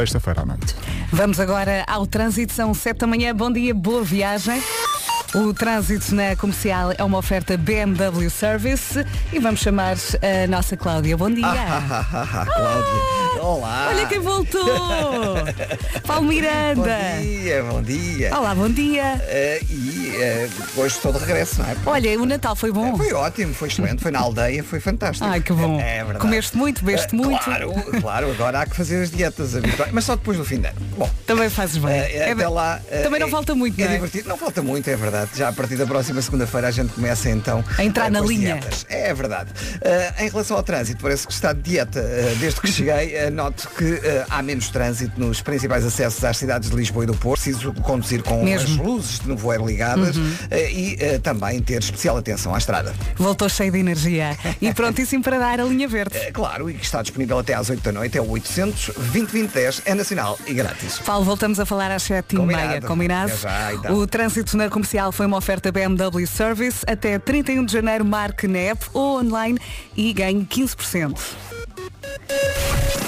sexta-feira 0.00 0.42
à 0.42 0.46
noite. 0.46 0.72
Vamos 1.12 1.40
agora 1.40 1.84
ao 1.88 2.06
trânsito, 2.06 2.52
são 2.52 2.72
7 2.72 2.98
da 2.98 3.06
manhã. 3.08 3.34
Bom 3.34 3.50
dia, 3.50 3.74
boa 3.74 4.04
viagem. 4.04 4.62
O 5.34 5.52
trânsito 5.52 6.14
na 6.14 6.36
comercial 6.36 6.92
é 6.96 7.02
uma 7.02 7.18
oferta 7.18 7.56
BMW 7.56 8.30
Service 8.30 9.04
e 9.32 9.40
vamos 9.40 9.58
chamar 9.58 9.96
a 9.96 10.46
nossa 10.46 10.76
Cláudia. 10.76 11.16
Bom 11.16 11.28
dia. 11.28 11.42
Cláudia. 12.46 13.29
Olá. 13.40 13.88
Olha 13.94 14.06
quem 14.06 14.18
voltou! 14.20 14.62
Paulo 16.06 16.26
Miranda. 16.28 16.74
Bom 17.16 17.22
dia, 17.22 17.62
bom 17.62 17.82
dia. 17.82 18.36
Olá, 18.38 18.54
bom 18.54 18.68
dia. 18.68 19.18
Eh, 19.28 19.60
e 19.70 20.12
eh, 20.20 20.48
hoje 20.76 20.96
estou 20.96 21.10
de 21.12 21.18
regresso, 21.20 21.58
não 21.60 21.66
é? 21.70 21.76
Olha, 21.86 22.20
o 22.20 22.26
Natal 22.26 22.54
foi 22.54 22.70
bom. 22.70 22.96
Foi 22.98 23.12
ótimo, 23.14 23.54
foi 23.54 23.68
excelente, 23.68 24.02
foi 24.02 24.10
na 24.10 24.18
aldeia, 24.20 24.62
foi 24.62 24.78
fantástico. 24.78 25.26
Ai, 25.28 25.40
que 25.40 25.52
bom. 25.54 25.80
É, 25.80 25.98
verdade. 26.04 26.18
Comeste 26.18 26.56
muito, 26.56 26.84
bebeste 26.84 27.14
Eh, 27.14 27.16
muito. 27.16 27.42
Claro, 27.42 27.72
claro, 28.00 28.30
agora 28.30 28.60
há 28.60 28.66
que 28.66 28.76
fazer 28.76 29.02
as 29.02 29.10
dietas 29.10 29.56
habituais, 29.56 29.90
mas 29.92 30.04
só 30.04 30.16
depois 30.16 30.36
do 30.36 30.44
fim 30.44 30.60
de 30.60 30.66
ano. 30.68 30.78
Bom, 30.98 31.08
Também 31.26 31.48
fazes 31.48 31.78
bem. 31.78 31.92
eh, 31.98 32.16
É 32.28 32.32
até 32.32 32.46
lá. 32.48 32.78
eh, 32.90 33.02
Também 33.02 33.20
não 33.20 33.28
é- 33.28 33.30
falta 33.30 33.54
muito, 33.54 33.80
é 33.80 33.84
não 33.84 33.90
é? 33.90 33.94
divertido. 33.94 34.28
Não 34.28 34.36
falta 34.36 34.60
muito, 34.62 34.88
é 34.90 34.96
verdade. 34.96 35.30
Já 35.34 35.48
a 35.48 35.52
partir 35.52 35.76
da 35.76 35.86
próxima 35.86 36.20
segunda-feira 36.20 36.68
a 36.68 36.70
gente 36.70 36.92
começa 36.92 37.30
então 37.30 37.64
A 37.78 37.84
entrar 37.84 38.06
eh, 38.08 38.10
na 38.10 38.20
linha. 38.20 38.54
dietas. 38.58 38.84
É 38.90 39.14
verdade. 39.14 39.50
Eh, 39.80 40.12
em 40.26 40.28
relação 40.28 40.56
ao 40.58 40.62
trânsito, 40.62 41.00
parece 41.02 41.26
que 41.26 41.32
está 41.32 41.52
de 41.54 41.62
dieta. 41.62 42.00
Eh, 42.00 42.36
desde 42.38 42.60
que 42.60 42.68
cheguei, 42.70 43.14
eh, 43.16 43.29
noto 43.30 43.68
que 43.76 43.84
eh, 44.02 44.24
há 44.28 44.42
menos 44.42 44.68
trânsito 44.70 45.18
nos 45.18 45.40
principais 45.42 45.84
acessos 45.84 46.22
às 46.24 46.36
cidades 46.36 46.70
de 46.70 46.76
Lisboa 46.76 47.04
e 47.04 47.06
do 47.06 47.14
Porto. 47.14 47.40
Preciso 47.42 47.72
conduzir 47.74 48.22
com 48.22 48.44
Mesmo. 48.44 48.80
as 48.80 48.86
luzes 48.86 49.18
de 49.20 49.28
nevoeiro 49.28 49.66
ligadas 49.66 50.16
Uhum. 50.16 50.34
eh, 50.50 50.70
e 50.72 50.96
eh, 51.00 51.18
também 51.18 51.60
ter 51.62 51.80
especial 51.80 52.16
atenção 52.16 52.54
à 52.54 52.58
estrada. 52.58 52.94
Voltou 53.16 53.48
cheio 53.48 53.72
de 53.72 53.78
energia 53.78 54.36
e 54.60 54.72
prontíssimo 54.74 55.22
para 55.22 55.38
dar 55.38 55.60
a 55.60 55.64
linha 55.64 55.88
verde. 55.88 56.16
Eh, 56.16 56.30
claro, 56.32 56.68
e 56.70 56.74
que 56.74 56.84
está 56.84 57.00
disponível 57.02 57.38
até 57.38 57.54
às 57.54 57.70
8 57.70 57.82
da 57.82 57.92
noite, 57.92 58.18
é 58.18 58.20
o 58.20 58.28
800 58.30 58.90
2010 59.12 59.82
é 59.84 59.94
nacional 59.94 60.38
e 60.46 60.52
grátis. 60.54 60.98
Paulo, 60.98 61.24
voltamos 61.24 61.58
a 61.60 61.66
falar 61.66 61.90
às 61.90 62.02
7 62.02 62.36
e 62.36 62.38
meia, 62.38 62.58
Combinado. 62.58 62.86
combinado? 62.86 63.32
Até 63.32 63.40
já, 63.42 63.74
então. 63.74 63.94
O 63.96 64.06
trânsito 64.06 64.56
na 64.56 64.68
comercial 64.68 65.12
foi 65.12 65.26
uma 65.26 65.36
oferta 65.36 65.70
BMW 65.72 66.26
Service. 66.26 66.78
Até 66.86 67.18
31 67.18 67.64
de 67.64 67.72
janeiro, 67.72 68.04
marque 68.04 68.46
app 68.56 68.84
ou 68.92 69.18
online 69.20 69.58
e 69.96 70.12
ganhe 70.12 70.44
15%. 70.44 71.18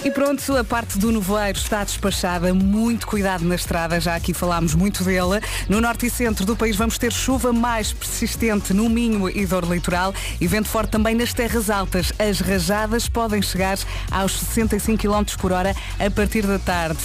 E 0.05 0.11
pronto, 0.11 0.57
a 0.57 0.65
parte 0.65 0.99
do 0.99 1.13
nevoeiro 1.13 1.57
está 1.57 1.85
despachada. 1.85 2.53
Muito 2.53 3.07
cuidado 3.07 3.45
na 3.45 3.55
estrada, 3.55 4.01
já 4.01 4.17
aqui 4.17 4.35
falámos 4.35 4.75
muito 4.75 5.05
dele. 5.05 5.41
No 5.69 5.81
norte 5.81 6.07
e 6.07 6.11
centro 6.11 6.45
do 6.45 6.57
país 6.57 6.75
vamos 6.75 6.99
ter 6.99 7.13
chuva 7.13 7.53
mais 7.53 7.93
persistente 7.93 8.75
no 8.75 8.89
Minho 8.89 9.31
e 9.31 9.47
dor 9.47 9.63
litoral 9.63 10.13
e 10.41 10.47
vento 10.49 10.69
forte 10.69 10.91
também 10.91 11.15
nas 11.15 11.33
terras 11.33 11.71
altas. 11.71 12.13
As 12.19 12.41
rajadas 12.41 13.09
podem 13.09 13.41
chegar 13.41 13.79
aos 14.11 14.33
65 14.41 14.99
km 14.99 15.37
por 15.39 15.53
hora 15.53 15.73
a 16.05 16.11
partir 16.11 16.45
da 16.49 16.59
tarde. 16.59 16.99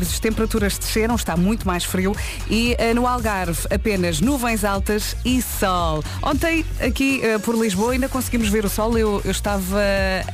As 0.00 0.18
temperaturas 0.18 0.76
desceram, 0.76 1.14
está 1.14 1.36
muito 1.36 1.64
mais 1.68 1.84
frio 1.84 2.16
e 2.50 2.74
eh, 2.78 2.94
no 2.94 3.06
Algarve 3.06 3.60
apenas 3.72 4.20
nuvens 4.20 4.64
altas 4.64 5.16
e 5.24 5.40
sol. 5.40 6.02
Ontem 6.20 6.66
aqui 6.80 7.20
eh, 7.22 7.38
por 7.38 7.54
Lisboa 7.54 7.92
ainda 7.92 8.08
conseguimos 8.08 8.48
ver 8.48 8.64
o 8.64 8.68
sol. 8.68 8.98
Eu, 8.98 9.22
eu 9.24 9.30
estava 9.30 9.78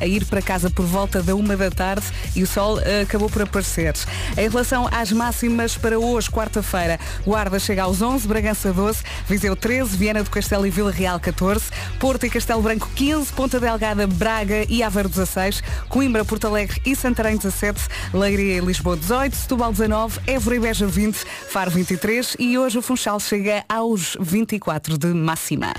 a 0.00 0.06
ir 0.06 0.24
para 0.24 0.40
casa 0.40 0.59
por 0.68 0.84
volta 0.84 1.22
da 1.22 1.34
uma 1.34 1.56
da 1.56 1.70
tarde 1.70 2.06
e 2.34 2.42
o 2.42 2.46
sol 2.46 2.80
eh, 2.80 3.02
acabou 3.02 3.30
por 3.30 3.42
aparecer. 3.42 3.94
Em 4.36 4.48
relação 4.48 4.88
às 4.92 5.12
máximas 5.12 5.76
para 5.76 5.98
hoje, 5.98 6.30
quarta-feira, 6.30 6.98
Guarda 7.24 7.58
chega 7.58 7.84
aos 7.84 8.02
11, 8.02 8.26
Bragança 8.26 8.72
12, 8.72 9.02
Viseu 9.26 9.56
13, 9.56 9.96
Viana 9.96 10.22
do 10.22 10.30
Castelo 10.30 10.66
e 10.66 10.70
Vila 10.70 10.90
Real 10.90 11.20
14, 11.20 11.66
Porto 11.98 12.26
e 12.26 12.30
Castelo 12.30 12.62
Branco 12.62 12.90
15, 12.94 13.32
Ponta 13.32 13.60
Delgada, 13.60 14.06
Braga 14.06 14.66
e 14.68 14.82
Aveiro 14.82 15.08
16, 15.08 15.62
Coimbra, 15.88 16.24
Porto 16.24 16.46
Alegre 16.46 16.80
e 16.84 16.96
Santarém 16.96 17.36
17, 17.36 17.80
Leiria 18.12 18.58
e 18.58 18.60
Lisboa 18.60 18.96
18, 18.96 19.36
Setúbal 19.36 19.70
19, 19.72 20.20
Évora 20.26 20.56
e 20.56 20.60
Beja 20.60 20.86
20, 20.86 21.16
Faro 21.48 21.70
23 21.70 22.36
e 22.38 22.58
hoje 22.58 22.78
o 22.78 22.82
Funchal 22.82 23.20
chega 23.20 23.64
aos 23.68 24.16
24 24.20 24.98
de 24.98 25.08
máxima. 25.08 25.72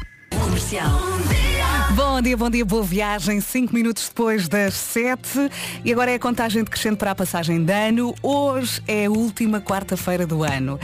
Bom 1.96 2.22
dia, 2.22 2.38
bom 2.38 2.50
dia, 2.50 2.64
boa 2.64 2.84
viagem. 2.84 3.42
Cinco 3.42 3.74
minutos 3.74 4.08
depois 4.08 4.48
das 4.48 4.74
sete. 4.76 5.50
E 5.84 5.92
agora 5.92 6.12
é 6.12 6.16
a 6.16 6.20
contagem 6.20 6.64
decrescente 6.64 6.96
para 6.96 7.12
a 7.12 7.16
passagem 7.16 7.64
de 7.64 7.74
ano. 7.74 8.16
Hoje 8.24 8.82
é 8.88 9.08
a 9.08 9.10
última 9.10 9.60
quarta-feira 9.60 10.26
do 10.26 10.44
ano. 10.44 10.80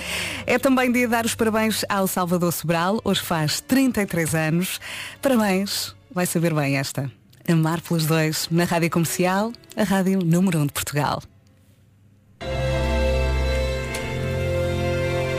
É 0.46 0.60
também 0.60 0.92
dia 0.92 1.06
de 1.06 1.12
dar 1.12 1.26
os 1.26 1.34
parabéns 1.34 1.86
ao 1.88 2.08
Salvador 2.08 2.52
Sobral. 2.52 3.00
Hoje 3.06 3.22
faz 3.22 3.62
33 3.62 4.36
anos. 4.36 4.82
Parabéns. 5.22 5.96
Vai 6.12 6.26
saber 6.26 6.54
bem 6.54 6.78
esta. 6.78 7.10
Amar 7.48 7.80
pelos 7.80 8.06
dois 8.06 8.50
na 8.52 8.66
Rádio 8.66 8.90
Comercial, 8.90 9.54
a 9.76 9.84
Rádio 9.84 10.20
Número 10.20 10.60
1 10.60 10.66
de 10.66 10.74
Portugal. 10.74 11.22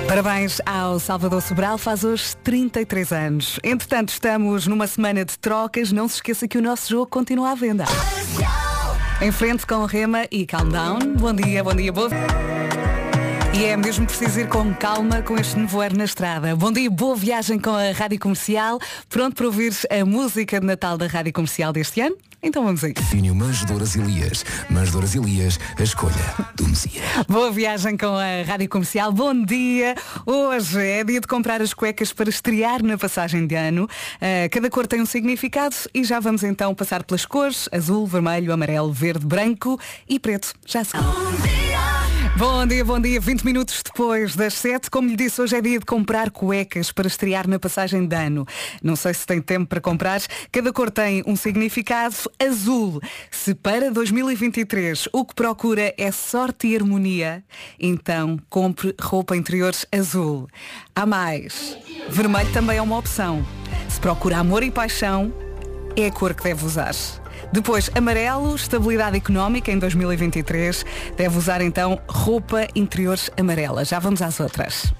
Parabéns 0.09 0.59
ao 0.65 0.99
Salvador 0.99 1.43
Sobral, 1.43 1.77
faz 1.77 2.03
hoje 2.03 2.35
33 2.43 3.13
anos. 3.13 3.61
Entretanto, 3.63 4.09
estamos 4.09 4.67
numa 4.67 4.87
semana 4.87 5.23
de 5.23 5.39
trocas. 5.39 5.93
Não 5.93 6.09
se 6.09 6.15
esqueça 6.15 6.49
que 6.49 6.57
o 6.57 6.63
nosso 6.63 6.89
jogo 6.89 7.07
continua 7.07 7.51
à 7.51 7.55
venda. 7.55 7.85
Em 9.21 9.31
frente 9.31 9.67
com 9.67 9.85
Rema 9.85 10.25
e 10.33 10.47
Calm 10.47 10.71
Down. 10.71 11.15
Bom 11.19 11.35
dia, 11.35 11.63
bom 11.63 11.75
dia, 11.75 11.93
boa. 11.93 12.09
E 13.59 13.65
é 13.65 13.77
mesmo 13.77 14.07
preciso 14.07 14.39
ir 14.39 14.49
com 14.49 14.73
calma 14.73 15.21
com 15.21 15.37
este 15.37 15.59
nevoeiro 15.59 15.97
na 15.97 16.05
estrada. 16.05 16.55
Bom 16.55 16.71
dia, 16.71 16.89
boa 16.89 17.17
viagem 17.17 17.59
com 17.59 17.71
a 17.71 17.91
Rádio 17.91 18.21
Comercial. 18.21 18.79
Pronto 19.09 19.35
para 19.35 19.47
ouvir 19.47 19.73
a 19.91 20.05
música 20.05 20.61
de 20.61 20.65
Natal 20.65 20.97
da 20.97 21.09
Rádio 21.09 21.33
Comercial 21.33 21.73
deste 21.73 22.01
ano? 22.01 22.17
Então 22.41 22.63
vamos 22.63 22.85
aí. 22.85 22.95
Vinho 23.11 23.35
Manjedoras 23.35 23.97
Elias. 23.97 24.45
Manjedoras 24.71 25.17
Elias, 25.17 25.59
a 25.77 25.83
escolha 25.83 26.15
do 26.55 26.69
Messias. 26.69 27.05
Boa 27.27 27.51
viagem 27.51 27.97
com 27.97 28.17
a 28.17 28.45
Rádio 28.47 28.69
Comercial. 28.69 29.11
Bom 29.11 29.35
dia. 29.45 29.97
Hoje 30.25 30.81
é 30.81 31.03
dia 31.03 31.21
de 31.21 31.27
comprar 31.27 31.61
as 31.61 31.75
cuecas 31.75 32.13
para 32.13 32.31
estrear 32.31 32.81
na 32.81 32.97
passagem 32.97 33.45
de 33.45 33.57
ano. 33.57 33.89
Ah, 34.21 34.49
cada 34.53 34.71
cor 34.71 34.87
tem 34.87 35.03
um 35.03 35.07
significado 35.07 35.75
e 35.93 36.05
já 36.05 36.21
vamos 36.21 36.45
então 36.45 36.73
passar 36.77 37.03
pelas 37.03 37.27
cores 37.27 37.69
azul, 37.73 38.07
vermelho, 38.07 38.53
amarelo, 38.53 38.93
verde, 38.93 39.27
branco 39.27 39.81
e 40.09 40.21
preto. 40.21 40.55
Já 40.65 40.85
se 40.85 40.97
Bom 42.39 42.65
dia, 42.69 42.85
bom 42.85 43.01
dia. 43.01 43.21
20 43.21 43.43
minutos 43.43 43.83
depois 43.85 44.37
das 44.37 44.55
7. 44.55 44.89
Como 44.93 45.09
lhe 45.09 45.17
disse, 45.17 45.43
hoje 45.43 45.57
é 45.57 45.61
dia 45.61 45.81
de 45.81 45.85
comprar 45.85 46.31
cuecas 46.31 46.93
para 46.93 47.09
estrear 47.09 47.49
na 47.49 47.59
passagem 47.59 48.07
de 48.07 48.15
ano. 48.15 48.47
Não 48.81 48.95
sei 48.95 49.13
se 49.13 49.27
tem 49.27 49.43
tempo 49.43 49.67
para 49.67 49.81
comprar. 49.81 50.21
Cada 50.53 50.73
cor 50.73 50.89
tem 50.89 51.25
um 51.27 51.35
significado. 51.35 52.15
Azul. 52.39 53.01
Se 53.29 53.57
para 53.57 53.91
2023 53.91 55.09
o 55.13 55.25
que 55.25 55.35
procura 55.35 55.93
é 55.99 56.13
sorte 56.13 56.69
e 56.69 56.77
harmonia, 56.77 57.43
então 57.77 58.39
compre 58.49 58.95
roupa 59.01 59.37
interior 59.37 59.75
azul. 59.91 60.47
Há 60.95 61.05
mais. 61.05 61.77
Vermelho 62.09 62.53
também 62.53 62.79
é 62.79 62.83
uma 62.83 62.99
opção. 62.99 63.45
Se 63.89 63.99
procura 63.99 64.39
amor 64.39 64.63
e 64.63 64.71
paixão, 64.71 65.35
é 65.97 66.07
a 66.07 66.13
cor 66.13 66.33
que 66.35 66.45
deve 66.45 66.65
usar. 66.65 66.95
Depois, 67.53 67.91
amarelo, 67.95 68.55
estabilidade 68.55 69.17
económica 69.17 69.73
em 69.73 69.79
2023. 69.79 70.85
Deve 71.17 71.39
usar 71.39 71.61
então 71.61 72.01
roupa 72.09 72.67
interior 72.75 73.19
amarela. 73.37 73.85
Já 73.85 73.99
vamos 73.99 74.23
às 74.23 74.39
outras. 74.41 74.93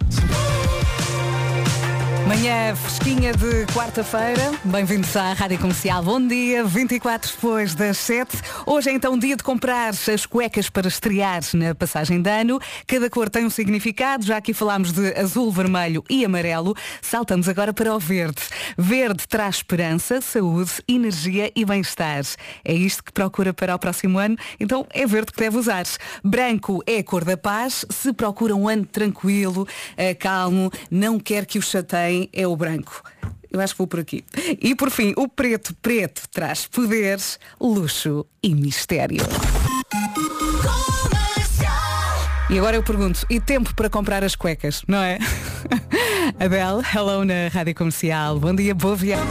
Manhã 2.29 2.77
fresquinha 2.77 3.33
de 3.33 3.65
quarta-feira. 3.73 4.53
Bem-vindos 4.63 5.17
à 5.17 5.33
Rádio 5.33 5.59
Comercial. 5.59 6.03
Bom 6.03 6.21
dia, 6.21 6.63
24 6.63 7.33
depois 7.33 7.75
das 7.75 7.97
7. 7.97 8.37
Hoje 8.67 8.91
é 8.91 8.93
então 8.93 9.19
dia 9.19 9.35
de 9.35 9.43
comprar 9.43 9.95
as 9.95 10.27
cuecas 10.27 10.69
para 10.69 10.89
estrear 10.89 11.41
na 11.55 11.75
passagem 11.75 12.21
de 12.21 12.29
ano. 12.29 12.61
Cada 12.87 13.09
cor 13.09 13.31
tem 13.31 13.47
um 13.47 13.51
significado. 13.51 14.27
Já 14.27 14.37
aqui 14.37 14.53
falámos 14.53 14.93
de 14.93 15.19
azul, 15.19 15.51
vermelho 15.51 16.05
e 16.11 16.23
amarelo. 16.23 16.75
Saltamos 17.01 17.49
agora 17.49 17.73
para 17.73 17.95
o 17.95 17.99
verde. 17.99 18.43
Verde 18.77 19.27
traz 19.27 19.57
esperança, 19.57 20.21
saúde, 20.21 20.73
energia 20.87 21.51
e 21.57 21.65
bem-estar. 21.65 22.25
É 22.63 22.75
isto 22.75 23.03
que 23.05 23.13
procura 23.13 23.55
para 23.55 23.75
o 23.75 23.79
próximo 23.79 24.19
ano. 24.19 24.37
Então 24.61 24.87
é 24.91 25.07
verde 25.07 25.33
que 25.33 25.39
deve 25.39 25.57
usar. 25.57 25.87
Branco 26.23 26.83
é 26.87 26.99
a 26.99 27.05
cor 27.05 27.25
da 27.25 27.39
paz. 27.39 27.87
Se 27.89 28.13
procura 28.13 28.55
um 28.55 28.69
ano 28.69 28.85
tranquilo, 28.85 29.67
eh, 29.97 30.13
calmo, 30.13 30.71
não 30.91 31.19
quer 31.19 31.47
que 31.47 31.59
o 31.59 31.63
chateiem, 31.63 32.18
é 32.33 32.47
o 32.47 32.57
branco. 32.57 33.03
Eu 33.51 33.61
acho 33.61 33.75
que 33.75 33.79
vou 33.79 33.87
por 33.87 34.01
aqui. 34.01 34.25
E 34.61 34.75
por 34.75 34.91
fim, 34.91 35.13
o 35.17 35.29
preto 35.29 35.75
preto 35.81 36.23
traz 36.31 36.67
poderes, 36.67 37.39
luxo 37.61 38.27
e 38.43 38.55
mistério. 38.55 39.23
E 42.51 42.59
agora 42.59 42.77
eu 42.77 42.83
pergunto, 42.83 43.27
e 43.29 43.39
tempo 43.39 43.75
para 43.75 43.91
comprar 43.91 44.25
as 44.25 44.35
cuecas, 44.35 44.83
não 44.89 45.03
é? 45.03 45.19
Adele, 46.41 46.83
hello 46.95 47.25
na 47.25 47.49
Rádio 47.53 47.75
Comercial. 47.75 48.41
Bom 48.41 48.55
dia, 48.55 48.75
boa 48.75 48.97
viagem. 48.97 49.29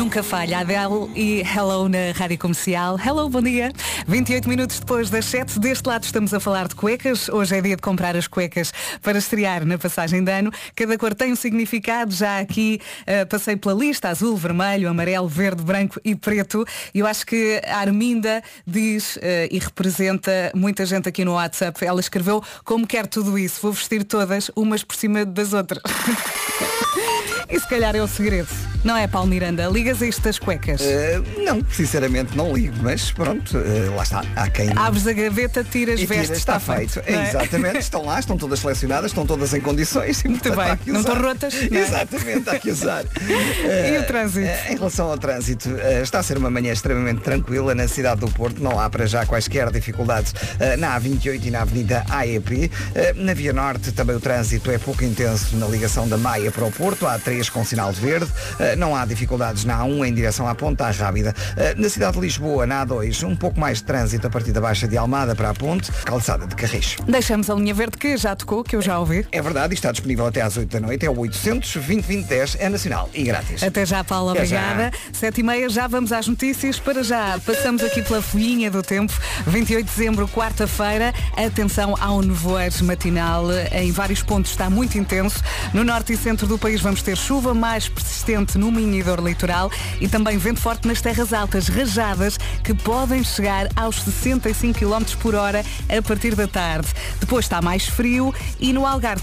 Nunca 0.00 0.22
falha. 0.22 0.60
Adele 0.60 1.10
e 1.14 1.42
Hello 1.42 1.86
na 1.86 2.12
Rádio 2.14 2.38
Comercial. 2.38 2.98
Hello, 2.98 3.28
bom 3.28 3.42
dia. 3.42 3.70
28 4.08 4.48
minutos 4.48 4.80
depois 4.80 5.10
das 5.10 5.26
7. 5.26 5.60
Deste 5.60 5.86
lado 5.86 6.04
estamos 6.04 6.32
a 6.32 6.40
falar 6.40 6.68
de 6.68 6.74
cuecas. 6.74 7.28
Hoje 7.28 7.54
é 7.54 7.60
dia 7.60 7.76
de 7.76 7.82
comprar 7.82 8.16
as 8.16 8.26
cuecas 8.26 8.72
para 9.02 9.18
estrear 9.18 9.62
na 9.66 9.76
passagem 9.76 10.24
de 10.24 10.32
ano. 10.32 10.50
Cada 10.74 10.96
cor 10.96 11.14
tem 11.14 11.32
um 11.32 11.36
significado. 11.36 12.14
Já 12.14 12.38
aqui 12.38 12.80
uh, 13.02 13.26
passei 13.26 13.56
pela 13.56 13.74
lista. 13.74 14.08
Azul, 14.08 14.38
vermelho, 14.38 14.88
amarelo, 14.88 15.28
verde, 15.28 15.62
branco 15.62 16.00
e 16.02 16.14
preto. 16.14 16.64
E 16.94 17.00
eu 17.00 17.06
acho 17.06 17.26
que 17.26 17.60
a 17.66 17.80
Arminda 17.80 18.42
diz 18.66 19.16
uh, 19.16 19.20
e 19.50 19.58
representa 19.58 20.50
muita 20.54 20.86
gente 20.86 21.10
aqui 21.10 21.26
no 21.26 21.34
WhatsApp. 21.34 21.84
Ela 21.84 22.00
escreveu 22.00 22.42
como 22.64 22.86
quer 22.86 23.06
tudo 23.06 23.38
isso. 23.38 23.60
Vou 23.60 23.72
vestir 23.72 24.02
todas, 24.04 24.50
umas 24.56 24.82
por 24.82 24.96
cima 24.96 25.26
das 25.26 25.52
outras. 25.52 25.82
E 27.50 27.58
se 27.58 27.66
calhar 27.66 27.96
é 27.96 28.00
o 28.00 28.06
segredo. 28.06 28.48
Não 28.84 28.96
é, 28.96 29.08
Paulo 29.08 29.28
Miranda? 29.28 29.68
Ligas 29.90 30.02
a 30.02 30.06
isto 30.06 30.22
das 30.22 30.38
cuecas? 30.38 30.80
Uh, 30.80 31.44
não, 31.44 31.64
sinceramente 31.72 32.36
não 32.36 32.52
ligo, 32.52 32.76
mas 32.80 33.10
pronto, 33.10 33.56
uh, 33.56 33.96
lá 33.96 34.02
está. 34.04 34.22
Há 34.36 34.48
quem. 34.48 34.70
Abres 34.76 35.04
a 35.06 35.12
gaveta, 35.12 35.64
tiras, 35.64 36.00
e 36.00 36.06
vestes, 36.06 36.38
está, 36.38 36.58
está 36.58 36.74
feito. 36.74 37.02
É? 37.04 37.28
Exatamente, 37.28 37.78
estão 37.78 38.04
lá, 38.04 38.20
estão 38.20 38.36
todas 38.36 38.60
selecionadas, 38.60 39.10
estão 39.10 39.26
todas 39.26 39.52
em 39.52 39.60
condições. 39.60 40.22
Muito 40.24 40.50
bem, 40.54 40.78
não 40.86 41.00
estão 41.00 41.20
rotas? 41.20 41.54
Não 41.54 41.76
é? 41.76 41.80
Exatamente, 41.80 42.50
há 42.50 42.58
que 42.58 42.70
usar. 42.70 43.04
e 43.04 43.98
o 43.98 44.06
trânsito? 44.06 44.48
em 44.68 44.76
relação 44.76 45.10
ao 45.10 45.18
trânsito, 45.18 45.68
está 46.02 46.20
a 46.20 46.22
ser 46.22 46.38
uma 46.38 46.50
manhã 46.50 46.72
extremamente 46.72 47.22
tranquila 47.22 47.74
na 47.74 47.88
cidade 47.88 48.20
do 48.20 48.28
Porto, 48.30 48.62
não 48.62 48.78
há 48.78 48.88
para 48.88 49.06
já 49.06 49.26
quaisquer 49.26 49.70
dificuldades 49.72 50.32
na 50.78 51.00
A28 51.00 51.46
e 51.46 51.50
na 51.50 51.62
Avenida 51.62 52.04
AEP. 52.08 52.70
na 53.16 53.34
Via 53.34 53.52
Norte 53.52 53.90
também 53.90 54.14
o 54.14 54.20
trânsito 54.20 54.70
é 54.70 54.78
pouco 54.78 55.02
intenso 55.02 55.56
na 55.56 55.66
ligação 55.66 56.06
da 56.08 56.16
Maia 56.16 56.52
para 56.52 56.64
o 56.64 56.70
Porto, 56.70 57.06
há 57.06 57.18
três 57.18 57.48
com 57.48 57.64
sinal 57.64 57.92
de 57.92 58.00
verde. 58.00 58.30
Não 58.78 58.94
há 58.94 59.04
dificuldades 59.04 59.64
na 59.64 59.79
A1 59.82 60.08
em 60.08 60.14
direção 60.14 60.46
à 60.46 60.54
Ponta 60.54 60.90
Rábida. 60.90 61.34
Uh, 61.52 61.80
na 61.80 61.88
cidade 61.88 62.14
de 62.14 62.20
Lisboa, 62.20 62.66
na 62.66 62.86
A2, 62.86 63.26
um 63.26 63.36
pouco 63.36 63.58
mais 63.58 63.78
de 63.78 63.84
trânsito 63.84 64.26
a 64.26 64.30
partir 64.30 64.52
da 64.52 64.60
Baixa 64.60 64.86
de 64.86 64.96
Almada 64.96 65.34
para 65.34 65.50
a 65.50 65.54
Ponte, 65.54 65.90
calçada 66.04 66.46
de 66.46 66.54
Carris. 66.54 66.96
Deixamos 67.06 67.50
a 67.50 67.54
linha 67.54 67.74
verde 67.74 67.96
que 67.96 68.16
já 68.16 68.34
tocou, 68.34 68.62
que 68.62 68.76
eu 68.76 68.82
já 68.82 68.98
ouvi. 68.98 69.26
É 69.32 69.42
verdade, 69.42 69.74
está 69.74 69.90
disponível 69.92 70.26
até 70.26 70.40
às 70.40 70.56
8 70.56 70.68
da 70.68 70.80
noite, 70.80 71.06
é 71.06 71.10
o 71.10 71.18
800 71.18 71.74
2010 71.74 72.56
é 72.58 72.68
nacional 72.68 73.08
e 73.14 73.22
grátis. 73.22 73.62
Até 73.62 73.84
já, 73.84 74.02
Paula, 74.04 74.32
até 74.32 74.42
obrigada. 74.42 74.92
Já. 75.12 75.12
7 75.12 75.40
e 75.40 75.42
meia, 75.42 75.68
já 75.68 75.86
vamos 75.86 76.12
às 76.12 76.26
notícias. 76.26 76.78
Para 76.78 77.02
já, 77.02 77.38
passamos 77.44 77.82
aqui 77.82 78.02
pela 78.02 78.22
folhinha 78.22 78.70
do 78.70 78.82
tempo. 78.82 79.12
28 79.46 79.84
de 79.86 79.90
dezembro, 79.90 80.28
quarta-feira. 80.28 81.12
Atenção 81.36 81.94
ao 82.00 82.22
nevoeiro 82.22 82.84
matinal. 82.84 83.46
Em 83.72 83.90
vários 83.90 84.22
pontos 84.22 84.50
está 84.50 84.68
muito 84.70 84.98
intenso. 84.98 85.42
No 85.72 85.84
norte 85.84 86.12
e 86.12 86.16
centro 86.16 86.46
do 86.46 86.58
país 86.58 86.80
vamos 86.80 87.02
ter 87.02 87.16
chuva, 87.16 87.54
mais 87.54 87.88
persistente 87.88 88.58
no 88.58 88.70
minidor 88.70 89.20
litoral 89.20 89.69
e 90.00 90.08
também 90.08 90.38
vento 90.38 90.60
forte 90.60 90.86
nas 90.86 91.00
terras 91.00 91.32
altas, 91.32 91.68
rajadas 91.68 92.38
que 92.62 92.74
podem 92.74 93.22
chegar 93.22 93.68
aos 93.76 94.02
65 94.02 94.78
km 94.78 95.04
por 95.20 95.34
hora 95.34 95.64
a 95.88 96.02
partir 96.02 96.34
da 96.34 96.46
tarde. 96.46 96.88
Depois 97.18 97.44
está 97.44 97.60
mais 97.60 97.86
frio 97.86 98.34
e 98.58 98.72
no 98.72 98.86
Algarve 98.86 99.20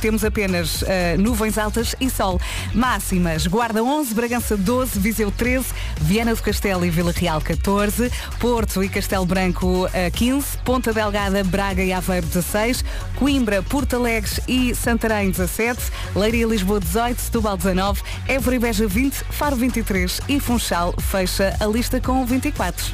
temos 0.00 0.24
apenas 0.24 0.82
uh, 0.82 0.86
nuvens 1.18 1.58
altas 1.58 1.94
e 2.00 2.10
sol. 2.10 2.40
Máximas, 2.74 3.46
Guarda 3.46 3.82
11, 3.82 4.14
Bragança 4.14 4.56
12, 4.56 4.98
Viseu 4.98 5.30
13, 5.30 5.66
Viana 6.00 6.34
do 6.34 6.42
Castelo 6.42 6.84
e 6.84 6.90
Vila 6.90 7.12
Real 7.12 7.40
14, 7.40 8.10
Porto 8.38 8.82
e 8.82 8.88
Castelo 8.88 9.24
Branco 9.24 9.86
uh, 9.86 9.90
15, 10.12 10.58
Ponta 10.64 10.92
Delgada, 10.92 11.42
Braga 11.44 11.82
e 11.82 11.92
Aveiro 11.92 12.26
16, 12.26 12.84
Coimbra, 13.14 13.62
Porto 13.62 13.96
Alegre 13.96 14.42
e 14.46 14.74
Santarém 14.74 15.30
17, 15.30 15.80
Leiria 16.14 16.44
e 16.44 16.48
Lisboa 16.48 16.80
18, 16.80 17.20
Setúbal 17.20 17.56
19, 17.56 18.02
Évora 18.28 18.56
e 18.56 18.58
Beja 18.58 18.86
20, 18.86 19.14
Faro 19.30 19.56
23 19.56 19.85
e 20.28 20.40
Funchal 20.40 20.92
fecha 21.00 21.56
a 21.60 21.66
lista 21.66 22.00
com 22.00 22.26
24. 22.26 22.92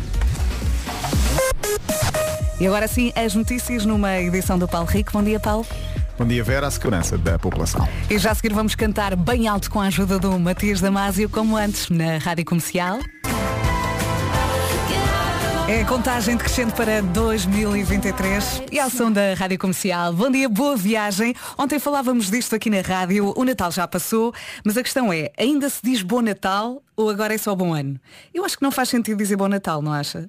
E 2.61 2.67
agora 2.67 2.87
sim, 2.87 3.13
as 3.17 3.35
notícias 3.35 3.87
numa 3.87 4.19
edição 4.19 4.59
do 4.59 4.69
Paulo 4.69 4.87
Rico. 4.87 5.11
Bom 5.13 5.23
dia, 5.23 5.41
Paulo. 5.41 5.67
Bom 6.19 6.27
dia, 6.27 6.45
Vera, 6.45 6.67
a 6.67 6.71
segurança 6.71 7.17
da 7.17 7.39
população. 7.39 7.89
E 8.11 8.19
já 8.19 8.31
a 8.31 8.35
seguir 8.35 8.53
vamos 8.53 8.75
cantar 8.75 9.17
bem 9.17 9.49
alto 9.49 9.71
com 9.71 9.81
a 9.81 9.87
ajuda 9.87 10.19
do 10.19 10.39
Matias 10.39 10.81
Damasio, 10.81 11.31
como 11.31 11.57
antes, 11.57 11.89
na 11.89 12.19
Rádio 12.19 12.45
Comercial. 12.45 12.99
É 15.73 15.85
contagem 15.85 16.37
decrescente 16.37 16.75
para 16.75 17.01
2023 17.01 18.65
e 18.71 18.79
ao 18.79 18.91
som 18.91 19.11
da 19.11 19.33
Rádio 19.33 19.59
Comercial. 19.59 20.13
Bom 20.13 20.31
dia, 20.31 20.47
boa 20.47 20.77
viagem. 20.77 21.35
Ontem 21.57 21.79
falávamos 21.79 22.31
disto 22.31 22.55
aqui 22.55 22.69
na 22.69 22.83
rádio, 22.83 23.33
o 23.35 23.43
Natal 23.43 23.73
já 23.73 23.89
passou, 23.89 24.35
mas 24.63 24.77
a 24.77 24.83
questão 24.83 25.11
é, 25.11 25.33
ainda 25.39 25.71
se 25.71 25.81
diz 25.83 26.03
Bom 26.03 26.21
Natal 26.21 26.83
ou 26.95 27.09
agora 27.09 27.35
é 27.35 27.39
só 27.39 27.55
Bom 27.55 27.73
Ano? 27.73 27.99
Eu 28.35 28.45
acho 28.45 28.59
que 28.59 28.63
não 28.63 28.71
faz 28.71 28.91
sentido 28.91 29.17
dizer 29.17 29.35
Bom 29.37 29.49
Natal, 29.49 29.81
não 29.81 29.95
acha? 29.95 30.29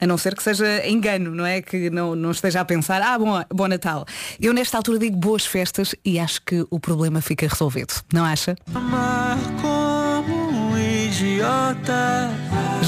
A 0.00 0.06
não 0.06 0.16
ser 0.16 0.36
que 0.36 0.44
seja 0.44 0.86
engano, 0.86 1.34
não 1.34 1.44
é? 1.44 1.60
Que 1.60 1.90
não, 1.90 2.14
não 2.14 2.30
esteja 2.30 2.60
a 2.60 2.64
pensar, 2.64 3.02
ah, 3.02 3.18
bom, 3.18 3.42
bom 3.52 3.66
Natal. 3.66 4.06
Eu 4.40 4.54
nesta 4.54 4.76
altura 4.76 5.00
digo 5.00 5.16
boas 5.16 5.44
festas 5.44 5.92
e 6.04 6.20
acho 6.20 6.40
que 6.42 6.64
o 6.70 6.78
problema 6.78 7.20
fica 7.20 7.48
resolvido, 7.48 7.94
não 8.12 8.24
acha? 8.24 8.54
Amar 8.72 9.38
como 9.60 10.70
um 10.70 10.78
idiota. 10.78 12.30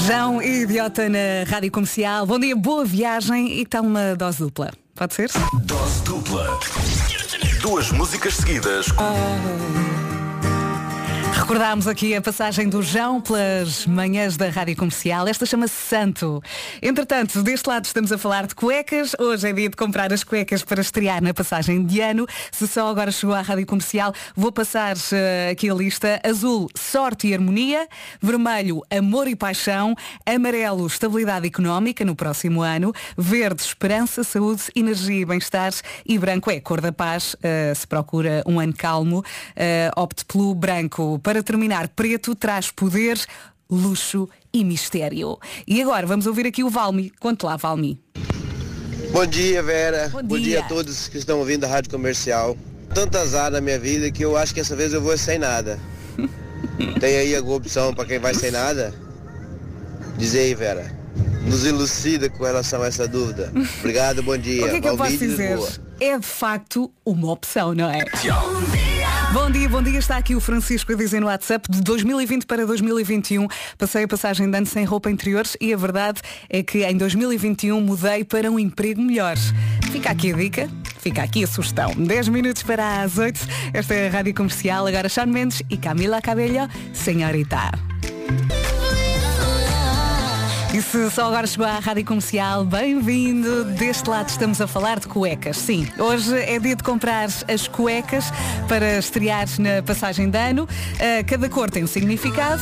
João 0.07 0.41
e 0.41 0.61
Idiota 0.61 1.09
na 1.09 1.43
Rádio 1.45 1.69
Comercial. 1.69 2.25
Bom 2.25 2.39
dia, 2.39 2.55
boa 2.55 2.85
viagem 2.85 3.51
e 3.51 3.63
está 3.63 3.81
uma 3.81 4.15
dose 4.15 4.39
dupla. 4.39 4.71
Pode 4.95 5.13
ser? 5.13 5.29
Dose 5.63 6.01
dupla. 6.03 6.57
Duas 7.61 7.91
músicas 7.91 8.35
seguidas. 8.35 8.87
Oh. 8.91 9.96
Recordámos 11.47 11.87
aqui 11.87 12.13
a 12.13 12.21
passagem 12.21 12.67
do 12.67 12.83
João 12.83 13.21
pelas 13.21 13.85
manhãs 13.85 14.35
da 14.35 14.49
Rádio 14.49 14.75
Comercial. 14.75 15.29
Esta 15.29 15.45
chama-se 15.45 15.75
Santo. 15.75 16.43
Entretanto, 16.81 17.41
deste 17.41 17.69
lado 17.69 17.85
estamos 17.85 18.11
a 18.11 18.17
falar 18.17 18.45
de 18.45 18.53
cuecas. 18.53 19.15
Hoje 19.17 19.47
é 19.47 19.53
dia 19.53 19.69
de 19.69 19.77
comprar 19.77 20.11
as 20.11 20.25
cuecas 20.25 20.61
para 20.61 20.81
estrear 20.81 21.23
na 21.23 21.33
passagem 21.33 21.85
de 21.85 22.01
ano. 22.01 22.27
Se 22.51 22.67
só 22.67 22.89
agora 22.89 23.13
chegou 23.13 23.33
à 23.33 23.39
Rádio 23.39 23.65
Comercial, 23.65 24.13
vou 24.35 24.51
passar 24.51 24.97
uh, 24.97 25.51
aqui 25.53 25.69
a 25.69 25.73
lista. 25.73 26.19
Azul, 26.21 26.67
sorte 26.75 27.27
e 27.27 27.33
harmonia. 27.33 27.87
Vermelho, 28.21 28.81
amor 28.91 29.29
e 29.29 29.35
paixão. 29.35 29.95
Amarelo, 30.25 30.85
estabilidade 30.85 31.47
económica 31.47 32.03
no 32.03 32.13
próximo 32.13 32.61
ano. 32.61 32.91
Verde, 33.17 33.61
esperança, 33.61 34.21
saúde, 34.21 34.63
energia 34.75 35.21
e 35.21 35.25
bem-estar. 35.25 35.71
E 36.05 36.19
branco 36.19 36.51
é 36.51 36.59
cor 36.59 36.81
da 36.81 36.91
paz. 36.91 37.35
Uh, 37.35 37.73
se 37.73 37.87
procura 37.87 38.43
um 38.45 38.59
ano 38.59 38.73
calmo, 38.77 39.19
uh, 39.19 39.23
opte 40.01 40.25
pelo 40.25 40.53
branco 40.53 41.17
para 41.23 41.36
terminar, 41.43 41.87
preto 41.89 42.35
traz 42.35 42.71
poder, 42.71 43.19
luxo 43.69 44.29
e 44.53 44.63
mistério. 44.63 45.37
E 45.67 45.81
agora 45.81 46.05
vamos 46.07 46.25
ouvir 46.25 46.47
aqui 46.47 46.63
o 46.63 46.69
Valmi. 46.69 47.11
Conte 47.19 47.45
lá, 47.45 47.55
Valmi. 47.55 47.99
Bom 49.11 49.25
dia, 49.25 49.63
Vera. 49.63 50.09
Bom 50.09 50.21
dia. 50.21 50.27
Bom 50.27 50.37
dia 50.39 50.59
a 50.59 50.63
todos 50.63 51.07
que 51.07 51.17
estão 51.17 51.39
ouvindo 51.39 51.63
a 51.63 51.67
Rádio 51.67 51.91
Comercial. 51.91 52.57
Tanto 52.93 53.17
azar 53.17 53.51
na 53.51 53.61
minha 53.61 53.79
vida 53.79 54.11
que 54.11 54.23
eu 54.23 54.37
acho 54.37 54.53
que 54.53 54.59
essa 54.59 54.75
vez 54.75 54.93
eu 54.93 55.01
vou 55.01 55.17
sem 55.17 55.37
nada. 55.37 55.79
Tem 56.99 57.17
aí 57.17 57.35
alguma 57.35 57.57
opção 57.57 57.93
para 57.93 58.05
quem 58.05 58.19
vai 58.19 58.33
sem 58.33 58.51
nada? 58.51 58.93
Diz 60.17 60.33
aí, 60.35 60.53
Vera. 60.55 60.95
Nos 61.45 61.65
elucida 61.65 62.29
com 62.29 62.43
relação 62.43 62.81
a 62.81 62.87
essa 62.87 63.07
dúvida. 63.07 63.51
Obrigado, 63.79 64.21
bom 64.23 64.37
dia. 64.37 64.65
O 64.67 64.69
que 64.69 64.75
é 64.75 64.81
que 64.81 64.87
eu 64.87 64.97
posso 64.97 65.17
dizer? 65.17 65.59
É 65.99 66.17
de 66.17 66.25
facto 66.25 66.91
uma 67.05 67.31
opção, 67.31 67.73
não 67.73 67.89
é? 67.89 68.03
Bom 69.33 69.51
dia, 69.51 69.67
bom 69.67 69.81
dia. 69.83 69.99
Está 69.99 70.15
aqui 70.15 70.35
o 70.35 70.39
Francisco 70.39 70.93
a 70.93 70.95
dizer 70.95 71.19
no 71.19 71.27
WhatsApp 71.27 71.69
de 71.69 71.81
2020 71.81 72.45
para 72.45 72.65
2021 72.65 73.47
passei 73.77 74.05
a 74.05 74.07
passagem 74.07 74.49
de 74.49 74.57
ano 74.57 74.65
sem 74.65 74.85
roupa 74.85 75.11
interiores 75.11 75.57
e 75.59 75.73
a 75.73 75.77
verdade 75.77 76.21
é 76.49 76.63
que 76.63 76.85
em 76.85 76.95
2021 76.95 77.79
mudei 77.81 78.23
para 78.23 78.49
um 78.49 78.57
emprego 78.57 79.01
melhor. 79.01 79.35
Fica 79.91 80.11
aqui 80.11 80.31
a 80.31 80.35
dica, 80.35 80.69
fica 80.99 81.23
aqui 81.23 81.43
a 81.43 81.47
sugestão. 81.47 81.91
10 81.93 82.29
minutos 82.29 82.63
para 82.63 83.01
as 83.01 83.17
8. 83.17 83.39
Esta 83.73 83.93
é 83.93 84.07
a 84.07 84.11
Rádio 84.11 84.33
Comercial. 84.33 84.87
Agora 84.87 85.09
Sean 85.09 85.25
Mendes 85.25 85.61
e 85.69 85.75
Camila 85.75 86.21
Cabello, 86.21 86.69
Senhorita. 86.93 87.71
E 90.73 90.81
se 90.81 91.09
só 91.09 91.27
agora 91.27 91.47
chegou 91.47 91.65
à 91.65 91.79
Rádio 91.79 92.03
Comercial, 92.05 92.65
bem-vindo. 92.65 93.63
Deste 93.63 94.09
lado 94.09 94.27
estamos 94.27 94.59
a 94.59 94.67
falar 94.67 94.99
de 94.99 95.07
cuecas. 95.07 95.57
Sim, 95.57 95.87
hoje 95.97 96.37
é 96.37 96.59
dia 96.59 96.75
de 96.75 96.83
comprar 96.83 97.29
as 97.47 97.67
cuecas 97.67 98.25
para 98.67 98.97
estrear 98.97 99.47
na 99.59 99.81
passagem 99.81 100.29
de 100.29 100.37
ano. 100.37 100.63
Uh, 100.63 101.25
cada 101.25 101.49
cor 101.49 101.71
tem 101.71 101.83
um 101.83 101.87
significado. 101.87 102.61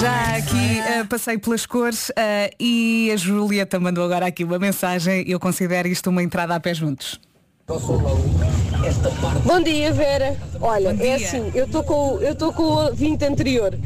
Já 0.00 0.36
aqui 0.36 1.00
uh, 1.00 1.06
passei 1.08 1.38
pelas 1.38 1.64
cores 1.64 2.10
uh, 2.10 2.54
e 2.60 3.10
a 3.12 3.16
Julieta 3.16 3.80
mandou 3.80 4.04
agora 4.04 4.26
aqui 4.26 4.44
uma 4.44 4.58
mensagem. 4.58 5.24
Eu 5.26 5.40
considero 5.40 5.88
isto 5.88 6.10
uma 6.10 6.22
entrada 6.22 6.54
a 6.54 6.60
pé 6.60 6.74
juntos. 6.74 7.18
Bom 9.44 9.60
dia, 9.62 9.90
Vera. 9.92 10.36
Olha, 10.60 10.94
é 11.00 11.14
assim, 11.14 11.50
eu 11.54 11.64
estou 11.64 11.82
com, 11.82 12.20
eu 12.20 12.36
com 12.52 12.62
o 12.62 12.94
20 12.94 13.24
anterior. 13.24 13.78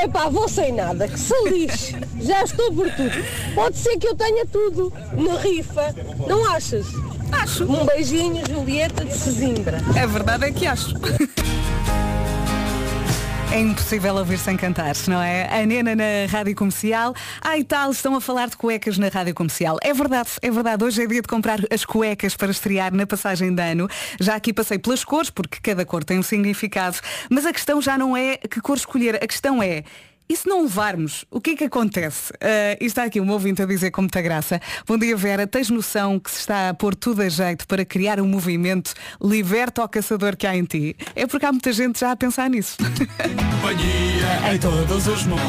É 0.00 0.08
pá, 0.08 0.28
vou 0.28 0.48
sem 0.48 0.72
nada, 0.72 1.06
que 1.06 1.18
se 1.18 1.34
lixe. 1.48 1.96
Já 2.20 2.42
estou 2.42 2.72
por 2.72 2.90
tudo. 2.90 3.12
Pode 3.54 3.76
ser 3.76 3.96
que 3.98 4.08
eu 4.08 4.14
tenha 4.14 4.44
tudo 4.46 4.92
na 5.12 5.38
rifa. 5.38 5.94
Não 6.26 6.50
achas? 6.50 6.86
Acho. 7.32 7.64
Um 7.64 7.84
beijinho, 7.84 8.44
Julieta 8.46 9.04
de 9.04 9.14
Sesimbra. 9.16 9.80
É 9.96 10.06
verdade, 10.06 10.44
é 10.46 10.52
que 10.52 10.66
acho. 10.66 10.94
É 13.54 13.60
impossível 13.60 14.16
ouvir 14.16 14.36
sem 14.36 14.56
cantar, 14.56 14.96
não 15.06 15.22
é? 15.22 15.62
A 15.62 15.64
Nena 15.64 15.94
na 15.94 16.26
Rádio 16.28 16.56
Comercial. 16.56 17.14
E 17.56 17.62
tal, 17.62 17.92
estão 17.92 18.16
a 18.16 18.20
falar 18.20 18.48
de 18.48 18.56
cuecas 18.56 18.98
na 18.98 19.06
Rádio 19.06 19.32
Comercial. 19.32 19.78
É 19.80 19.94
verdade, 19.94 20.30
é 20.42 20.50
verdade. 20.50 20.82
Hoje 20.82 21.04
é 21.04 21.06
dia 21.06 21.22
de 21.22 21.28
comprar 21.28 21.60
as 21.70 21.84
cuecas 21.84 22.34
para 22.34 22.50
estrear 22.50 22.92
na 22.92 23.06
passagem 23.06 23.54
de 23.54 23.62
ano. 23.62 23.88
Já 24.18 24.34
aqui 24.34 24.52
passei 24.52 24.76
pelas 24.76 25.04
cores, 25.04 25.30
porque 25.30 25.60
cada 25.62 25.86
cor 25.86 26.02
tem 26.02 26.18
um 26.18 26.22
significado. 26.24 26.96
Mas 27.30 27.46
a 27.46 27.52
questão 27.52 27.80
já 27.80 27.96
não 27.96 28.16
é 28.16 28.38
que 28.38 28.60
cor 28.60 28.76
escolher. 28.76 29.22
A 29.22 29.26
questão 29.28 29.62
é, 29.62 29.84
e 30.28 30.36
se 30.36 30.48
não 30.48 30.62
levarmos, 30.62 31.24
o 31.30 31.40
que 31.40 31.50
é 31.50 31.56
que 31.56 31.64
acontece? 31.64 32.32
Uh, 32.32 32.80
e 32.80 32.86
está 32.86 33.04
aqui 33.04 33.20
um 33.20 33.30
ouvinte 33.30 33.62
a 33.62 33.66
dizer 33.66 33.90
com 33.90 34.02
muita 34.02 34.22
graça. 34.22 34.60
Bom 34.86 34.96
dia 34.96 35.16
Vera, 35.16 35.46
tens 35.46 35.68
noção 35.68 36.18
que 36.18 36.30
se 36.30 36.38
está 36.38 36.70
a 36.70 36.74
pôr 36.74 36.94
tudo 36.94 37.22
a 37.22 37.28
jeito 37.28 37.66
para 37.66 37.84
criar 37.84 38.20
um 38.20 38.26
movimento 38.26 38.94
liberta 39.22 39.84
o 39.84 39.88
caçador 39.88 40.36
que 40.36 40.46
há 40.46 40.56
em 40.56 40.64
ti? 40.64 40.96
É 41.14 41.26
porque 41.26 41.44
há 41.44 41.52
muita 41.52 41.72
gente 41.72 42.00
já 42.00 42.12
a 42.12 42.16
pensar 42.16 42.48
nisso. 42.48 42.76
Companhia 43.60 44.54
em 44.54 44.58
todos 44.58 45.06
os 45.06 45.24
mundos. 45.26 45.44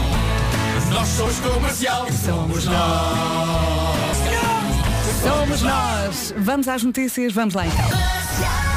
Nós 0.89 1.07
somos 1.07 1.39
comercial. 1.39 2.07
Somos 2.11 2.65
nós. 2.65 4.17
Somos 5.21 5.61
nós. 5.61 6.33
Vamos 6.37 6.67
às 6.67 6.83
notícias, 6.83 7.33
vamos 7.33 7.53
lá 7.53 7.65
então. 7.65 8.74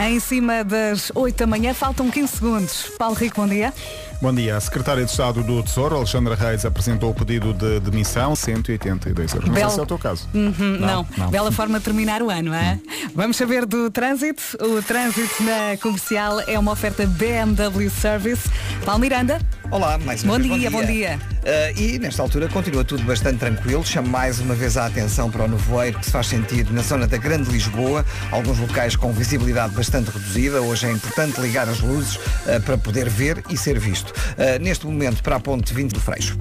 Em 0.00 0.18
cima 0.18 0.64
das 0.64 1.12
8 1.14 1.36
da 1.36 1.46
manhã, 1.46 1.74
faltam 1.74 2.10
15 2.10 2.32
segundos. 2.32 2.90
Paulo 2.98 3.14
Rico, 3.14 3.38
bom 3.38 3.46
dia. 3.46 3.70
Bom 4.18 4.32
dia. 4.32 4.56
A 4.56 4.60
Secretária 4.60 5.04
de 5.04 5.10
Estado 5.10 5.42
do 5.42 5.62
Tesouro, 5.62 5.94
Alexandra 5.94 6.34
Reis, 6.34 6.64
apresentou 6.64 7.10
o 7.10 7.14
pedido 7.14 7.52
de 7.52 7.80
demissão, 7.80 8.34
182 8.34 9.34
euros. 9.34 9.48
Não 9.50 9.54
sei 9.54 9.68
se 9.68 9.78
é 9.78 9.82
o 9.82 9.86
teu 9.86 9.98
caso. 9.98 10.26
Uhum, 10.32 10.78
não, 10.80 11.06
não. 11.18 11.28
bela 11.28 11.52
forma 11.52 11.78
de 11.78 11.84
terminar 11.84 12.22
o 12.22 12.30
ano, 12.30 12.54
é? 12.54 12.80
Vamos 13.14 13.36
saber 13.36 13.66
do 13.66 13.90
trânsito. 13.90 14.42
O 14.58 14.82
trânsito 14.82 15.42
na 15.42 15.76
comercial 15.76 16.40
é 16.46 16.58
uma 16.58 16.72
oferta 16.72 17.06
BMW 17.06 17.90
Service. 17.90 18.48
Paulo 18.86 19.00
Miranda, 19.00 19.38
Olá, 19.70 19.96
mais 19.98 20.24
uma 20.24 20.36
Bom 20.36 20.42
vez, 20.48 20.60
dia, 20.60 20.70
bom 20.70 20.84
dia. 20.84 21.18
Ah, 21.46 21.70
e 21.76 21.96
nesta 21.98 22.20
altura 22.22 22.48
continua 22.48 22.84
tudo 22.84 23.04
bastante 23.04 23.38
tranquilo. 23.38 23.84
Chamo 23.86 24.08
mais 24.08 24.40
uma 24.40 24.52
vez 24.54 24.76
a 24.76 24.86
atenção 24.86 25.30
para 25.30 25.44
o 25.44 25.48
nevoeiro 25.48 25.96
que 26.00 26.06
se 26.06 26.10
faz 26.10 26.26
sentir 26.26 26.68
na 26.72 26.82
zona 26.82 27.06
da 27.06 27.16
Grande 27.16 27.48
Lisboa, 27.50 28.04
alguns 28.32 28.58
locais 28.58 28.96
com 28.96 29.12
visibilidade 29.12 29.72
bastante 29.74 30.10
reduzida. 30.10 30.60
Hoje 30.60 30.86
é 30.86 30.90
importante 30.90 31.40
ligar 31.40 31.68
as 31.68 31.78
luzes 31.80 32.18
ah, 32.46 32.58
para 32.60 32.76
poder 32.76 33.08
ver 33.08 33.44
e 33.48 33.56
ser 33.56 33.78
visto. 33.78 34.12
Ah, 34.36 34.58
neste 34.58 34.86
momento, 34.86 35.22
para 35.22 35.36
a 35.36 35.40
ponte 35.40 35.72
20 35.72 35.92
do 35.92 36.00
Freixo. 36.00 36.36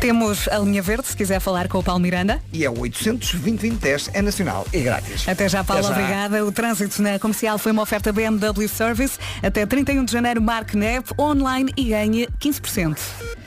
temos 0.00 0.46
a 0.48 0.58
linha 0.60 0.80
verde, 0.80 1.08
se 1.08 1.16
quiser 1.16 1.40
falar 1.40 1.66
com 1.66 1.78
o 1.78 1.82
Paulo 1.82 2.00
Miranda. 2.00 2.40
E 2.52 2.64
é 2.64 2.70
o 2.70 2.78
800 2.78 3.32
2010 3.34 4.10
é 4.14 4.22
nacional 4.22 4.64
e 4.72 4.78
grátis. 4.80 5.28
Até 5.28 5.48
já, 5.48 5.64
Paulo, 5.64 5.84
Até 5.84 5.94
já. 5.94 6.00
obrigada. 6.00 6.44
O 6.44 6.52
trânsito 6.52 7.02
na 7.02 7.18
comercial 7.18 7.58
foi 7.58 7.72
uma 7.72 7.82
oferta 7.82 8.12
BMW 8.12 8.68
Service. 8.68 9.18
Até 9.42 9.66
31 9.66 10.04
de 10.04 10.12
janeiro, 10.12 10.40
marque 10.40 10.76
NEP 10.76 11.10
online 11.18 11.72
e 11.76 11.86
ganhe 11.86 12.28
15%. 12.40 12.59
14%. 12.62 13.39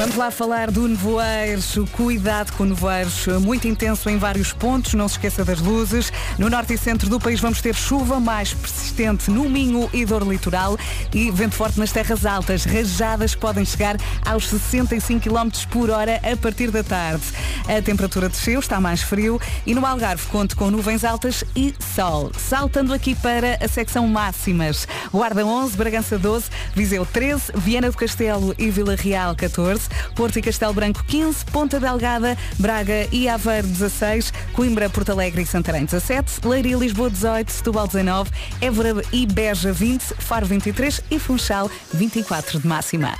Vamos 0.00 0.16
lá 0.16 0.30
falar 0.30 0.70
do 0.70 0.88
nevoeiro. 0.88 1.60
Cuidado 1.92 2.52
com 2.52 2.64
nevoeiros 2.64 3.26
muito 3.42 3.68
intenso 3.68 4.08
em 4.08 4.16
vários 4.16 4.50
pontos. 4.50 4.94
Não 4.94 5.06
se 5.06 5.16
esqueça 5.16 5.44
das 5.44 5.60
luzes. 5.60 6.10
No 6.38 6.48
norte 6.48 6.72
e 6.72 6.78
centro 6.78 7.10
do 7.10 7.20
país 7.20 7.38
vamos 7.38 7.60
ter 7.60 7.74
chuva 7.74 8.18
mais 8.18 8.54
persistente 8.54 9.30
no 9.30 9.46
Minho 9.46 9.90
e 9.92 10.06
dor 10.06 10.26
litoral 10.26 10.78
e 11.12 11.30
vento 11.30 11.54
forte 11.54 11.78
nas 11.78 11.92
terras 11.92 12.24
altas. 12.24 12.64
Rajadas 12.64 13.34
podem 13.34 13.62
chegar 13.62 13.98
aos 14.24 14.48
65 14.48 15.20
km 15.20 15.50
por 15.70 15.90
hora 15.90 16.18
a 16.24 16.34
partir 16.34 16.70
da 16.70 16.82
tarde. 16.82 17.22
A 17.68 17.82
temperatura 17.82 18.30
desceu, 18.30 18.58
está 18.58 18.80
mais 18.80 19.02
frio 19.02 19.38
e 19.66 19.74
no 19.74 19.84
Algarve 19.84 20.26
conto 20.28 20.56
com 20.56 20.70
nuvens 20.70 21.04
altas 21.04 21.44
e 21.54 21.74
sol. 21.94 22.32
Saltando 22.38 22.94
aqui 22.94 23.14
para 23.14 23.58
a 23.62 23.68
secção 23.68 24.08
máximas. 24.08 24.88
Guarda 25.12 25.44
11, 25.44 25.76
Bragança 25.76 26.18
12, 26.18 26.46
Viseu 26.74 27.04
13, 27.04 27.52
Viana 27.54 27.90
do 27.90 27.96
Castelo 27.98 28.54
e 28.58 28.70
Vila 28.80 28.94
Real 28.94 29.36
14, 29.36 29.90
Porto 30.16 30.38
e 30.38 30.42
Castelo 30.42 30.72
Branco 30.72 31.04
15, 31.04 31.44
Ponta 31.52 31.78
Delgada, 31.78 32.34
Braga 32.58 33.06
e 33.12 33.28
Aveiro 33.28 33.66
16, 33.66 34.32
Coimbra, 34.54 34.88
Porto 34.88 35.12
Alegre 35.12 35.42
e 35.42 35.46
Santarém 35.46 35.84
17, 35.84 36.48
Leiria 36.48 36.74
e 36.74 36.78
Lisboa 36.78 37.10
18, 37.10 37.52
Setúbal 37.52 37.86
19, 37.86 38.30
Évora 38.58 39.02
e 39.12 39.26
Beja 39.26 39.70
20, 39.70 40.02
Faro 40.18 40.46
23 40.46 41.02
e 41.10 41.18
Funchal 41.18 41.70
24 41.92 42.58
de 42.58 42.66
máxima. 42.66 43.18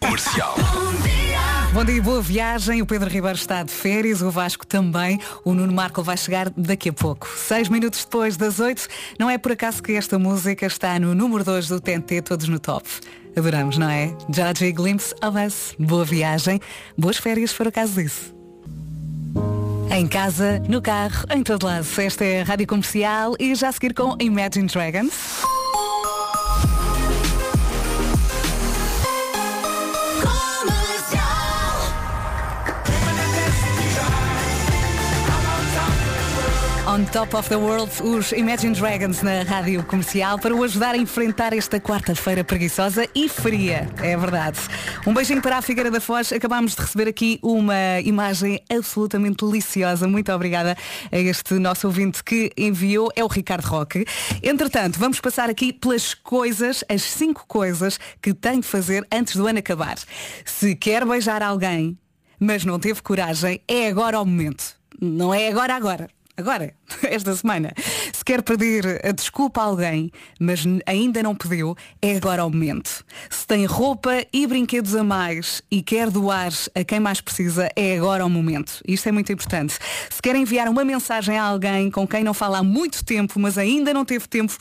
Comercial. 0.00 0.54
Bom 1.74 1.84
dia, 1.84 2.02
boa 2.02 2.22
viagem. 2.22 2.80
O 2.80 2.86
Pedro 2.86 3.10
Ribeiro 3.10 3.36
está 3.36 3.62
de 3.62 3.70
férias, 3.70 4.22
o 4.22 4.30
Vasco 4.30 4.66
também. 4.66 5.20
O 5.44 5.52
Nuno 5.52 5.74
Marco 5.74 6.02
vai 6.02 6.16
chegar 6.16 6.48
daqui 6.56 6.88
a 6.88 6.92
pouco. 6.92 7.28
Seis 7.36 7.68
minutos 7.68 8.02
depois 8.02 8.36
das 8.38 8.60
oito. 8.60 8.88
Não 9.18 9.28
é 9.28 9.36
por 9.36 9.52
acaso 9.52 9.82
que 9.82 9.92
esta 9.92 10.18
música 10.18 10.64
está 10.64 10.98
no 10.98 11.14
número 11.14 11.44
2 11.44 11.68
do 11.68 11.80
TNT, 11.80 12.22
todos 12.22 12.48
no 12.48 12.58
top. 12.58 12.88
Adoramos, 13.36 13.78
não 13.78 13.88
é? 13.88 14.14
Georgie 14.30 14.72
Glimpse 14.72 15.14
of 15.24 15.38
Us. 15.38 15.74
Boa 15.78 16.04
viagem. 16.04 16.60
Boas 16.96 17.16
férias, 17.16 17.52
for 17.52 17.66
o 17.66 17.72
caso 17.72 17.94
disso. 17.94 18.34
Em 19.90 20.06
casa, 20.06 20.58
no 20.68 20.80
carro, 20.80 21.26
em 21.30 21.42
todo 21.42 21.66
lado. 21.66 21.86
Esta 21.98 22.24
é 22.24 22.42
a 22.42 22.44
Rádio 22.44 22.66
Comercial 22.66 23.34
e 23.38 23.54
já 23.54 23.68
a 23.68 23.72
seguir 23.72 23.94
com 23.94 24.16
Imagine 24.20 24.66
Dragons. 24.66 25.42
On 36.92 37.06
Top 37.06 37.34
of 37.34 37.48
the 37.48 37.56
World, 37.56 37.90
os 38.02 38.32
Imagine 38.32 38.74
Dragons 38.74 39.22
na 39.22 39.44
rádio 39.44 39.82
comercial 39.82 40.38
para 40.38 40.54
o 40.54 40.62
ajudar 40.62 40.94
a 40.94 40.98
enfrentar 40.98 41.54
esta 41.54 41.80
quarta-feira 41.80 42.44
preguiçosa 42.44 43.08
e 43.14 43.30
fria. 43.30 43.88
É 44.02 44.14
verdade. 44.14 44.58
Um 45.06 45.14
beijinho 45.14 45.40
para 45.40 45.56
a 45.56 45.62
Figueira 45.62 45.90
da 45.90 46.02
Foz. 46.02 46.30
Acabámos 46.34 46.74
de 46.74 46.82
receber 46.82 47.08
aqui 47.08 47.40
uma 47.42 47.98
imagem 48.04 48.60
absolutamente 48.70 49.42
deliciosa. 49.42 50.06
Muito 50.06 50.30
obrigada 50.32 50.76
a 51.10 51.16
este 51.16 51.54
nosso 51.54 51.86
ouvinte 51.86 52.22
que 52.22 52.52
enviou. 52.58 53.08
É 53.16 53.24
o 53.24 53.26
Ricardo 53.26 53.64
Roque. 53.64 54.04
Entretanto, 54.42 54.98
vamos 54.98 55.18
passar 55.18 55.48
aqui 55.48 55.72
pelas 55.72 56.12
coisas, 56.12 56.84
as 56.90 57.00
cinco 57.00 57.46
coisas 57.48 57.98
que 58.20 58.34
tem 58.34 58.60
de 58.60 58.66
fazer 58.66 59.06
antes 59.10 59.34
do 59.34 59.46
ano 59.46 59.60
acabar. 59.60 59.96
Se 60.44 60.74
quer 60.74 61.06
beijar 61.06 61.42
alguém, 61.42 61.96
mas 62.38 62.66
não 62.66 62.78
teve 62.78 63.00
coragem, 63.00 63.62
é 63.66 63.88
agora 63.88 64.20
o 64.20 64.26
momento. 64.26 64.76
Não 65.00 65.32
é 65.32 65.48
agora 65.48 65.74
agora. 65.74 66.10
Agora, 66.42 66.74
esta 67.08 67.32
semana, 67.36 67.72
se 68.12 68.24
quer 68.24 68.42
pedir 68.42 68.84
a 69.06 69.12
desculpa 69.12 69.60
a 69.60 69.64
alguém, 69.64 70.10
mas 70.40 70.64
ainda 70.86 71.22
não 71.22 71.36
pediu, 71.36 71.76
é 72.02 72.16
agora 72.16 72.44
o 72.44 72.50
momento. 72.50 73.04
Se 73.30 73.46
tem 73.46 73.64
roupa 73.64 74.26
e 74.32 74.44
brinquedos 74.44 74.96
a 74.96 75.04
mais 75.04 75.62
e 75.70 75.82
quer 75.82 76.10
doar 76.10 76.50
a 76.74 76.82
quem 76.82 76.98
mais 76.98 77.20
precisa, 77.20 77.68
é 77.76 77.96
agora 77.96 78.26
o 78.26 78.28
momento. 78.28 78.82
Isto 78.88 79.08
é 79.08 79.12
muito 79.12 79.32
importante. 79.32 79.78
Se 80.10 80.20
quer 80.20 80.34
enviar 80.34 80.68
uma 80.68 80.84
mensagem 80.84 81.38
a 81.38 81.44
alguém 81.44 81.92
com 81.92 82.08
quem 82.08 82.24
não 82.24 82.34
fala 82.34 82.58
há 82.58 82.62
muito 82.64 83.04
tempo, 83.04 83.38
mas 83.38 83.56
ainda 83.56 83.94
não 83.94 84.04
teve 84.04 84.26
tempo, 84.26 84.58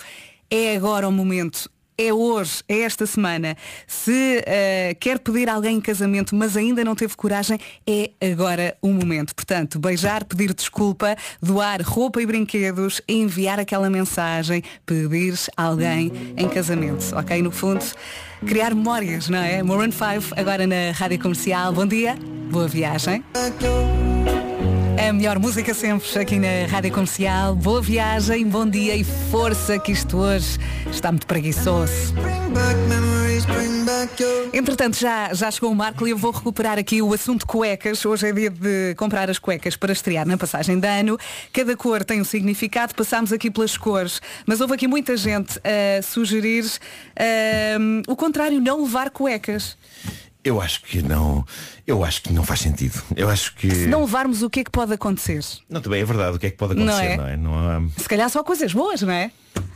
é 0.52 0.76
agora 0.76 1.10
o 1.10 1.12
momento. 1.12 1.68
É 1.98 2.14
hoje, 2.14 2.64
é 2.68 2.80
esta 2.82 3.06
semana. 3.06 3.56
Se 3.86 4.44
eh, 4.46 4.96
quer 5.00 5.20
pedir 5.20 5.50
alguém 5.50 5.78
em 5.78 5.82
casamento, 5.82 6.36
mas 6.36 6.58
ainda 6.58 6.84
não 6.84 6.96
teve 6.96 7.16
coragem, 7.16 7.60
é 7.88 8.12
agora 8.32 8.76
o 8.82 8.90
momento. 8.90 9.36
Portanto, 9.36 9.80
beijar, 9.80 10.24
pedir 10.26 10.54
desculpa, 10.54 11.16
doar 11.42 11.82
roupa 11.82 12.22
e 12.22 12.26
brinquedos, 12.26 13.02
enviar 13.08 13.60
aquela 13.60 13.90
mensagem, 13.90 14.64
pedir 14.86 15.36
alguém 15.56 16.12
em 16.38 16.48
casamento. 16.48 17.16
Ok? 17.16 17.42
No 17.42 17.52
fundo, 17.52 17.86
criar 18.46 18.74
memórias, 18.74 19.30
não 19.30 19.40
é? 19.40 19.62
Maroon 19.62 19.92
5, 19.92 20.40
agora 20.40 20.66
na 20.66 20.92
Rádio 20.94 21.20
Comercial. 21.20 21.72
Bom 21.74 21.86
dia, 21.86 22.18
boa 22.50 22.68
viagem. 22.68 23.24
A 25.10 25.12
melhor 25.12 25.40
música 25.40 25.74
sempre 25.74 26.08
aqui 26.20 26.38
na 26.38 26.68
Rádio 26.70 26.92
Comercial. 26.92 27.56
Boa 27.56 27.82
viagem, 27.82 28.46
bom 28.46 28.70
dia 28.70 28.96
e 28.96 29.04
força 29.04 29.80
que 29.80 29.92
isto 29.92 30.16
hoje 30.16 30.60
está 30.92 31.12
muito 31.12 31.26
preguiçoso. 31.26 32.14
Entretanto, 34.54 35.00
já, 35.00 35.34
já 35.34 35.50
chegou 35.50 35.72
o 35.72 35.76
Marco 35.76 36.08
e 36.08 36.12
eu 36.12 36.18
vou 36.18 36.32
recuperar 36.32 36.78
aqui 36.78 37.02
o 37.02 37.12
assunto 37.14 37.48
cuecas. 37.48 38.06
Hoje 38.06 38.30
é 38.30 38.32
dia 38.32 38.52
de 38.52 38.94
comprar 38.96 39.28
as 39.28 39.40
cuecas 39.40 39.76
para 39.76 39.92
estrear 39.92 40.28
na 40.28 40.38
passagem 40.38 40.80
de 40.80 40.88
ano. 40.88 41.18
Cada 41.52 41.76
cor 41.76 42.06
tem 42.06 42.22
um 42.22 42.26
significado, 42.26 42.94
passámos 42.94 43.34
aqui 43.34 43.50
pelas 43.50 43.76
cores, 43.76 44.22
mas 44.46 44.62
houve 44.62 44.76
aqui 44.76 44.88
muita 44.88 45.18
gente 45.18 45.60
a 45.64 46.02
sugerir 46.04 46.66
ahm, 47.18 48.04
o 48.08 48.16
contrário, 48.16 48.62
não 48.62 48.84
levar 48.84 49.10
cuecas. 49.10 49.76
Eu 50.44 50.60
acho 50.60 50.82
que 50.84 51.02
não. 51.04 51.46
Eu 51.86 52.04
acho 52.04 52.24
que 52.24 52.34
não 52.34 52.44
faz 52.44 52.62
sentido. 52.62 53.02
Eu 53.16 53.30
acho 53.30 53.54
que. 53.56 53.70
Se 53.70 53.88
não 53.88 54.02
levarmos, 54.02 54.42
o 54.42 54.50
que 54.50 54.62
é 54.62 54.64
que 54.64 54.72
pode 54.72 54.92
acontecer? 54.94 55.44
Não, 55.70 55.80
também 55.82 56.02
é 56.02 56.06
verdade. 56.06 56.36
O 56.36 56.40
que 56.40 56.48
é 56.48 56.50
que 56.52 56.58
pode 56.58 56.74
Não 56.74 56.84
acontecer, 56.92 57.12
é? 57.14 57.18
não 57.18 57.28
é? 57.28 57.38
Não 57.38 57.54
há- 57.54 57.82
Se 57.98 58.10
calhar 58.10 58.28
só 58.30 58.44
coisas 58.44 58.74
boas, 58.74 59.02
não 59.04 59.12
é? 59.14 59.30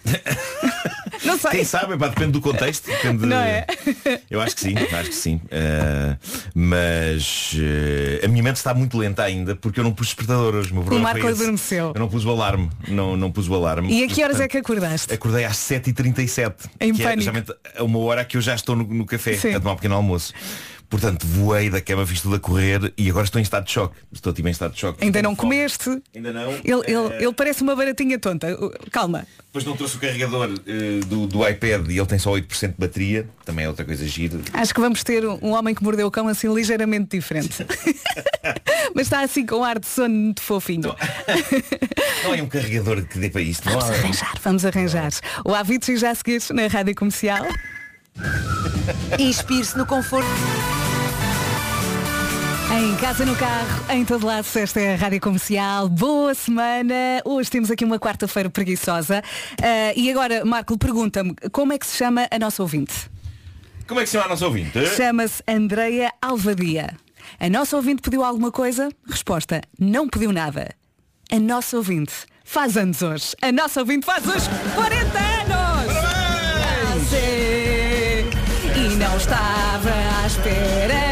Não 1.25 1.37
sei. 1.37 1.51
Quem 1.51 1.63
sabe, 1.63 1.97
pá, 1.97 2.07
depende 2.07 2.31
do 2.31 2.41
contexto. 2.41 2.87
Depende 2.87 3.25
Não 3.25 3.37
é? 3.37 3.65
Eu 4.29 4.41
acho 4.41 4.55
que 4.55 4.61
sim, 4.61 4.75
acho 4.77 5.09
que 5.09 5.15
sim. 5.15 5.41
Uh, 5.45 6.17
mas 6.53 7.53
uh, 7.55 8.25
a 8.25 8.27
minha 8.27 8.43
mente 8.43 8.57
está 8.57 8.73
muito 8.73 8.97
lenta 8.97 9.23
ainda 9.23 9.55
porque 9.55 9.79
eu 9.79 9.83
não 9.83 9.91
pus 9.91 10.07
despertador 10.07 10.55
hoje. 10.55 10.73
Meu 10.73 10.83
O 10.83 10.99
Marco 10.99 11.27
adormeceu. 11.27 11.91
Eu 11.93 11.99
não 11.99 12.07
pus 12.07 12.25
o 12.25 12.29
alarme. 12.29 12.69
Não, 12.87 13.17
não 13.17 13.31
pus 13.31 13.47
o 13.47 13.55
alarme. 13.55 13.91
E 13.91 14.03
a 14.03 14.07
que 14.07 14.23
horas 14.23 14.39
é 14.39 14.47
que 14.47 14.57
acordaste? 14.57 15.13
Acordei 15.13 15.45
às 15.45 15.57
7h37. 15.57 16.53
Em 16.79 16.93
que 16.93 17.03
pânico. 17.03 17.09
É 17.09 17.15
justamente 17.15 17.53
a 17.77 17.83
uma 17.83 17.99
hora 17.99 18.23
que 18.23 18.37
eu 18.37 18.41
já 18.41 18.55
estou 18.55 18.75
no, 18.75 18.83
no 18.83 19.05
café 19.05 19.33
Sim. 19.33 19.53
a 19.53 19.59
tomar 19.59 19.73
um 19.73 19.75
pequeno 19.75 19.95
almoço. 19.95 20.33
Portanto, 20.89 21.25
voei 21.25 21.69
da 21.69 21.81
cama, 21.81 22.05
fiz 22.05 22.21
tudo 22.21 22.35
a 22.35 22.39
correr 22.39 22.93
e 22.97 23.09
agora 23.09 23.25
estou 23.25 23.39
em 23.39 23.43
estado 23.43 23.65
de 23.65 23.71
choque. 23.71 23.95
Estou 24.11 24.31
tipo 24.33 24.47
em 24.47 24.51
estado 24.51 24.73
de 24.73 24.79
choque. 24.79 25.03
Ainda 25.03 25.21
não 25.21 25.35
fome. 25.35 25.49
comeste. 25.55 26.01
Ainda 26.15 26.31
não. 26.31 26.51
Ele, 26.51 26.63
ele, 26.85 27.13
Eh, 27.15 27.23
ele 27.23 27.33
parece 27.33 27.61
uma 27.63 27.75
baratinha 27.75 28.17
tonta. 28.19 28.53
Uh, 28.53 28.71
Calma. 28.91 29.25
Depois 29.47 29.65
não 29.65 29.75
trouxe 29.75 29.95
o 29.97 29.99
carregador 29.99 30.49
eh, 30.67 30.99
do, 31.07 31.27
do 31.27 31.47
iPad 31.47 31.89
e 31.89 31.97
ele 31.97 32.05
tem 32.05 32.19
só 32.19 32.31
8% 32.31 32.67
de 32.69 32.75
bateria. 32.77 33.27
Também 33.45 33.65
é 33.65 33.67
outra 33.67 33.83
coisa 33.85 34.05
gira. 34.07 34.39
Acho 34.53 34.73
que 34.73 34.79
vamos 34.81 35.03
ter 35.03 35.25
um 35.25 35.51
homem 35.53 35.73
que 35.73 35.83
mordeu 35.83 36.07
o 36.07 36.11
cão 36.11 36.27
assim 36.27 36.53
ligeiramente 36.53 37.17
diferente. 37.17 37.65
Mas 38.93 39.07
está 39.07 39.21
assim 39.21 39.45
com 39.45 39.63
ar 39.63 39.79
de 39.79 39.87
sono 39.87 40.13
muito 40.13 40.41
fofinho. 40.41 40.93
Não 42.23 42.33
é 42.33 42.41
um 42.41 42.47
carregador 42.47 43.03
que 43.05 43.17
dê 43.19 43.29
para 43.29 43.41
isto. 43.41 43.65
Não 43.65 43.79
Vamos 43.79 43.89
há- 43.89 43.93
arranjar, 43.99 44.33
vamos 44.43 44.65
arranjar. 44.65 45.11
O 45.43 45.53
Avicii 45.53 45.97
já 45.97 46.11
a 46.11 46.15
seguir 46.15 46.41
na 46.53 46.67
Rádio 46.67 46.95
Comercial. 46.95 47.45
Inspire-se 49.19 49.77
no 49.77 49.85
conforto. 49.85 50.27
Em 52.73 52.95
casa, 52.97 53.25
no 53.25 53.35
carro, 53.35 53.91
em 53.91 54.03
todo 54.03 54.25
lado, 54.25 54.45
esta 54.55 54.81
é 54.81 54.95
a 54.95 54.97
Rádio 54.97 55.21
Comercial. 55.21 55.87
Boa 55.87 56.33
semana. 56.33 57.21
Hoje 57.23 57.49
temos 57.49 57.69
aqui 57.69 57.85
uma 57.85 57.99
quarta-feira 57.99 58.49
preguiçosa. 58.49 59.21
Ah, 59.61 59.93
e 59.95 60.09
agora, 60.09 60.43
Marco, 60.43 60.77
pergunta-me, 60.77 61.35
como 61.51 61.73
é 61.73 61.77
que 61.77 61.85
se 61.85 61.95
chama 61.95 62.27
a 62.29 62.39
nossa 62.39 62.61
ouvinte? 62.63 62.93
Como 63.87 63.99
é 63.99 64.03
que 64.03 64.09
se 64.09 64.13
chama 64.13 64.25
a 64.25 64.29
nossa 64.29 64.45
ouvinte? 64.45 64.85
Chama-se 64.97 65.43
Andreia 65.47 66.11
Alvadia. 66.21 66.97
A 67.39 67.49
nossa 67.49 67.75
ouvinte 67.77 68.01
pediu 68.01 68.23
alguma 68.23 68.51
coisa? 68.51 68.89
Resposta, 69.07 69.61
não 69.79 70.09
pediu 70.09 70.31
nada. 70.31 70.71
A 71.31 71.39
nossa 71.39 71.77
ouvinte 71.77 72.13
faz 72.43 72.75
anos 72.75 73.01
hoje. 73.01 73.35
A 73.41 73.51
nossa 73.51 73.79
ouvinte 73.79 74.05
faz 74.05 74.25
hoje 74.27 74.49
40 74.73 75.17
anos! 75.17 75.95
Ah, 76.03 76.99
sim. 77.09 78.81
E 78.81 78.95
não 78.95 79.17
estava 79.17 79.91
à 80.23 80.27
espera 80.27 81.04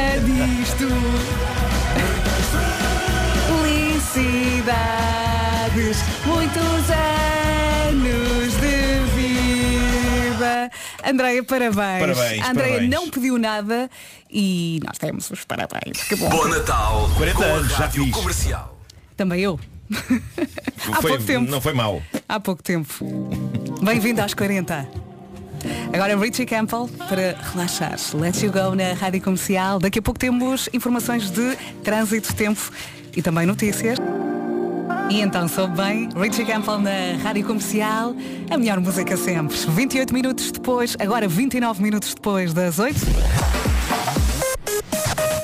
Felicidades, 4.74 5.98
muitos 6.26 6.90
anos 6.90 8.54
de 8.60 9.16
vida. 9.16 10.72
Andreia, 11.06 11.44
parabéns. 11.44 12.00
Parabéns, 12.00 12.42
A 12.46 12.50
Andreia 12.52 12.70
parabéns. 12.74 12.90
não 12.92 13.10
pediu 13.10 13.38
nada 13.38 13.90
e 14.30 14.80
nós 14.86 14.98
temos 14.98 15.30
os 15.32 15.44
parabéns. 15.46 16.04
Que 16.08 16.16
bom. 16.16 16.30
Bom 16.30 16.48
Natal 16.48 17.10
40 17.18 17.38
com 17.38 17.44
a 17.44 17.48
anos, 17.48 17.72
já 17.76 17.90
fiz. 17.90 18.12
Comercial. 18.12 18.78
Também 19.18 19.42
eu. 19.42 19.60
Há 20.92 21.02
Foi- 21.02 21.12
pouco 21.12 21.24
tempo. 21.26 21.52
Não 21.52 21.62
foi 21.62 21.74
mal. 21.74 22.02
Há 22.28 22.40
pouco 22.40 22.64
tempo. 22.64 23.06
Bem-vindo 23.82 24.22
aos 24.22 24.34
40. 24.34 24.88
Agora 25.94 26.18
Richie 26.18 26.46
Campbell 26.46 26.90
para 27.10 27.38
relaxar. 27.54 27.96
Let 28.16 28.42
you 28.42 28.52
go 28.52 28.76
na 28.76 28.94
Rádio 28.94 29.22
Comercial. 29.22 29.80
Daqui 29.80 30.00
a 30.00 30.02
pouco 30.02 30.20
temos 30.20 30.68
informações 30.74 31.30
de 31.32 31.56
trânsito, 31.84 32.34
tempo 32.34 32.60
e 33.16 33.22
também 33.22 33.46
notícias. 33.46 33.98
E 35.10 35.22
então 35.22 35.48
soube 35.48 35.76
bem, 35.78 36.10
Richie 36.16 36.46
Campbell 36.46 36.80
na 36.80 37.18
Rádio 37.22 37.46
Comercial, 37.46 38.16
a 38.50 38.58
melhor 38.58 38.80
música 38.80 39.16
sempre. 39.16 39.56
28 39.56 40.14
minutos 40.14 40.52
depois, 40.52 40.96
agora 41.00 41.28
29 41.28 41.82
minutos 41.82 42.14
depois 42.14 42.54
das 42.54 42.80
8. 42.80 43.00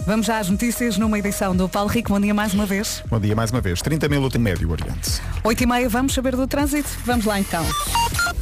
Vamos 0.06 0.26
já 0.26 0.40
às 0.40 0.50
notícias 0.50 0.98
numa 0.98 1.20
edição 1.20 1.56
do 1.56 1.70
Paulo 1.70 1.88
Rico. 1.88 2.10
Bom 2.10 2.20
dia 2.20 2.34
mais 2.34 2.52
uma 2.54 2.66
vez. 2.66 3.04
Bom 3.08 3.20
dia 3.20 3.36
mais 3.36 3.52
uma 3.52 3.62
vez. 3.62 3.80
30 3.80 4.10
minutos 4.10 4.36
em 4.36 4.42
médio, 4.42 4.72
Oriente. 4.72 5.22
8 5.44 5.64
e 5.64 5.66
meia, 5.68 5.88
vamos 5.88 6.14
saber 6.16 6.36
do 6.36 6.48
trânsito? 6.48 6.90
Vamos 7.06 7.26
lá 7.26 7.40
então. 7.40 7.64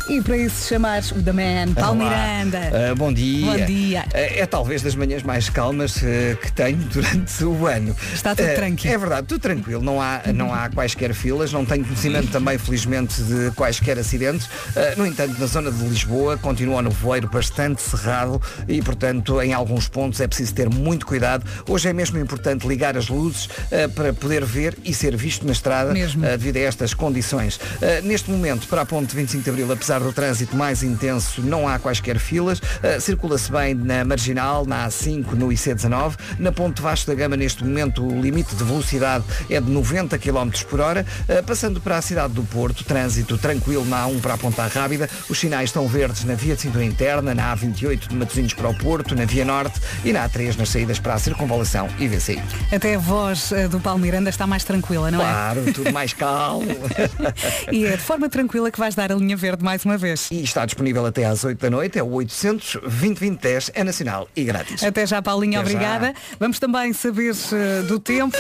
E 0.09 0.21
para 0.21 0.37
isso 0.37 0.69
chamar 0.69 1.03
o 1.11 1.21
The 1.21 1.33
Man, 1.33 1.73
Paulo 1.73 2.01
Olá. 2.01 2.09
Miranda. 2.09 2.59
Ah, 2.71 2.95
bom 2.95 3.11
dia. 3.11 3.45
Bom 3.45 3.65
dia. 3.65 4.05
Ah, 4.13 4.19
é 4.19 4.45
talvez 4.45 4.81
das 4.81 4.95
manhãs 4.95 5.21
mais 5.21 5.49
calmas 5.49 5.97
ah, 5.97 6.35
que 6.37 6.49
tenho 6.53 6.77
durante 6.87 7.43
o 7.43 7.67
ano. 7.67 7.93
Está 8.13 8.33
tudo 8.33 8.55
tranquilo. 8.55 8.93
É 8.93 8.97
verdade, 8.97 9.27
tudo 9.27 9.41
tranquilo. 9.41 9.81
Não 9.83 10.01
há, 10.01 10.21
não 10.33 10.53
há 10.53 10.69
quaisquer 10.69 11.13
filas, 11.13 11.51
não 11.51 11.65
tenho 11.65 11.83
conhecimento 11.83 12.31
também, 12.31 12.57
felizmente, 12.57 13.21
de 13.21 13.51
quaisquer 13.51 13.99
acidentes. 13.99 14.49
No 14.95 15.05
entanto, 15.05 15.37
na 15.39 15.45
zona 15.45 15.71
de 15.71 15.83
Lisboa 15.83 16.37
continua 16.37 16.77
o 16.77 16.81
nevoeiro 16.81 17.29
bastante 17.29 17.81
cerrado 17.81 18.41
e, 18.67 18.81
portanto, 18.81 19.41
em 19.41 19.53
alguns 19.53 19.89
pontos 19.89 20.21
é 20.21 20.27
preciso 20.27 20.53
ter 20.53 20.69
muito 20.69 21.05
cuidado. 21.05 21.45
Hoje 21.67 21.89
é 21.89 21.93
mesmo 21.93 22.17
importante 22.17 22.65
ligar 22.65 22.95
as 22.95 23.09
luzes 23.09 23.49
para 23.93 24.13
poder 24.13 24.45
ver 24.45 24.77
e 24.85 24.93
ser 24.93 25.15
visto 25.17 25.45
na 25.45 25.51
estrada 25.51 25.91
Mesmo. 25.91 26.21
devido 26.21 26.57
a 26.57 26.61
estas 26.61 26.93
condições. 26.93 27.57
Uh, 27.57 28.05
neste 28.05 28.32
momento, 28.32 28.67
para 28.67 28.82
a 28.82 28.86
ponte 28.86 29.15
25 29.15 29.43
de 29.43 29.49
Abril, 29.49 29.71
apesar 29.71 29.96
do 29.99 30.12
trânsito 30.13 30.55
mais 30.55 30.83
intenso, 30.83 31.41
não 31.41 31.67
há 31.67 31.77
quaisquer 31.79 32.19
filas. 32.19 32.60
Uh, 32.60 32.99
Circula-se 32.99 33.51
bem 33.51 33.73
na 33.73 34.03
Marginal, 34.05 34.65
na 34.65 34.88
A5, 34.88 35.33
no 35.33 35.47
IC19. 35.49 36.15
Na 36.39 36.51
ponte 36.51 36.81
Vasco 36.81 37.07
da 37.07 37.15
Gama, 37.15 37.36
neste 37.38 37.63
momento, 37.63 38.05
o 38.05 38.21
limite 38.21 38.55
de 38.55 38.63
velocidade 38.63 39.23
é 39.49 39.60
de 39.60 39.69
90 39.69 40.17
km 40.17 40.49
por 40.69 40.79
hora. 40.79 41.05
Uh, 41.29 41.43
Passando 41.43 41.79
para 41.79 41.97
a 41.97 42.01
cidade 42.01 42.33
do 42.33 42.43
Porto, 42.43 42.83
trânsito 42.83 43.38
tranquilo 43.38 43.86
na 43.86 44.05
A1 44.05 44.19
para 44.21 44.33
a 44.33 44.38
Ponta 44.38 44.65
Rábida. 44.67 45.10
Os 45.29 45.39
sinais 45.39 45.69
estão 45.69 45.88
verdes 45.88 46.23
na 46.25 46.33
via 46.36 46.55
de 46.55 46.62
cintura 46.62 46.83
interna, 46.83 47.33
na 47.33 47.55
A28 47.55 48.07
de 48.10 48.15
Matosinhos 48.15 48.53
para 48.53 48.69
o 48.69 48.77
Porto, 48.77 49.15
na 49.15 49.25
Via 49.25 49.45
Norte 49.45 49.79
e 50.03 50.12
na 50.12 50.27
A3 50.27 50.57
nas 50.57 50.69
saídas 50.69 50.99
para 50.99 51.13
a 51.13 51.19
Circunvalação 51.19 51.88
e 51.99 52.07
VCI. 52.07 52.41
Até 52.71 52.95
a 52.95 52.99
voz 52.99 53.51
eh, 53.51 53.67
do 53.67 53.79
Paulo 53.79 53.99
Miranda 53.99 54.29
está 54.29 54.45
mais 54.47 54.63
tranquila, 54.63 55.10
não 55.12 55.19
Claro, 55.19 55.71
tudo 55.73 55.91
mais 55.93 56.13
calmo. 56.13 56.67
é? 56.71 57.71
E 57.71 57.86
é 57.86 57.91
de 57.91 58.03
forma 58.03 58.27
tranquila 58.29 58.71
que 58.71 58.79
vais 58.79 58.95
dar 58.95 59.12
a 59.12 59.15
linha 59.15 59.36
verde 59.38 59.63
mais 59.63 59.86
uma 59.86 59.87
vez. 59.95 60.28
E 60.32 60.41
está 60.43 60.65
disponível 60.65 61.06
até 61.06 61.23
às 61.23 61.43
8 61.43 61.60
da 61.62 61.69
noite, 61.69 62.00
é 62.00 62.04
o 62.04 62.10
800 62.10 62.80
2010 62.82 63.71
é 63.76 63.84
nacional 63.84 64.28
e 64.36 64.43
grátis. 64.43 64.82
Até 64.84 65.06
já, 65.06 65.21
Paulinha, 65.21 65.60
Até 65.60 65.69
já. 65.69 65.76
obrigada. 65.78 66.13
Vamos 66.39 66.58
também 66.58 66.91
saber 66.93 67.36
eh, 67.54 67.84
do 67.84 68.00
tempo. 68.00 68.38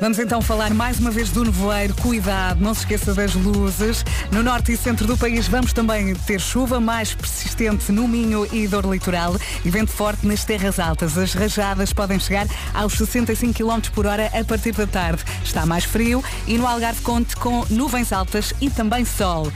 Vamos 0.00 0.20
então 0.20 0.40
falar 0.40 0.72
mais 0.72 1.00
uma 1.00 1.10
vez 1.10 1.30
do 1.30 1.42
nevoeiro. 1.44 1.92
Cuidado, 1.94 2.60
não 2.60 2.72
se 2.72 2.80
esqueça 2.82 3.12
das 3.12 3.34
luzes. 3.34 4.04
No 4.30 4.44
norte 4.44 4.70
e 4.70 4.76
centro 4.76 5.08
do 5.08 5.16
país 5.18 5.48
vamos 5.48 5.72
também 5.72 6.14
ter 6.14 6.40
chuva 6.40 6.78
mais 6.78 7.14
persistente 7.14 7.90
no 7.90 8.06
Minho 8.06 8.46
e 8.52 8.68
dor 8.68 8.84
litoral 8.84 9.34
e 9.64 9.70
vento 9.70 9.90
forte 9.90 10.24
nas 10.24 10.44
terras 10.44 10.78
altas. 10.78 11.18
As 11.18 11.32
rajadas 11.32 11.92
podem 11.92 12.18
chegar 12.20 12.46
aos 12.72 12.92
65 12.92 13.54
km 13.54 13.90
por 13.92 14.06
hora 14.06 14.30
a 14.32 14.44
partir 14.44 14.70
da 14.72 14.86
tarde. 14.86 15.24
Está 15.42 15.66
mais 15.66 15.84
frio 15.84 16.22
e 16.46 16.56
no 16.56 16.66
Algarve 16.66 17.00
conte 17.02 17.34
com 17.34 17.64
nuvens 17.68 18.12
altas 18.12 18.54
e 18.60 18.70
também 18.70 19.04
sol. 19.04 19.50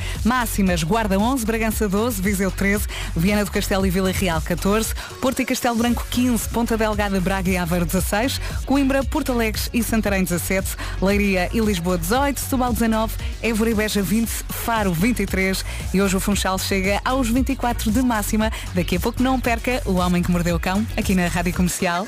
Máximas, 0.73 0.83
Guarda 0.83 1.19
11, 1.19 1.45
Bragança 1.45 1.89
12, 1.89 2.23
Viseu 2.23 2.51
13, 2.51 2.87
Viana 3.17 3.45
do 3.45 3.51
Castelo 3.51 3.87
e 3.87 3.91
Vila 3.91 4.11
Real 4.11 4.41
14, 4.41 4.95
Porto 5.21 5.41
e 5.41 5.45
Castelo 5.45 5.77
Branco 5.77 6.07
15, 6.11 6.49
Ponta 6.49 6.77
Delgada, 6.77 7.21
Braga 7.21 7.51
e 7.51 7.57
Aveiro 7.57 7.85
16, 7.85 8.41
Coimbra, 8.65 9.05
Porto 9.05 9.33
Alegre 9.33 9.61
e 9.73 9.83
Santarém 9.83 10.25
17, 10.25 10.77
Leiria 11.01 11.51
e 11.53 11.61
Lisboa 11.61 11.99
18, 11.99 12.41
Setúbal 12.41 12.73
19, 12.73 13.15
Évora 13.43 13.71
e 13.71 13.75
Beja 13.75 14.03
20, 14.03 14.29
Faro 14.49 14.93
23 14.93 15.65
e 15.93 16.01
hoje 16.01 16.17
o 16.17 16.21
Funchal 16.21 16.59
chega 16.59 17.01
aos 17.05 17.29
24 17.29 17.91
de 17.91 18.03
máxima. 18.03 18.51
Daqui 18.75 18.97
a 18.97 19.01
pouco 19.01 19.23
não 19.23 19.41
perca 19.41 19.83
o 19.85 19.95
Homem 19.95 20.23
que 20.23 20.31
Mordeu 20.31 20.57
o 20.57 20.61
Cão 20.61 20.87
aqui 20.97 21.15
na 21.15 21.29
Rádio 21.29 21.55
Comercial. 21.55 22.07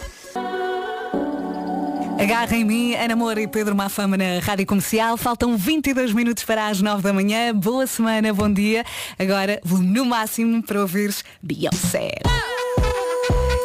Agarra 2.18 2.56
em 2.56 2.64
mim, 2.64 2.94
Ana 2.94 3.16
Moura 3.16 3.40
e 3.40 3.46
Pedro 3.46 3.74
Mafama 3.74 4.16
na 4.16 4.38
Rádio 4.40 4.66
Comercial. 4.66 5.16
Faltam 5.16 5.56
22 5.56 6.12
minutos 6.12 6.44
para 6.44 6.68
as 6.68 6.80
9 6.80 7.02
da 7.02 7.12
manhã. 7.12 7.54
Boa 7.54 7.86
semana, 7.86 8.32
bom 8.32 8.50
dia. 8.50 8.84
Agora, 9.18 9.60
no 9.64 10.04
máximo 10.04 10.62
para 10.62 10.80
ouvires 10.80 11.24
Beyoncé. 11.42 12.12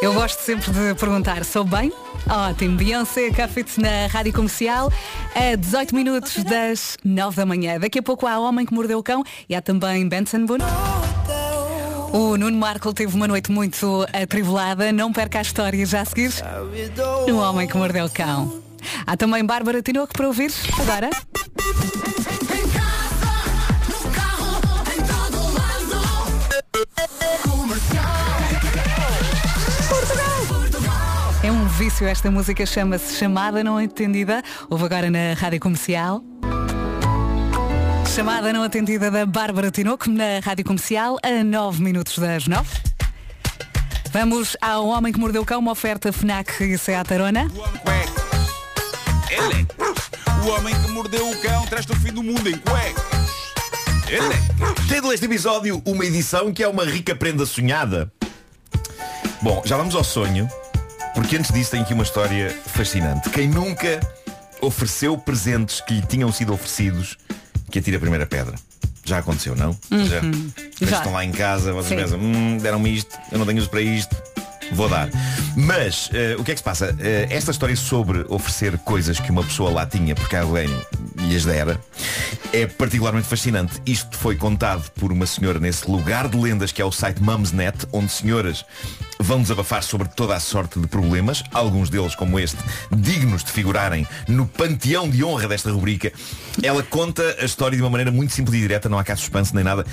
Eu 0.02 0.12
gosto 0.14 0.40
sempre 0.40 0.70
de 0.72 0.94
perguntar, 0.94 1.44
sou 1.44 1.64
bem? 1.64 1.92
Ótimo, 2.28 2.76
Beyoncé, 2.76 3.30
Cafete 3.30 3.80
na 3.80 4.06
Rádio 4.08 4.32
Comercial, 4.32 4.92
a 5.34 5.54
18 5.54 5.94
minutos 5.94 6.42
das 6.44 6.96
9 7.04 7.36
da 7.36 7.46
manhã. 7.46 7.78
Daqui 7.78 7.98
a 7.98 8.02
pouco 8.02 8.26
há 8.26 8.38
Homem 8.38 8.66
que 8.66 8.74
Mordeu 8.74 8.98
o 8.98 9.02
Cão 9.02 9.22
e 9.48 9.54
há 9.54 9.62
também 9.62 10.08
Benson 10.08 10.44
Boone. 10.44 10.64
O 12.12 12.36
Nuno 12.36 12.56
Marco 12.58 12.92
teve 12.92 13.14
uma 13.14 13.28
noite 13.28 13.52
muito 13.52 14.06
atribulada. 14.12 14.92
Não 14.92 15.12
perca 15.12 15.38
a 15.38 15.42
história 15.42 15.84
já 15.86 16.00
a 16.00 16.04
seguir 16.04 16.32
no 17.26 17.38
Homem 17.38 17.68
que 17.68 17.76
Mordeu 17.76 18.06
o 18.06 18.10
Cão. 18.10 18.62
Há 19.06 19.16
também 19.16 19.44
Bárbara 19.44 19.82
Tinoco 19.82 20.12
para 20.12 20.26
ouvir 20.26 20.52
agora. 20.80 21.10
É 31.42 31.50
um 31.50 31.66
vício 31.68 32.06
esta 32.06 32.30
música, 32.30 32.66
chama-se 32.66 33.14
Chamada 33.16 33.64
Não 33.64 33.80
Entendida. 33.80 34.42
Houve 34.68 34.84
agora 34.84 35.10
na 35.10 35.34
Rádio 35.34 35.60
Comercial. 35.60 36.29
Chamada 38.20 38.52
não 38.52 38.62
atendida 38.62 39.10
da 39.10 39.24
Bárbara 39.24 39.70
Tinoco 39.70 40.10
na 40.10 40.40
Rádio 40.44 40.62
Comercial 40.62 41.16
a 41.22 41.42
9 41.42 41.82
minutos 41.82 42.18
das 42.18 42.46
9. 42.46 42.68
Vamos 44.12 44.58
ao 44.60 44.88
Homem 44.88 45.10
que 45.10 45.18
Mordeu 45.18 45.40
o 45.40 45.46
Cão, 45.46 45.58
uma 45.58 45.72
oferta 45.72 46.12
FNAC 46.12 46.62
e 46.62 46.76
Seat 46.76 47.14
Arona. 47.14 47.50
Ele. 49.30 49.66
O 50.44 50.48
homem 50.50 50.74
que 50.82 50.90
mordeu 50.90 51.30
o 51.30 51.40
cão 51.40 51.64
traz-te 51.64 51.92
o 51.92 51.96
fim 51.96 52.12
do 52.12 52.22
mundo 52.22 52.46
em 52.46 52.58
cuecas. 52.58 53.30
Ele. 54.06 54.86
Título 54.86 55.12
deste 55.12 55.24
episódio, 55.24 55.80
uma 55.86 56.04
edição 56.04 56.52
que 56.52 56.62
é 56.62 56.68
uma 56.68 56.84
rica 56.84 57.16
prenda 57.16 57.46
sonhada. 57.46 58.12
Bom, 59.40 59.62
já 59.64 59.78
vamos 59.78 59.94
ao 59.94 60.04
sonho, 60.04 60.46
porque 61.14 61.38
antes 61.38 61.50
disso 61.50 61.70
tem 61.70 61.80
aqui 61.80 61.94
uma 61.94 62.04
história 62.04 62.50
fascinante. 62.66 63.30
Quem 63.30 63.48
nunca 63.48 63.98
ofereceu 64.60 65.16
presentes 65.16 65.80
que 65.80 65.94
lhe 65.94 66.06
tinham 66.06 66.30
sido 66.30 66.52
oferecidos, 66.52 67.16
que 67.70 67.78
atira 67.78 67.96
a 67.96 68.00
primeira 68.00 68.26
pedra. 68.26 68.54
Já 69.04 69.18
aconteceu, 69.18 69.56
não? 69.56 69.76
Já. 69.90 70.20
Vocês 70.78 70.92
estão 70.92 71.12
lá 71.12 71.24
em 71.24 71.32
casa, 71.32 71.72
vocês 71.72 71.88
Sim. 71.88 71.96
pensam, 71.96 72.18
hum, 72.20 72.58
deram-me 72.58 72.94
isto, 72.94 73.18
eu 73.32 73.38
não 73.38 73.46
tenho 73.46 73.58
uso 73.58 73.68
para 73.70 73.80
isto, 73.80 74.14
vou 74.72 74.88
dar. 74.88 75.08
Mas 75.56 76.10
eh, 76.12 76.36
o 76.38 76.44
que 76.44 76.52
é 76.52 76.54
que 76.54 76.60
se 76.60 76.64
passa? 76.64 76.94
Eh, 77.00 77.26
esta 77.30 77.50
história 77.50 77.74
sobre 77.76 78.24
oferecer 78.28 78.78
coisas 78.78 79.18
que 79.18 79.30
uma 79.30 79.42
pessoa 79.42 79.70
lá 79.70 79.86
tinha 79.86 80.14
porque 80.14 80.36
alguém 80.36 80.68
lhe 81.16 81.36
as 81.36 81.44
dera 81.44 81.80
é 82.52 82.66
particularmente 82.66 83.26
fascinante. 83.26 83.80
Isto 83.86 84.16
foi 84.16 84.36
contado 84.36 84.90
por 84.92 85.12
uma 85.12 85.26
senhora 85.26 85.58
nesse 85.58 85.90
lugar 85.90 86.28
de 86.28 86.36
lendas 86.36 86.72
que 86.72 86.80
é 86.80 86.84
o 86.84 86.92
site 86.92 87.22
Mumsnet, 87.22 87.86
onde 87.92 88.10
senhoras 88.10 88.64
vão 89.20 89.42
desabafar 89.42 89.82
sobre 89.82 90.08
toda 90.08 90.34
a 90.34 90.40
sorte 90.40 90.80
de 90.80 90.86
problemas, 90.86 91.44
alguns 91.52 91.90
deles 91.90 92.14
como 92.14 92.38
este, 92.38 92.56
dignos 92.90 93.44
de 93.44 93.52
figurarem 93.52 94.06
no 94.26 94.46
panteão 94.46 95.08
de 95.08 95.22
honra 95.22 95.46
desta 95.46 95.70
rubrica. 95.70 96.10
Ela 96.62 96.82
conta 96.82 97.36
a 97.38 97.44
história 97.44 97.76
de 97.76 97.82
uma 97.82 97.90
maneira 97.90 98.10
muito 98.10 98.32
simples 98.32 98.56
e 98.56 98.60
direta, 98.62 98.88
não 98.88 98.98
há 98.98 99.04
cá 99.04 99.14
suspense 99.14 99.54
nem 99.54 99.62
nada. 99.62 99.84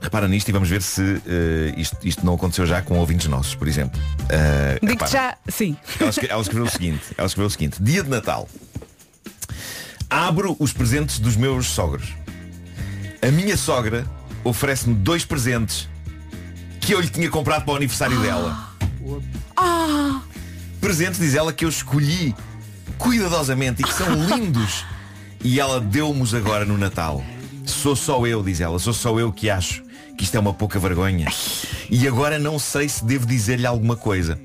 Repara 0.00 0.28
nisto 0.28 0.48
e 0.48 0.52
vamos 0.52 0.68
ver 0.68 0.82
se 0.82 1.22
eh, 1.26 1.74
isto, 1.76 1.96
isto 2.02 2.26
não 2.26 2.34
aconteceu 2.34 2.66
já 2.66 2.82
com 2.82 2.98
ouvintes 2.98 3.26
nossos, 3.28 3.54
por 3.54 3.68
exemplo. 3.68 3.98
Eh, 4.28 4.78
Digo 4.82 5.06
já, 5.06 5.36
sim. 5.48 5.76
Ela, 5.98 6.12
ela 6.28 6.42
escreveu 6.42 6.66
o 6.66 6.70
seguinte, 6.70 7.02
ela 7.16 7.26
escreveu 7.26 7.46
o 7.46 7.50
seguinte, 7.50 7.82
dia 7.82 8.02
de 8.02 8.10
Natal. 8.10 8.48
Abro 10.10 10.56
os 10.58 10.72
presentes 10.72 11.18
dos 11.18 11.36
meus 11.36 11.68
sogros. 11.68 12.12
A 13.22 13.30
minha 13.30 13.56
sogra 13.56 14.04
oferece-me 14.44 14.94
dois 14.94 15.24
presentes 15.24 15.88
que 16.84 16.92
eu 16.92 17.00
lhe 17.00 17.08
tinha 17.08 17.30
comprado 17.30 17.64
para 17.64 17.72
o 17.74 17.76
aniversário 17.76 18.18
dela. 18.20 18.70
Presentes, 20.80 21.18
diz 21.18 21.34
ela, 21.34 21.52
que 21.52 21.64
eu 21.64 21.68
escolhi 21.68 22.34
cuidadosamente 22.98 23.82
e 23.82 23.84
que 23.84 23.92
são 23.92 24.12
lindos. 24.26 24.84
E 25.42 25.58
ela 25.60 25.80
deu-nos 25.80 26.34
agora 26.34 26.64
no 26.64 26.76
Natal. 26.76 27.24
Sou 27.66 27.96
só 27.96 28.26
eu, 28.26 28.42
diz 28.42 28.60
ela, 28.60 28.78
sou 28.78 28.92
só 28.92 29.18
eu 29.18 29.32
que 29.32 29.48
acho 29.48 29.82
que 30.16 30.24
isto 30.24 30.36
é 30.36 30.40
uma 30.40 30.52
pouca 30.52 30.78
vergonha. 30.78 31.26
E 31.90 32.06
agora 32.06 32.38
não 32.38 32.58
sei 32.58 32.88
se 32.88 33.04
devo 33.04 33.26
dizer-lhe 33.26 33.66
alguma 33.66 33.96
coisa. 33.96 34.38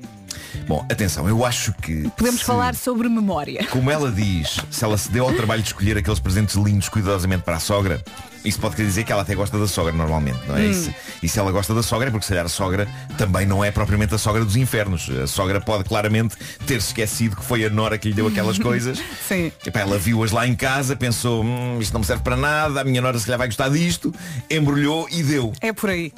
Bom, 0.66 0.84
atenção, 0.90 1.28
eu 1.28 1.44
acho 1.44 1.72
que. 1.74 2.08
Podemos 2.16 2.40
se- 2.40 2.46
falar 2.46 2.74
sobre 2.74 3.08
memória. 3.08 3.66
como 3.66 3.90
ela 3.90 4.10
diz, 4.10 4.58
se 4.70 4.84
ela 4.84 4.96
se 4.96 5.10
deu 5.10 5.24
ao 5.24 5.32
trabalho 5.34 5.62
de 5.62 5.68
escolher 5.68 5.96
aqueles 5.98 6.18
presentes 6.18 6.54
lindos 6.56 6.88
cuidadosamente 6.88 7.42
para 7.44 7.56
a 7.56 7.60
sogra, 7.60 8.02
isso 8.44 8.58
pode 8.58 8.76
querer 8.76 8.88
dizer 8.88 9.04
que 9.04 9.12
ela 9.12 9.22
até 9.22 9.34
gosta 9.34 9.58
da 9.58 9.66
sogra 9.66 9.92
normalmente, 9.92 10.38
não 10.46 10.56
é? 10.56 10.66
E, 10.66 10.74
se, 10.74 10.94
e 11.22 11.28
se 11.28 11.38
ela 11.38 11.50
gosta 11.52 11.74
da 11.74 11.82
sogra 11.82 12.08
é 12.08 12.10
porque 12.10 12.24
se 12.24 12.30
calhar 12.30 12.46
a 12.46 12.48
sogra 12.48 12.88
também 13.18 13.46
não 13.46 13.62
é 13.64 13.70
propriamente 13.70 14.14
a 14.14 14.18
sogra 14.18 14.44
dos 14.44 14.56
infernos. 14.56 15.10
A 15.10 15.26
sogra 15.26 15.60
pode 15.60 15.84
claramente 15.84 16.36
ter-se 16.66 16.88
esquecido 16.88 17.36
que 17.36 17.44
foi 17.44 17.64
a 17.64 17.70
Nora 17.70 17.98
que 17.98 18.08
lhe 18.08 18.14
deu 18.14 18.26
aquelas 18.26 18.58
coisas. 18.60 18.98
Sim. 19.28 19.52
Epá, 19.64 19.80
ela 19.80 19.98
viu-as 19.98 20.30
lá 20.30 20.46
em 20.46 20.54
casa, 20.54 20.96
pensou, 20.96 21.44
hum, 21.44 21.78
isto 21.80 21.92
não 21.92 22.00
me 22.00 22.06
serve 22.06 22.22
para 22.22 22.36
nada, 22.36 22.80
a 22.80 22.84
minha 22.84 23.00
Nora 23.00 23.18
se 23.18 23.26
calhar 23.26 23.38
vai 23.38 23.48
gostar 23.48 23.68
disto, 23.68 24.14
embrulhou 24.50 25.06
e 25.10 25.22
deu 25.22 25.52
É 25.60 25.72
por 25.72 25.90
aí. 25.90 26.12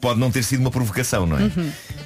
Pode 0.00 0.18
não 0.18 0.30
ter 0.30 0.42
sido 0.42 0.60
uma 0.60 0.70
provocação, 0.70 1.26
não 1.26 1.38
é? 1.38 1.50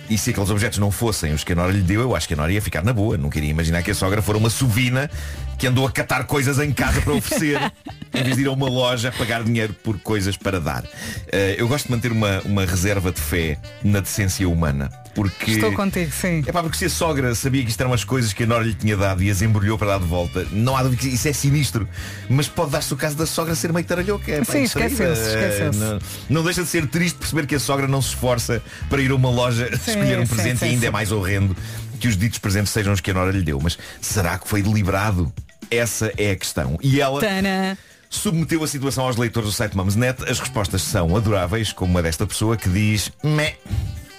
E 0.09 0.19
se 0.19 0.31
aqueles 0.31 0.51
objetos 0.51 0.79
não 0.79 0.91
fossem 0.91 1.33
os 1.33 1.45
que 1.45 1.53
a 1.53 1.57
Nora 1.57 1.73
lhe 1.73 1.81
deu, 1.81 2.01
eu 2.03 2.15
acho 2.15 2.29
que 2.29 2.35
a 2.35 2.37
Nora 2.37 2.53
ia 2.53 2.61
ficar 2.61 2.85
na 2.85 2.93
boa. 2.93 3.17
Não 3.17 3.31
queria 3.31 3.49
imaginar 3.49 3.83
que 3.83 3.91
a 3.91 3.95
sogra 3.95 4.21
fora 4.21 4.37
uma 4.37 4.51
sovina 4.51 5.11
que 5.59 5.67
andou 5.67 5.87
a 5.87 5.91
catar 5.91 6.25
coisas 6.25 6.59
em 6.59 6.73
casa 6.73 7.01
para 7.01 7.15
oferecer, 7.15 7.59
em 8.13 8.23
vez 8.23 8.37
de 8.37 8.43
ir 8.43 8.47
a 8.47 8.53
uma 8.53 8.69
loja 8.69 9.13
pagar 9.13 9.43
dinheiro 9.45 9.73
por 9.73 9.99
coisas 10.01 10.37
para 10.37 10.61
dar. 10.61 10.85
Eh, 11.33 11.57
eu 11.59 11.69
gosto 11.69 11.87
de 11.87 11.93
manter 11.93 12.13
uma, 12.13 12.41
uma 12.45 12.67
reserva 12.67 13.13
de 13.13 13.21
fé 13.21 13.59
na 13.83 14.01
decência 14.01 14.49
humana. 14.49 14.91
Porque 15.15 15.53
Estou 15.53 15.73
contigo, 15.73 16.11
sim. 16.11 16.43
é 16.47 16.51
pá, 16.51 16.63
porque 16.63 16.77
se 16.77 16.87
a 16.87 16.91
sogra 16.91 17.35
sabia 17.35 17.63
que 17.63 17.71
isto 17.71 17.81
eram 17.81 17.93
as 17.93 18.03
coisas 18.03 18.33
que 18.33 18.43
a 18.43 18.47
Nora 18.47 18.65
lhe 18.65 18.75
tinha 18.75 18.97
dado 18.97 19.23
e 19.23 19.31
as 19.31 19.43
embrulhou 19.43 19.79
para 19.79 19.89
dar 19.89 19.99
de 20.01 20.07
volta, 20.07 20.47
não 20.51 20.77
há 20.77 20.83
dúvida 20.83 21.03
que 21.03 21.09
isso 21.09 21.29
é 21.29 21.33
sinistro. 21.33 21.89
Mas 22.29 22.49
pode 22.49 22.73
dar-se 22.73 22.93
o 22.93 22.97
caso 22.97 23.17
da 23.17 23.27
sogra 23.27 23.55
ser 23.55 23.73
meio 23.73 23.87
taralhoca. 23.87 24.31
é 24.31 24.43
Sim, 24.43 24.65
esqueceu-se, 24.65 25.23
esqueceu-se. 25.29 25.79
Não, 25.79 25.99
não 26.29 26.43
deixa 26.43 26.63
de 26.63 26.69
ser 26.69 26.87
triste 26.89 27.17
perceber 27.17 27.47
que 27.47 27.55
a 27.55 27.61
sogra 27.61 27.87
não 27.87 28.03
se 28.03 28.09
esforça 28.09 28.61
para 28.91 29.01
ir 29.01 29.11
a 29.11 29.15
uma 29.15 29.31
loja 29.31 29.69
escolher 29.73 30.19
um 30.19 30.27
sim, 30.27 30.35
presente 30.35 30.59
sim, 30.59 30.67
e 30.67 30.69
ainda 30.71 30.81
sim. 30.81 30.87
é 30.87 30.91
mais 30.91 31.13
horrendo 31.13 31.57
que 32.01 32.09
os 32.09 32.17
ditos 32.17 32.39
presentes 32.39 32.73
sejam 32.73 32.93
os 32.93 33.01
que 33.01 33.11
a 33.11 33.15
Nora 33.15 33.31
lhe 33.31 33.43
deu. 33.43 33.61
Mas 33.63 33.79
será 34.01 34.39
que 34.39 34.49
foi 34.49 34.63
deliberado? 34.63 35.33
Essa 35.71 36.13
é 36.19 36.33
a 36.33 36.37
questão. 36.37 36.77
E 36.83 37.01
ela 37.01 37.21
Tana. 37.21 37.79
submeteu 38.11 38.63
a 38.63 38.67
situação 38.69 39.05
aos 39.05 39.17
leitores 39.17 39.49
do 39.49 39.53
site 39.53 39.77
Mumsnet. 39.77 40.23
As 40.29 40.39
respostas 40.39 40.83
são 40.83 41.17
adoráveis, 41.17 41.73
como 41.73 41.97
a 41.99 42.03
desta 42.03 42.27
pessoa 42.27 42.57
que 42.57 42.69
diz 42.69 43.11
Meh. 43.23 43.57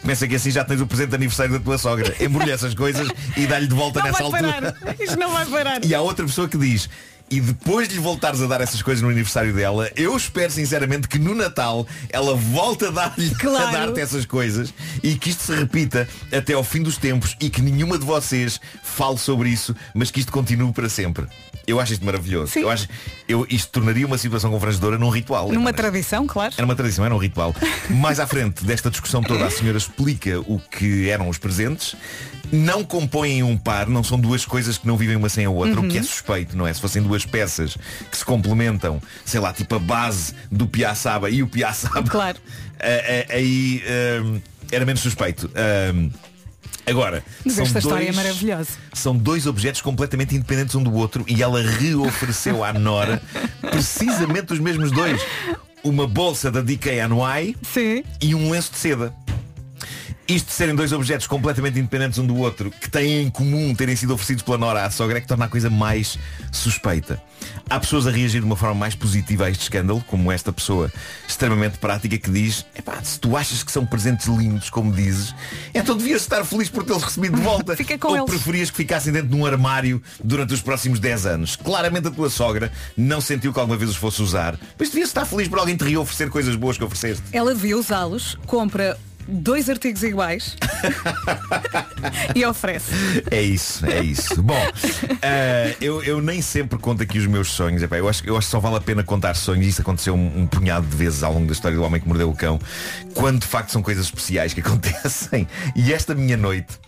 Pensa 0.05 0.27
que 0.27 0.35
assim 0.35 0.51
já 0.51 0.63
tens 0.63 0.79
o 0.81 0.87
presente 0.87 1.09
de 1.09 1.15
aniversário 1.15 1.53
da 1.53 1.59
tua 1.59 1.77
sogra. 1.77 2.15
Embrulha 2.23 2.53
essas 2.53 2.73
coisas 2.73 3.07
e 3.35 3.47
dá-lhe 3.47 3.67
de 3.67 3.73
volta 3.73 3.99
Não 3.99 4.07
nessa 4.07 4.23
altura. 4.23 4.73
parar. 4.81 4.95
Isto 4.99 5.17
não 5.17 5.31
vai 5.31 5.45
parar. 5.45 5.83
E 5.83 5.95
há 5.95 6.01
outra 6.01 6.25
pessoa 6.25 6.47
que 6.47 6.57
diz 6.57 6.89
e 7.29 7.41
depois 7.41 7.87
de 7.87 7.95
lhe 7.95 7.99
voltares 7.99 8.39
a 8.39 8.45
dar 8.45 8.61
essas 8.61 8.83
coisas 8.83 9.01
no 9.01 9.09
aniversário 9.09 9.51
dela, 9.51 9.89
eu 9.95 10.15
espero 10.15 10.51
sinceramente 10.51 11.07
que 11.07 11.17
no 11.17 11.33
Natal 11.33 11.87
ela 12.11 12.35
volte 12.35 12.85
a 12.85 12.91
dar-lhe 12.91 13.31
Claro. 13.33 13.67
a 13.67 13.71
dar-te 13.71 13.99
essas 13.99 14.25
coisas 14.27 14.71
e 15.01 15.15
que 15.15 15.31
isto 15.31 15.41
se 15.41 15.55
repita 15.55 16.07
até 16.31 16.53
ao 16.53 16.63
fim 16.63 16.83
dos 16.83 16.97
tempos 16.97 17.35
e 17.39 17.49
que 17.49 17.63
nenhuma 17.63 17.97
de 17.97 18.05
vocês 18.05 18.61
fale 18.83 19.17
sobre 19.17 19.49
isso, 19.49 19.75
mas 19.95 20.11
que 20.11 20.19
isto 20.19 20.31
continue 20.31 20.71
para 20.71 20.87
sempre. 20.87 21.25
Eu 21.67 21.80
acho 21.80 21.93
isto 21.93 22.06
maravilhoso. 22.06 22.51
Sim. 22.51 22.62
Eu 22.62 22.69
acho, 22.69 22.88
eu, 23.28 23.45
isto 23.49 23.71
tornaria 23.71 24.06
uma 24.06 24.17
situação 24.17 24.51
constrangedora 24.51 24.97
num 24.97 25.10
ritual. 25.10 25.51
Numa 25.51 25.71
É, 25.71 25.73
tradição, 25.73 26.28
claro. 26.28 26.54
era 26.58 26.65
uma 26.65 26.75
tradição, 26.75 27.04
era 27.06 27.13
um 27.13 27.17
ritual. 27.17 27.56
Mais 27.89 28.19
à 28.19 28.28
frente 28.28 28.63
desta 28.63 28.89
discussão 28.91 29.21
toda, 29.23 29.45
a 29.45 29.49
senhora 29.51 29.78
explica 29.78 30.39
o 30.41 30.60
que 30.60 31.10
eram 31.10 31.28
os 31.30 31.38
presentes. 31.38 31.95
Não 32.51 32.84
compõem 32.84 33.41
um 33.41 33.58
par, 33.58 33.88
não 33.88 34.04
são 34.04 34.19
duas 34.19 34.45
coisas 34.45 34.78
que 34.78 34.86
não 34.86 34.95
vivem 34.95 35.15
uma 35.15 35.28
sem 35.30 35.45
a 35.45 35.49
outra, 35.49 35.80
o 35.82 35.88
que 35.88 35.97
é 35.97 36.04
suspeito, 36.04 36.56
não 36.56 36.67
é? 36.67 36.73
Se 36.73 36.80
fossem 36.80 37.01
duas 37.01 37.25
peças 37.25 37.75
que 38.12 38.15
se 38.15 38.23
complementam, 38.23 39.01
sei 39.25 39.39
lá, 39.39 39.51
tipo 39.51 39.73
a 39.75 39.80
base 39.80 40.34
do 40.51 40.67
piaçaba 40.67 41.30
e 41.32 41.41
o 41.41 41.47
piaçaba, 41.47 42.04
Claro. 42.04 42.38
aí 43.34 43.84
hum, 44.23 44.39
era 44.71 44.86
menos 44.86 45.01
suspeito. 45.01 45.49
Hum, 45.93 46.12
agora, 46.86 47.24
Mas 47.43 47.54
são 47.56 47.63
esta 47.63 47.80
dois, 47.80 47.86
história 47.86 48.10
é 48.10 48.12
maravilhosa. 48.12 48.69
São 48.93 49.15
dois 49.15 49.45
objetos 49.48 49.82
completamente 49.82 50.36
independentes 50.36 50.76
um 50.76 50.84
do 50.84 50.93
outro 50.93 51.24
e 51.28 51.41
ela 51.41 51.62
reofereceu 51.62 52.63
à 52.63 52.74
Nora 52.74 53.21
precisamente 53.62 54.54
os 54.54 54.60
mesmos 54.60 54.91
dois. 54.91 55.21
Uma 55.84 56.08
bolsa 56.08 56.52
da 56.52 56.62
DKNY 56.62 57.56
Sim. 57.62 58.04
e 58.21 58.34
um 58.34 58.50
lenço 58.50 58.71
de 58.71 58.78
seda. 58.78 59.13
Isto 60.27 60.47
de 60.47 60.53
serem 60.53 60.73
dois 60.73 60.91
objetos 60.91 61.27
completamente 61.27 61.77
independentes 61.77 62.17
um 62.17 62.25
do 62.25 62.35
outro, 62.38 62.71
que 62.71 62.89
têm 62.89 63.21
em 63.21 63.29
comum 63.29 63.75
terem 63.75 63.95
sido 63.95 64.11
oferecidos 64.11 64.41
pela 64.41 64.57
Nora 64.57 64.83
à 64.83 64.89
sogra, 64.89 65.19
é 65.19 65.21
que 65.21 65.27
torna 65.27 65.45
a 65.45 65.47
coisa 65.47 65.69
mais 65.69 66.17
suspeita. 66.51 67.21
Há 67.69 67.79
pessoas 67.79 68.07
a 68.07 68.11
reagir 68.11 68.39
de 68.39 68.45
uma 68.45 68.55
forma 68.55 68.73
mais 68.73 68.95
positiva 68.95 69.45
a 69.45 69.51
este 69.51 69.61
escândalo, 69.61 70.03
como 70.07 70.31
esta 70.31 70.51
pessoa 70.51 70.91
extremamente 71.27 71.77
prática 71.77 72.17
que 72.17 72.31
diz 72.31 72.65
Epá, 72.75 73.03
se 73.03 73.19
tu 73.19 73.38
achas 73.38 73.61
que 73.61 73.71
são 73.71 73.85
presentes 73.85 74.25
lindos, 74.25 74.71
como 74.71 74.91
dizes, 74.91 75.35
então 75.75 75.95
devias 75.95 76.23
estar 76.23 76.43
feliz 76.43 76.69
por 76.69 76.83
tê-los 76.83 77.03
recebido 77.03 77.35
de 77.35 77.41
volta. 77.45 77.75
Fica 77.77 77.95
com 77.95 78.07
Ou 78.07 78.17
eles. 78.17 78.29
preferias 78.31 78.71
que 78.71 78.77
ficassem 78.77 79.13
dentro 79.13 79.29
de 79.29 79.35
um 79.35 79.45
armário 79.45 80.01
durante 80.23 80.55
os 80.55 80.61
próximos 80.61 80.99
10 80.99 81.25
anos. 81.27 81.55
Claramente 81.55 82.07
a 82.07 82.11
tua 82.11 82.31
sogra 82.31 82.71
não 82.97 83.21
sentiu 83.21 83.53
que 83.53 83.59
alguma 83.59 83.77
vez 83.77 83.91
os 83.91 83.95
fosse 83.95 84.23
usar, 84.23 84.59
mas 84.79 84.89
devias 84.89 85.09
estar 85.09 85.25
feliz 85.25 85.47
por 85.47 85.59
alguém 85.59 85.77
te 85.77 85.83
reoferecer 85.83 86.31
coisas 86.31 86.55
boas 86.55 86.79
que 86.79 86.83
ofereceste. 86.83 87.21
Ela 87.31 87.53
devia 87.53 87.77
usá-los, 87.77 88.39
compra 88.47 88.97
dois 89.27 89.69
artigos 89.69 90.03
iguais 90.03 90.55
e 92.35 92.45
oferece. 92.45 92.91
É 93.31 93.41
isso, 93.41 93.85
é 93.85 94.03
isso. 94.03 94.41
Bom, 94.41 94.59
eh, 95.21 95.75
eu, 95.81 96.03
eu 96.03 96.21
nem 96.21 96.41
sempre 96.41 96.77
conto 96.77 97.03
aqui 97.03 97.17
os 97.17 97.25
meus 97.25 97.49
sonhos. 97.49 97.81
Epá, 97.81 97.97
eu, 97.97 98.07
acho, 98.07 98.25
eu 98.25 98.38
acho 98.38 98.47
que 98.47 98.51
só 98.51 98.59
vale 98.59 98.77
a 98.77 98.81
pena 98.81 99.03
contar 99.03 99.35
sonhos. 99.35 99.65
Isso 99.65 99.81
aconteceu 99.81 100.13
um, 100.13 100.41
um 100.41 100.47
punhado 100.47 100.85
de 100.85 100.95
vezes 100.95 101.23
ao 101.23 101.33
longo 101.33 101.47
da 101.47 101.53
história 101.53 101.77
do 101.77 101.83
homem 101.83 101.99
que 101.99 102.07
mordeu 102.07 102.29
o 102.29 102.35
cão. 102.35 102.59
Quando 103.13 103.39
de 103.39 103.47
facto 103.47 103.71
são 103.71 103.81
coisas 103.81 104.05
especiais 104.05 104.53
que 104.53 104.61
acontecem. 104.65 105.47
E 105.75 105.93
esta 105.93 106.13
minha 106.13 106.38
noite. 106.38 106.79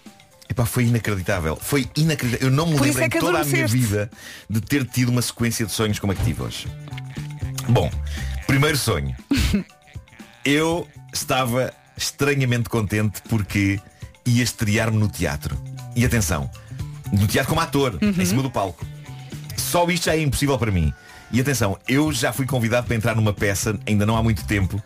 Epá, 0.50 0.66
foi 0.66 0.86
inacreditável. 0.86 1.58
Foi 1.62 1.90
inacreditável. 1.96 2.48
Eu 2.48 2.54
não 2.54 2.68
me 2.68 2.80
lembro 2.80 3.02
é 3.02 3.06
em 3.06 3.10
toda 3.10 3.40
a 3.40 3.44
minha 3.44 3.68
vida 3.68 4.10
de 4.50 4.62
ter 4.62 4.86
tido 4.86 5.10
uma 5.10 5.22
sequência 5.22 5.66
de 5.66 5.72
sonhos 5.72 6.00
como 6.00 6.14
a 6.14 6.16
que 6.16 6.24
tive 6.24 6.42
hoje. 6.42 6.68
Bom, 7.68 7.92
primeiro 8.46 8.78
sonho. 8.78 9.16
Eu 10.46 10.88
estava 11.12 11.74
estranhamente 11.98 12.70
contente 12.70 13.22
porque 13.28 13.80
ia 14.26 14.44
estrear-me 14.44 14.98
no 14.98 15.08
teatro. 15.08 15.58
E 15.96 16.06
atenção, 16.06 16.50
no 17.12 17.28
teatro 17.28 17.50
como 17.50 17.62
ator, 17.62 17.98
em 18.02 18.26
cima 18.26 18.44
do 18.44 18.52
palco. 18.52 18.86
Só 19.56 19.90
isto 19.90 20.06
já 20.06 20.16
é 20.16 20.22
impossível 20.22 20.58
para 20.58 20.72
mim. 20.72 20.94
E 21.32 21.42
atenção, 21.42 21.78
eu 21.88 22.12
já 22.14 22.32
fui 22.32 22.46
convidado 22.46 22.88
para 22.88 22.96
entrar 22.96 23.16
numa 23.16 23.34
peça 23.34 23.78
ainda 23.86 24.06
não 24.06 24.16
há 24.16 24.24
muito 24.24 24.46
tempo. 24.46 24.82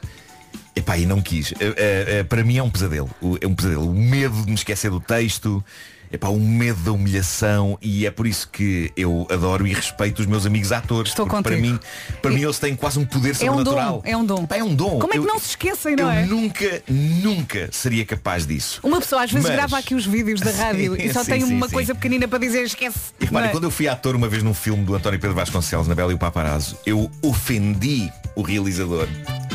Epá, 0.76 0.98
e 0.98 1.06
não 1.06 1.22
quis. 1.22 1.52
Eh, 1.54 1.56
eh, 1.60 2.06
eh, 2.08 2.24
para 2.24 2.44
mim 2.44 2.58
é 2.58 2.64
um 2.64 2.70
pesadelo. 2.70 3.10
É 3.42 3.46
um 3.46 3.54
pesadelo. 3.54 3.90
O 3.90 3.94
medo 3.94 4.42
de 4.42 4.48
me 4.48 4.56
esquecer 4.56 4.90
do 4.90 5.00
texto. 5.00 5.64
Epá, 6.12 6.28
o 6.28 6.40
medo 6.40 6.80
da 6.82 6.92
humilhação 6.92 7.78
e 7.82 8.06
é 8.06 8.12
por 8.12 8.28
isso 8.28 8.50
que 8.50 8.92
eu 8.98 9.26
adoro 9.32 9.66
e 9.66 9.74
respeito 9.74 10.20
os 10.20 10.26
meus 10.26 10.46
amigos 10.46 10.72
atores. 10.72 11.12
Estou 11.12 11.26
porque 11.26 11.42
para 11.42 11.56
contigo. 11.56 11.74
mim, 11.74 11.80
para 12.22 12.32
mim 12.32 12.44
eles 12.44 12.60
têm 12.60 12.76
quase 12.76 13.00
um 13.00 13.06
poder 13.06 13.30
É 13.30 13.32
um 13.32 13.36
sobrenatural. 13.56 13.94
dom, 13.94 14.02
é 14.04 14.18
um 14.18 14.26
dom. 14.26 14.48
É 14.50 14.64
um 14.64 14.76
dom. 14.76 15.00
Como 15.00 15.08
é 15.14 15.18
que 15.18 15.18
Eu- 15.20 15.26
não 15.26 15.40
se 15.40 15.50
esquecem, 15.50 15.96
não 15.96 16.06
eu 16.06 16.12
é? 16.12 16.26
nunca, 16.26 16.84
nunca 16.88 17.70
seria 17.72 18.06
capaz 18.06 18.46
disso. 18.46 18.80
Uma 18.84 19.00
pessoa 19.00 19.24
às 19.24 19.32
vezes 19.32 19.48
Mas- 19.48 19.56
grava 19.56 19.78
aqui 19.78 19.96
os 19.96 20.06
vídeos 20.06 20.42
da 20.42 20.52
rádio 20.52 20.96
Sim, 20.96 21.02
e 21.04 21.12
só 21.14 21.24
sim, 21.24 21.32
tem 21.32 21.42
sim, 21.46 21.54
uma 21.56 21.70
coisa 21.70 21.96
pequenina 21.96 22.28
para 22.28 22.40
dizer 22.40 22.64
esquece. 22.64 23.00
E 23.20 23.26
repare, 23.26 23.48
é? 23.48 23.50
quando 23.50 23.64
eu 23.64 23.72
fui 23.72 23.88
ator 23.88 24.16
uma 24.16 24.28
vez 24.28 24.44
num 24.44 24.54
filme 24.54 24.84
do 24.84 24.94
António 24.96 25.20
Pedro 25.20 25.36
Vasconcelos, 25.36 25.88
na 25.88 25.96
Bela 25.96 26.12
e 26.12 26.16
o 26.16 26.18
Paparazzo, 26.18 26.78
eu 26.86 27.10
ofendi 27.22 28.12
o 28.36 28.42
realizador. 28.42 29.08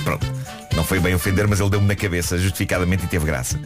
Pronto, 0.07 0.25
não 0.77 0.85
foi 0.85 1.01
bem 1.01 1.17
ofender, 1.17 1.49
mas 1.49 1.59
ele 1.59 1.69
deu-me 1.69 1.89
na 1.89 1.97
cabeça, 1.97 2.39
justificadamente, 2.39 3.05
e 3.05 3.09
teve 3.09 3.27
graça. 3.27 3.59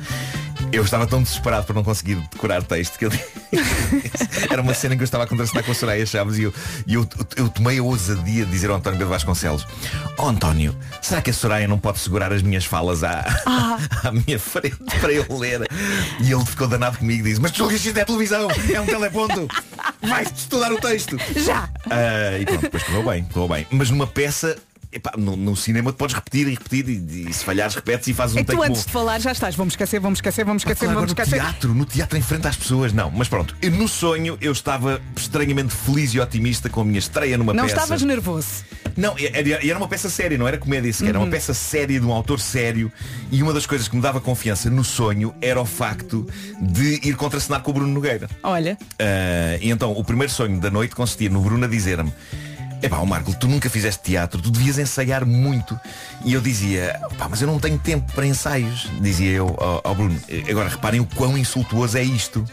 Eu 0.72 0.82
estava 0.82 1.06
tão 1.06 1.22
desesperado 1.22 1.66
por 1.66 1.74
não 1.74 1.84
conseguir 1.84 2.14
decorar 2.32 2.62
texto 2.62 2.98
que 2.98 3.04
ele... 3.04 3.20
Era 4.48 4.62
uma 4.62 4.72
cena 4.72 4.94
em 4.94 4.96
que 4.96 5.02
eu 5.02 5.04
estava 5.04 5.24
a 5.24 5.26
contracenar 5.26 5.62
com 5.64 5.72
a 5.72 5.74
Soraya 5.74 6.06
Chaves 6.06 6.38
e 6.38 6.44
eu, 6.44 6.54
eu, 6.88 7.06
eu 7.36 7.48
tomei 7.50 7.78
a 7.78 7.82
ousadia 7.82 8.46
de 8.46 8.50
dizer 8.50 8.70
ao 8.70 8.76
António 8.76 8.98
Pedro 8.98 9.12
Vasconcelos 9.12 9.66
Oh 10.16 10.28
António, 10.28 10.74
será 11.02 11.20
que 11.20 11.28
a 11.28 11.32
Soraya 11.34 11.68
não 11.68 11.78
pode 11.78 11.98
segurar 11.98 12.32
as 12.32 12.40
minhas 12.40 12.64
falas 12.64 13.04
à, 13.04 13.22
à 14.02 14.10
minha 14.10 14.38
frente 14.38 14.78
para 14.98 15.12
eu 15.12 15.26
ler? 15.36 15.68
E 16.20 16.32
ele 16.32 16.46
ficou 16.46 16.68
danado 16.68 16.96
comigo 16.96 17.26
e 17.26 17.30
disse 17.30 17.40
Mas 17.40 17.50
tu 17.50 17.70
isto 17.70 17.98
é 17.98 18.04
televisão, 18.04 18.48
é 18.72 18.80
um 18.80 18.86
teleponto 18.86 19.46
Vais 20.00 20.32
estudar 20.34 20.72
o 20.72 20.80
texto 20.80 21.18
Já! 21.36 21.68
Ah, 21.90 22.38
E 22.38 22.46
pronto, 22.46 22.62
depois 22.62 22.82
correu 22.84 23.02
bem, 23.04 23.24
correu 23.24 23.48
bem 23.48 23.66
Mas 23.70 23.90
numa 23.90 24.06
peça 24.06 24.56
epá, 24.92 25.12
no, 25.16 25.36
no 25.36 25.56
cinema 25.56 25.92
tu 25.92 25.96
podes 25.96 26.14
repetir 26.14 26.46
e 26.48 26.50
repetir 26.52 26.88
e, 26.88 27.28
e 27.28 27.32
se 27.32 27.44
falhares 27.44 27.74
repetes 27.74 28.08
e 28.08 28.14
fazes 28.14 28.36
um 28.36 28.40
É 28.40 28.44
take 28.44 28.56
tu 28.56 28.62
bom 28.62 28.64
antes 28.68 28.84
de 28.86 28.92
falar 28.92 29.18
já 29.20 29.32
estás. 29.32 29.54
Vamos 29.54 29.72
esquecer, 29.74 30.00
vamos 30.00 30.18
esquecer, 30.18 30.44
vamos 30.44 30.62
esquecer, 30.62 30.84
Claro, 30.86 30.94
vamos 31.00 31.14
no 31.14 31.20
esquecer. 31.20 31.40
teatro, 31.42 31.74
no 31.74 31.84
teatro 31.84 32.18
em 32.18 32.22
frente 32.22 32.46
às 32.46 32.56
pessoas, 32.56 32.92
não. 32.92 33.10
Mas 33.10 33.28
pronto, 33.28 33.54
eu, 33.62 33.70
no 33.70 33.86
sonho 33.88 34.36
eu 34.40 34.52
estava 34.52 35.00
estranhamente 35.16 35.74
feliz 35.74 36.12
e 36.14 36.20
otimista 36.20 36.68
com 36.68 36.80
a 36.80 36.84
minha 36.84 36.98
estreia 36.98 37.36
numa 37.38 37.52
Não 37.52 37.64
peça. 37.64 37.74
estavas 37.76 38.02
nervoso. 38.02 38.64
Não, 38.96 39.14
era, 39.18 39.66
era 39.66 39.78
uma 39.78 39.86
peça 39.88 40.10
séria, 40.10 40.36
não 40.36 40.46
era 40.48 40.58
comédia 40.58 40.92
sequer, 40.92 41.10
era 41.10 41.18
Uhum. 41.18 41.24
uma 41.24 41.30
peça 41.30 41.54
séria 41.54 41.98
de 42.00 42.04
um 42.06 42.12
autor 42.12 42.40
sério 42.40 42.90
e 43.30 43.42
uma 43.42 43.52
das 43.52 43.64
coisas 43.66 43.86
que 43.88 43.94
me 43.96 44.02
dava 44.02 44.20
confiança 44.20 44.68
no 44.68 44.82
sonho 44.84 45.32
era 45.40 45.60
o 45.60 45.64
facto 45.64 46.26
de 46.60 47.00
ir 47.08 47.14
contracenar 47.16 47.62
com 47.62 47.70
o 47.70 47.74
Bruno 47.74 47.92
Nogueira. 47.92 48.28
Olha, 48.42 48.76
Ah, 48.98 49.56
e 49.60 49.70
então 49.70 49.92
o 49.92 50.02
primeiro 50.04 50.32
sonho 50.32 50.58
da 50.60 50.70
noite 50.70 50.94
consistia 50.94 51.30
no 51.30 51.40
Bruno 51.40 51.64
a 51.64 51.68
dizer-me 51.68 52.12
Epá, 52.82 52.98
ó 52.98 53.04
Marco, 53.04 53.34
tu 53.34 53.46
nunca 53.46 53.68
fizeste 53.68 54.02
teatro, 54.02 54.40
tu 54.40 54.50
devias 54.50 54.78
ensaiar 54.78 55.26
muito. 55.26 55.78
E 56.24 56.32
eu 56.32 56.40
dizia, 56.40 56.98
pá, 57.18 57.28
mas 57.28 57.42
eu 57.42 57.46
não 57.46 57.58
tenho 57.58 57.78
tempo 57.78 58.10
para 58.12 58.26
ensaios, 58.26 58.88
dizia 59.00 59.30
eu 59.30 59.54
ao, 59.58 59.80
ao 59.84 59.94
Bruno. 59.94 60.18
Agora 60.48 60.68
reparem 60.68 61.00
o 61.00 61.06
quão 61.06 61.36
insultuoso 61.36 61.98
é 61.98 62.02
isto. 62.02 62.44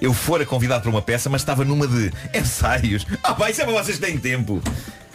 Eu 0.00 0.12
fora 0.12 0.44
convidado 0.44 0.82
para 0.82 0.90
uma 0.90 1.02
peça, 1.02 1.30
mas 1.30 1.42
estava 1.42 1.64
numa 1.64 1.86
de 1.86 2.12
ensaios. 2.34 3.06
Ah 3.22 3.34
pá, 3.34 3.50
isso 3.50 3.62
é 3.62 3.64
para 3.64 3.74
vocês 3.74 3.98
que 3.98 4.06
têm 4.06 4.18
tempo. 4.18 4.60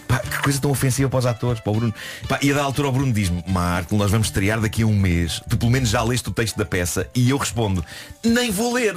Pá, 0.08 0.20
que 0.20 0.42
coisa 0.42 0.60
tão 0.60 0.72
ofensiva 0.72 1.10
para 1.10 1.20
os 1.20 1.26
atores, 1.26 1.60
para 1.60 1.72
o 1.72 1.76
Bruno. 1.76 1.94
Pá, 2.30 2.40
e 2.42 2.52
a 2.52 2.56
da 2.56 2.64
altura 2.64 2.88
o 2.88 2.92
Bruno 2.92 3.12
diz-me, 3.12 3.44
Marco, 3.48 3.96
nós 3.98 4.12
vamos 4.12 4.28
estrear 4.28 4.62
daqui 4.62 4.84
a 4.84 4.86
um 4.86 4.96
mês. 4.96 5.42
Tu 5.50 5.58
pelo 5.58 5.72
menos 5.72 5.90
já 5.90 6.02
leste 6.04 6.30
o 6.30 6.32
texto 6.32 6.56
da 6.58 6.66
peça. 6.66 7.10
E 7.14 7.30
eu 7.30 7.38
respondo, 7.38 7.84
nem 8.24 8.50
vou 8.50 8.74
ler. 8.74 8.96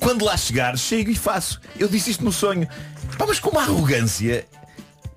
Quando 0.00 0.24
lá 0.24 0.36
chegar, 0.36 0.76
chego 0.78 1.10
e 1.10 1.16
faço. 1.16 1.60
Eu 1.78 1.88
disse 1.88 2.10
isto 2.10 2.24
no 2.24 2.32
sonho. 2.32 2.68
Pá, 3.18 3.26
mas 3.26 3.40
com 3.40 3.50
uma 3.50 3.62
arrogância 3.62 4.46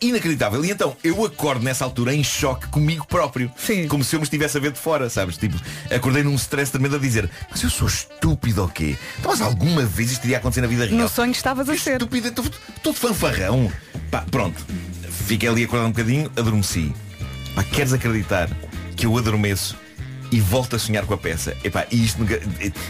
inacreditável. 0.02 0.66
E 0.66 0.72
então 0.72 0.98
eu 1.04 1.24
acordo 1.24 1.64
nessa 1.64 1.86
altura 1.86 2.14
em 2.14 2.24
choque 2.24 2.68
comigo 2.68 3.06
próprio. 3.06 3.52
Sim. 3.56 3.88
Como 3.88 4.04
se 4.04 4.16
eu 4.16 4.20
me 4.20 4.24
estivesse 4.24 4.58
a 4.58 4.60
ver 4.60 4.72
de 4.72 4.80
fora, 4.80 5.10
sabes? 5.10 5.38
Tipo, 5.38 5.56
acordei 5.94 6.24
num 6.24 6.36
stress 6.36 6.72
tremendo 6.72 6.96
a 6.96 7.00
dizer, 7.00 7.30
mas 7.50 7.62
eu 7.62 7.70
sou 7.70 7.88
estúpido 7.88 8.64
ou 8.64 8.68
quê? 8.68 8.98
Então, 9.20 9.32
mas 9.32 9.42
alguma 9.42 9.86
vez 9.86 10.12
isto 10.12 10.26
iria 10.26 10.38
acontecer 10.38 10.62
na 10.62 10.68
vida 10.68 10.86
real? 10.86 10.98
no 10.98 11.08
sonho 11.08 11.32
estavas 11.32 11.70
a 11.70 11.78
ser. 11.78 11.94
Estúpido, 11.94 12.30
estou 12.30 12.46
todo 12.82 12.96
fanfarrão. 12.96 13.72
Pá, 14.10 14.26
pronto. 14.30 14.66
Fiquei 15.28 15.48
ali 15.48 15.64
acordado 15.64 15.88
um 15.88 15.92
bocadinho, 15.92 16.32
adormeci. 16.36 16.92
Pá, 17.54 17.64
queres 17.64 17.94
acreditar 17.94 18.50
que 18.96 19.06
eu 19.06 19.16
adormeço 19.18 19.78
e 20.32 20.40
volto 20.40 20.76
a 20.76 20.80
sonhar 20.80 21.06
com 21.06 21.14
a 21.14 21.18
peça? 21.18 21.56
Epá, 21.64 21.86
e 21.92 22.04
isto 22.06 22.24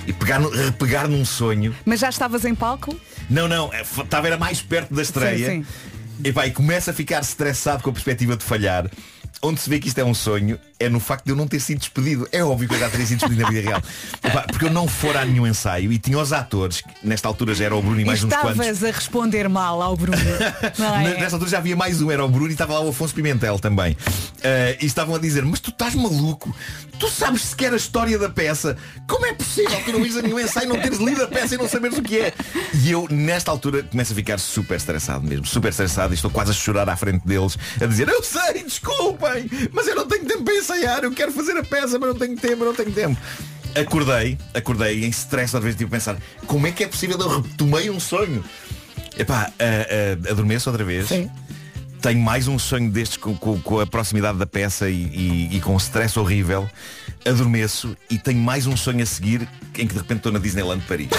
e- 0.07 0.13
pegar, 0.13 0.39
no- 0.39 0.49
repegar 0.49 1.07
num 1.07 1.25
sonho. 1.25 1.75
Mas 1.85 1.99
já 1.99 2.09
estavas 2.09 2.45
em 2.45 2.53
palco? 2.55 2.95
Não, 3.29 3.47
não, 3.47 3.73
é, 3.73 3.81
estava 3.81 4.27
era 4.27 4.37
mais 4.37 4.61
perto 4.61 4.93
da 4.93 5.01
estreia. 5.01 5.49
Sim, 5.49 5.63
sim. 5.63 5.65
Epá, 6.23 6.45
e 6.45 6.51
começa 6.51 6.91
a 6.91 6.93
ficar 6.93 7.21
estressado 7.21 7.81
com 7.81 7.89
a 7.89 7.93
perspectiva 7.93 8.37
de 8.37 8.43
falhar. 8.43 8.89
Onde 9.43 9.59
se 9.59 9.69
vê 9.69 9.79
que 9.79 9.87
isto 9.87 9.97
é 9.99 10.03
um 10.03 10.13
sonho 10.13 10.59
é 10.79 10.89
no 10.89 10.99
facto 10.99 11.25
de 11.25 11.31
eu 11.31 11.35
não 11.35 11.47
ter 11.47 11.59
sido 11.59 11.79
despedido. 11.79 12.27
É 12.31 12.43
óbvio 12.43 12.67
que 12.67 12.75
eu 12.75 12.79
já 12.79 12.89
teria 12.89 13.05
sido 13.05 13.19
despedido 13.19 13.43
na 13.43 13.49
vida 13.49 13.69
real. 13.69 13.81
Epá, 14.23 14.41
porque 14.43 14.65
eu 14.65 14.69
não 14.71 14.87
fora 14.87 15.21
a 15.21 15.25
nenhum 15.25 15.45
ensaio 15.45 15.91
e 15.91 15.99
tinha 15.99 16.17
os 16.17 16.33
atores, 16.33 16.81
que 16.81 16.89
nesta 17.07 17.27
altura 17.27 17.53
já 17.53 17.65
era 17.65 17.75
o 17.75 17.81
Bruno 17.81 17.99
e 17.99 18.03
E 18.03 18.05
mais 18.05 18.23
uns 18.23 18.33
quantos. 18.33 18.51
estavas 18.51 18.83
a 18.83 18.87
responder 18.91 19.47
mal 19.49 19.81
ao 19.81 19.95
Bruno. 19.95 20.17
É? 21.01 21.19
Nessa 21.19 21.35
altura 21.35 21.51
já 21.51 21.57
havia 21.57 21.75
mais 21.75 22.01
um, 22.01 22.11
era 22.11 22.23
o 22.23 22.29
Bruno 22.29 22.49
e 22.49 22.51
estava 22.51 22.73
lá 22.73 22.81
o 22.81 22.89
Afonso 22.89 23.13
Pimentel 23.13 23.59
também. 23.59 23.95
Eh, 24.43 24.77
e 24.81 24.85
estavam 24.85 25.15
a 25.15 25.19
dizer, 25.19 25.43
mas 25.45 25.59
tu 25.59 25.69
estás 25.69 25.93
maluco? 25.95 26.53
Tu 26.99 27.07
sabes 27.09 27.43
sequer 27.43 27.73
a 27.73 27.75
história 27.75 28.17
da 28.17 28.29
peça? 28.29 28.77
Como 29.07 29.25
é 29.25 29.33
possível 29.33 29.77
que 29.83 29.91
não 29.91 30.01
ires 30.01 30.17
a 30.17 30.21
nenhum 30.21 30.39
ensaio, 30.39 30.69
não 30.69 30.79
teres 30.79 30.99
lido 30.99 31.23
a 31.23 31.27
peça 31.27 31.55
e 31.55 31.57
não 31.57 31.67
saberes 31.67 31.97
o 31.97 32.01
que 32.01 32.19
é? 32.19 32.33
E 32.83 32.91
eu, 32.91 33.07
nesta 33.09 33.49
altura, 33.51 33.83
começo 33.83 34.13
a 34.13 34.15
ficar 34.15 34.39
super 34.39 34.75
estressado 34.75 35.25
mesmo, 35.25 35.45
super 35.45 35.69
estressado 35.69 36.13
e 36.13 36.15
estou 36.15 36.29
quase 36.29 36.51
a 36.51 36.53
chorar 36.53 36.87
à 36.89 36.95
frente 36.95 37.25
deles, 37.25 37.57
a 37.79 37.85
dizer, 37.85 38.07
eu 38.07 38.21
sei, 38.23 38.63
desculpem, 39.39 39.69
mas 39.73 39.87
eu 39.87 39.95
não 39.95 40.07
tenho 40.07 40.25
tempo 40.25 40.43
para 40.43 40.55
ensaiar, 40.55 41.03
eu 41.03 41.11
quero 41.11 41.31
fazer 41.31 41.57
a 41.57 41.63
peça, 41.63 41.97
mas 41.99 42.09
não 42.09 42.15
tenho 42.15 42.35
tempo, 42.37 42.63
não 42.65 42.73
tenho 42.73 42.91
tempo. 42.91 43.17
Acordei, 43.75 44.37
acordei 44.53 45.05
em 45.05 45.09
stress, 45.09 45.55
às 45.55 45.63
vezes 45.63 45.81
a 45.81 45.87
pensar, 45.87 46.17
como 46.45 46.67
é 46.67 46.71
que 46.71 46.83
é 46.83 46.87
possível 46.87 47.17
eu 47.19 47.41
retomei 47.41 47.89
um 47.89 47.99
sonho? 47.99 48.43
Epá, 49.17 49.51
ah, 49.59 49.63
ah, 50.27 50.31
adormeço 50.31 50.69
outra 50.69 50.83
vez. 50.85 51.07
Tenho 52.01 52.19
mais 52.19 52.47
um 52.47 52.57
sonho 52.57 52.89
destes 52.89 53.17
com, 53.17 53.35
com- 53.37 53.59
com 53.61 53.79
a 53.79 53.85
proximidade 53.85 54.37
da 54.37 54.45
peça 54.47 54.89
e, 54.89 54.95
e- 54.95 55.57
e 55.57 55.61
com 55.61 55.73
um 55.73 55.77
stress 55.77 56.17
horrível. 56.17 56.67
Adormeço 57.25 57.95
e 58.09 58.17
tenho 58.17 58.39
mais 58.39 58.65
um 58.65 58.75
sonho 58.75 59.03
a 59.03 59.05
seguir 59.05 59.47
em 59.77 59.87
que 59.87 59.93
de 59.93 59.99
repente 59.99 60.17
estou 60.17 60.31
na 60.31 60.39
Disneyland 60.39 60.83
Paris. 60.87 61.09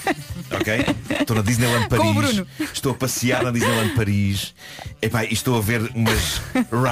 ok? 0.50 0.84
Estou 1.20 1.36
na 1.36 1.42
Disneyland 1.42 1.88
Paris. 1.88 2.42
Estou 2.72 2.92
a 2.92 2.94
passear 2.94 3.42
na 3.42 3.50
Disneyland 3.50 3.94
Paris. 3.94 4.54
Epá, 5.02 5.24
e 5.24 5.32
estou 5.32 5.56
a 5.56 5.60
ver 5.60 5.90
umas 5.94 6.40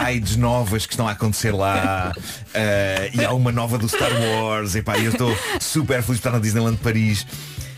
rides 0.07 0.37
novas 0.37 0.87
que 0.87 0.92
estão 0.92 1.09
a 1.09 1.12
acontecer 1.12 1.52
lá. 1.52 2.12
Ah, 2.54 3.09
e 3.12 3.24
há 3.24 3.33
uma 3.33 3.50
nova 3.50 3.78
do 3.78 3.88
Star 3.88 4.12
Wars. 4.12 4.74
Epá, 4.74 4.98
e 4.98 5.07
eu 5.07 5.12
estou 5.12 5.37
super 5.61 6.02
feliz 6.02 6.20
de 6.20 6.20
estar 6.20 6.31
na 6.31 6.38
Disneyland 6.38 6.78
Paris. 6.78 7.26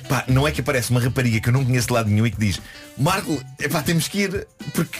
Pá, 0.08 0.24
não 0.26 0.46
é 0.46 0.50
que 0.50 0.60
aparece 0.60 0.90
uma 0.90 1.00
rapariga 1.00 1.40
que 1.40 1.48
eu 1.48 1.52
não 1.52 1.64
conheço 1.64 1.86
de 1.86 1.92
lado 1.92 2.10
nenhum 2.10 2.26
e 2.26 2.32
que 2.32 2.38
diz 2.38 2.60
Marco, 2.98 3.40
epá, 3.60 3.80
temos 3.80 4.08
que 4.08 4.22
ir 4.22 4.46
porque 4.74 4.98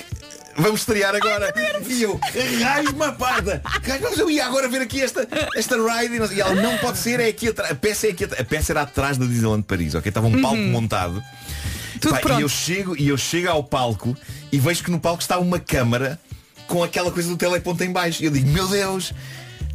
vamos 0.57 0.81
estrear 0.81 1.15
agora. 1.15 1.53
e 1.89 2.03
eu, 2.03 2.19
raios 2.63 2.91
uma 2.93 3.13
parda. 3.13 3.63
Mas 4.03 4.19
eu 4.19 4.31
ia 4.31 4.47
agora 4.47 4.69
ver 4.69 4.83
aqui 4.83 5.01
esta, 5.01 5.27
esta 5.55 5.77
ride. 5.77 6.17
E 6.17 6.19
não 6.19 6.33
E 6.33 6.41
ela, 6.41 6.55
não 6.55 6.77
pode 6.79 6.99
ser, 6.99 7.21
é 7.21 7.29
aqui 7.29 7.49
atrás. 7.49 7.71
A 7.71 7.75
peça 7.75 8.07
é 8.07 8.11
aqui 8.11 8.25
atrás. 8.25 8.43
A 8.43 8.45
peça 8.45 8.73
era 8.73 8.83
atrás 8.83 9.19
da 9.19 9.27
Disneyland 9.27 9.63
Paris, 9.63 9.95
ok? 9.95 10.09
Estava 10.09 10.27
um 10.27 10.41
palco 10.41 10.57
montado. 10.57 11.23
Pá, 12.09 12.39
e 12.39 12.43
eu 12.43 12.49
chego 12.49 12.97
e 12.97 13.09
eu 13.09 13.19
chego 13.19 13.51
ao 13.51 13.63
palco 13.63 14.17
e 14.51 14.59
vejo 14.59 14.83
que 14.83 14.91
no 14.91 14.99
palco 14.99 15.21
está 15.21 15.39
uma 15.39 15.59
câmara 15.59 16.19
com 16.67 16.83
aquela 16.83 17.11
coisa 17.11 17.29
do 17.29 17.37
teleponto 17.37 17.83
em 17.85 17.93
baixo. 17.93 18.23
E 18.23 18.27
eu 18.27 18.31
digo, 18.31 18.49
meu 18.49 18.67
Deus, 18.69 19.13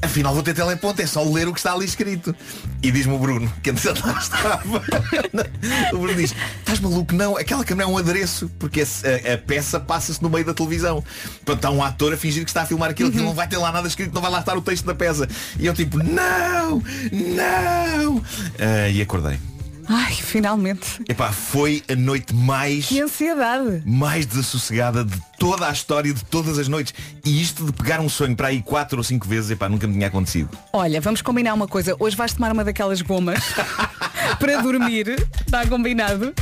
afinal 0.05 0.33
vou 0.33 0.43
ter 0.43 0.53
teleponto, 0.53 1.01
é 1.01 1.05
só 1.05 1.23
ler 1.23 1.47
o 1.47 1.53
que 1.53 1.59
está 1.59 1.73
ali 1.73 1.85
escrito. 1.85 2.35
E 2.81 2.91
diz-me 2.91 3.13
o 3.13 3.19
Bruno, 3.19 3.51
que 3.61 3.69
antes 3.69 3.83
lá 3.83 4.19
estava. 4.19 4.61
o 5.93 5.97
Bruno 5.97 6.15
diz, 6.15 6.35
estás 6.59 6.79
maluco? 6.79 7.13
Não, 7.13 7.37
aquela 7.37 7.63
câmara 7.63 7.89
é 7.89 7.91
um 7.91 7.97
adereço, 7.97 8.49
porque 8.59 8.81
a, 8.81 9.33
a 9.33 9.37
peça 9.37 9.79
passa-se 9.79 10.21
no 10.21 10.29
meio 10.29 10.45
da 10.45 10.53
televisão. 10.53 11.03
Portanto, 11.45 11.55
está 11.55 11.71
um 11.71 11.83
ator 11.83 12.13
a 12.13 12.17
fingir 12.17 12.43
que 12.43 12.49
está 12.49 12.61
a 12.61 12.65
filmar 12.65 12.89
aquilo, 12.89 13.11
que 13.11 13.17
não 13.17 13.33
vai 13.33 13.47
ter 13.47 13.57
lá 13.57 13.71
nada 13.71 13.87
escrito, 13.87 14.13
não 14.13 14.21
vai 14.21 14.31
lá 14.31 14.39
estar 14.39 14.55
o 14.57 14.61
texto 14.61 14.85
da 14.85 14.95
peça. 14.95 15.27
E 15.59 15.65
eu 15.65 15.73
tipo, 15.73 15.97
não, 15.97 16.81
não. 17.11 18.23
Ah, 18.59 18.89
e 18.89 19.01
acordei. 19.01 19.54
Ai, 19.87 20.13
finalmente. 20.13 21.01
Epá, 21.07 21.31
foi 21.31 21.83
a 21.89 21.95
noite 21.95 22.33
mais 22.33 22.87
Que 22.87 23.01
ansiedade. 23.01 23.81
mais 23.85 24.25
desassossegada 24.25 25.03
de 25.03 25.19
toda 25.37 25.67
a 25.67 25.71
história 25.71 26.13
de 26.13 26.23
todas 26.25 26.57
as 26.57 26.67
noites. 26.67 26.93
E 27.23 27.41
isto 27.41 27.65
de 27.65 27.71
pegar 27.73 27.99
um 27.99 28.09
sonho 28.09 28.35
para 28.35 28.47
aí 28.47 28.61
quatro 28.61 28.97
ou 28.97 29.03
cinco 29.03 29.27
vezes, 29.27 29.51
epá, 29.51 29.69
nunca 29.69 29.85
me 29.87 29.93
tinha 29.93 30.07
acontecido. 30.07 30.49
Olha, 30.73 30.99
vamos 31.01 31.21
combinar 31.21 31.53
uma 31.53 31.67
coisa. 31.67 31.95
Hoje 31.99 32.15
vais 32.15 32.33
tomar 32.33 32.51
uma 32.51 32.63
daquelas 32.63 33.01
gomas 33.01 33.39
para 34.39 34.61
dormir. 34.61 35.15
Está 35.45 35.65
combinado? 35.67 36.33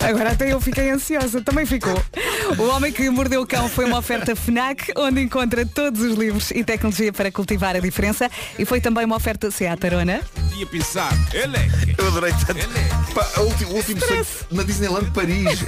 Agora 0.00 0.30
até 0.30 0.52
eu 0.52 0.60
fiquei 0.60 0.90
ansiosa, 0.90 1.40
também 1.40 1.66
ficou. 1.66 2.00
O 2.56 2.68
Homem 2.68 2.92
que 2.92 3.10
Mordeu 3.10 3.42
o 3.42 3.46
Cão 3.46 3.68
foi 3.68 3.84
uma 3.84 3.98
oferta 3.98 4.34
FNAC, 4.34 4.92
onde 4.96 5.20
encontra 5.20 5.66
todos 5.66 6.00
os 6.00 6.16
livros 6.16 6.50
e 6.52 6.64
tecnologia 6.64 7.12
para 7.12 7.30
cultivar 7.30 7.76
a 7.76 7.80
diferença. 7.80 8.30
E 8.58 8.64
foi 8.64 8.80
também 8.80 9.04
uma 9.04 9.16
oferta 9.16 9.50
Seat 9.50 9.84
Arona. 9.84 10.20
Ia 10.56 10.66
pensar, 10.66 11.12
ele 11.32 11.56
é. 11.56 11.68
Eu 11.98 12.06
adorei 12.08 12.32
tanto. 12.46 12.66
Pá, 13.14 13.40
o 13.40 13.42
último, 13.42 13.72
o 13.72 13.76
último 13.76 14.00
sonho 14.00 14.26
na 14.50 14.62
Disneyland 14.62 15.10
Paris. 15.10 15.64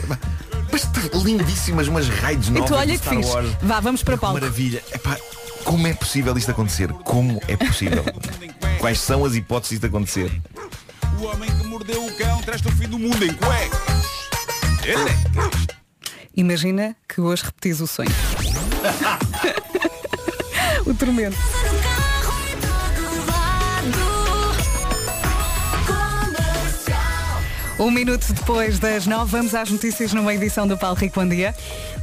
Mas 0.73 0.89
lindíssimas, 1.25 1.89
umas 1.89 2.09
raids 2.09 2.49
E 2.49 2.53
novas 2.53 2.71
tu 2.71 2.77
olha 2.77 2.93
de 2.97 2.99
que 2.99 3.23
Star. 3.23 3.35
Wars. 3.35 3.51
Vá, 3.61 3.81
vamos 3.81 4.03
para 4.03 4.17
palco. 4.17 4.35
maravilha. 4.39 4.83
Epá, 4.95 5.17
como 5.65 5.87
é 5.87 5.93
possível 5.95 6.37
isto 6.39 6.51
acontecer? 6.51 6.93
Como 7.05 7.41
é 7.49 7.57
possível? 7.57 8.05
Quais 8.79 9.01
são 9.01 9.25
as 9.25 9.35
hipóteses 9.35 9.73
disto 9.79 9.87
acontecer? 9.87 10.31
O 11.21 11.27
homem 11.27 11.51
que 11.55 11.67
mordeu 11.67 12.03
o 12.03 12.11
cão 12.17 12.41
traz-te 12.41 12.67
o 12.67 12.73
fim 12.73 12.89
do 12.89 12.99
mundo 12.99 13.23
em 13.23 13.35
cuecas. 13.35 13.79
Elecas. 14.83 15.67
Imagina 16.35 16.97
que 17.07 17.21
hoje 17.21 17.45
repetis 17.45 17.79
o 17.81 17.87
sonho. 17.87 18.09
o 20.87 20.95
tormento. 20.95 21.37
Um 27.79 27.91
minuto 27.91 28.33
depois 28.33 28.79
das 28.79 29.07
nove, 29.07 29.31
vamos 29.31 29.55
às 29.55 29.71
notícias 29.71 30.15
numa 30.15 30.35
edição 30.35 30.67
do 30.67 30.79
Paulo 30.79 30.97
Rico. 30.97 31.21
Bom 31.21 31.29
dia. 31.29 31.55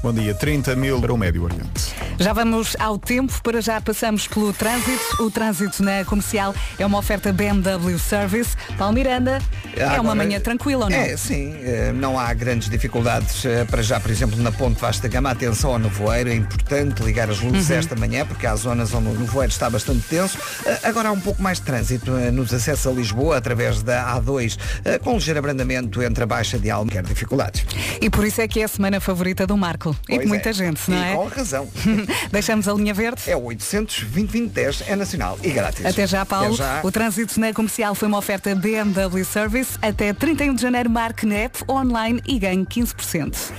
Bom 0.03 0.13
dia, 0.13 0.35
30 0.35 0.75
mil 0.75 1.01
para 1.01 1.11
o 1.11 1.17
Médio 1.17 1.43
Oriente. 1.43 1.96
Já 2.19 2.33
vamos 2.33 2.75
ao 2.79 2.97
tempo, 2.97 3.31
para 3.43 3.61
já 3.61 3.79
passamos 3.79 4.27
pelo 4.27 4.51
trânsito. 4.51 5.23
O 5.23 5.29
trânsito 5.29 5.83
na 5.83 6.03
comercial 6.03 6.53
é 6.79 6.85
uma 6.85 6.97
oferta 6.97 7.31
BMW 7.31 7.99
Service. 7.99 8.57
Paulo 8.75 8.93
Miranda, 8.93 9.39
é 9.79 9.85
uma 9.85 10.11
Agora, 10.11 10.15
manhã 10.15 10.39
tranquila 10.39 10.85
ou 10.85 10.89
não? 10.89 10.97
É, 10.97 11.15
sim, 11.17 11.55
eh, 11.63 11.91
não 11.93 12.19
há 12.19 12.33
grandes 12.33 12.69
dificuldades 12.69 13.45
eh, 13.45 13.65
para 13.65 13.81
já, 13.81 13.99
por 13.99 14.11
exemplo, 14.11 14.41
na 14.41 14.51
Ponte 14.51 14.79
Vasta 14.79 15.07
Gama. 15.07 15.31
Atenção 15.31 15.71
ao 15.73 15.79
nevoeiro, 15.79 16.29
é 16.29 16.35
importante 16.35 17.03
ligar 17.03 17.29
as 17.29 17.39
luzes 17.39 17.69
Uhum. 17.69 17.75
esta 17.77 17.95
manhã, 17.95 18.25
porque 18.25 18.45
há 18.47 18.55
zonas 18.55 18.93
onde 18.93 19.07
o 19.09 19.13
nevoeiro 19.13 19.51
está 19.51 19.69
bastante 19.69 20.01
tenso. 20.07 20.37
Eh, 20.65 20.79
Agora 20.83 21.09
há 21.09 21.11
um 21.11 21.19
pouco 21.19 21.41
mais 21.41 21.59
de 21.59 21.65
trânsito 21.65 22.11
nos 22.11 22.53
acessos 22.53 22.87
a 22.87 22.91
Lisboa, 22.91 23.37
através 23.37 23.81
da 23.83 24.15
A2, 24.19 24.57
eh, 24.85 24.97
com 24.99 25.13
ligeiro 25.15 25.39
abrandamento 25.39 26.01
entre 26.01 26.23
a 26.23 26.27
Baixa 26.27 26.57
de 26.57 26.69
Alma, 26.69 26.89
quer 26.91 27.03
dificuldades. 27.03 27.65
E 28.01 28.09
por 28.09 28.25
isso 28.25 28.41
é 28.41 28.47
que 28.47 28.61
é 28.61 28.63
a 28.63 28.67
semana 28.67 28.99
favorita 28.99 29.45
do 29.45 29.55
Marco. 29.57 29.95
e 30.07 30.13
Pois 30.15 30.21
de 30.21 30.27
muita 30.27 30.49
é. 30.49 30.53
gente, 30.53 30.81
não 30.89 30.97
e 30.97 31.03
é? 31.03 31.13
com 31.15 31.25
razão. 31.27 31.67
Deixamos 32.31 32.67
a 32.67 32.73
linha 32.73 32.93
verde. 32.93 33.21
É 33.27 33.35
o 33.35 33.43
800 33.43 34.03
2010 34.03 34.83
é 34.87 34.95
nacional 34.95 35.37
e 35.43 35.49
grátis. 35.51 35.85
Até 35.85 36.07
já, 36.07 36.25
Paulo. 36.25 36.53
Até 36.53 36.57
já. 36.57 36.79
O 36.83 36.91
trânsito 36.91 37.39
na 37.39 37.53
comercial 37.53 37.93
foi 37.95 38.07
uma 38.07 38.17
oferta 38.17 38.53
BMW 38.55 39.23
Service. 39.25 39.66
Até 39.81 40.13
31 40.13 40.55
de 40.55 40.61
janeiro, 40.61 40.89
marque 40.89 41.25
na 41.25 41.35
app 41.35 41.63
online 41.69 42.21
e 42.27 42.39
ganhe 42.39 42.65
15%. 42.65 43.51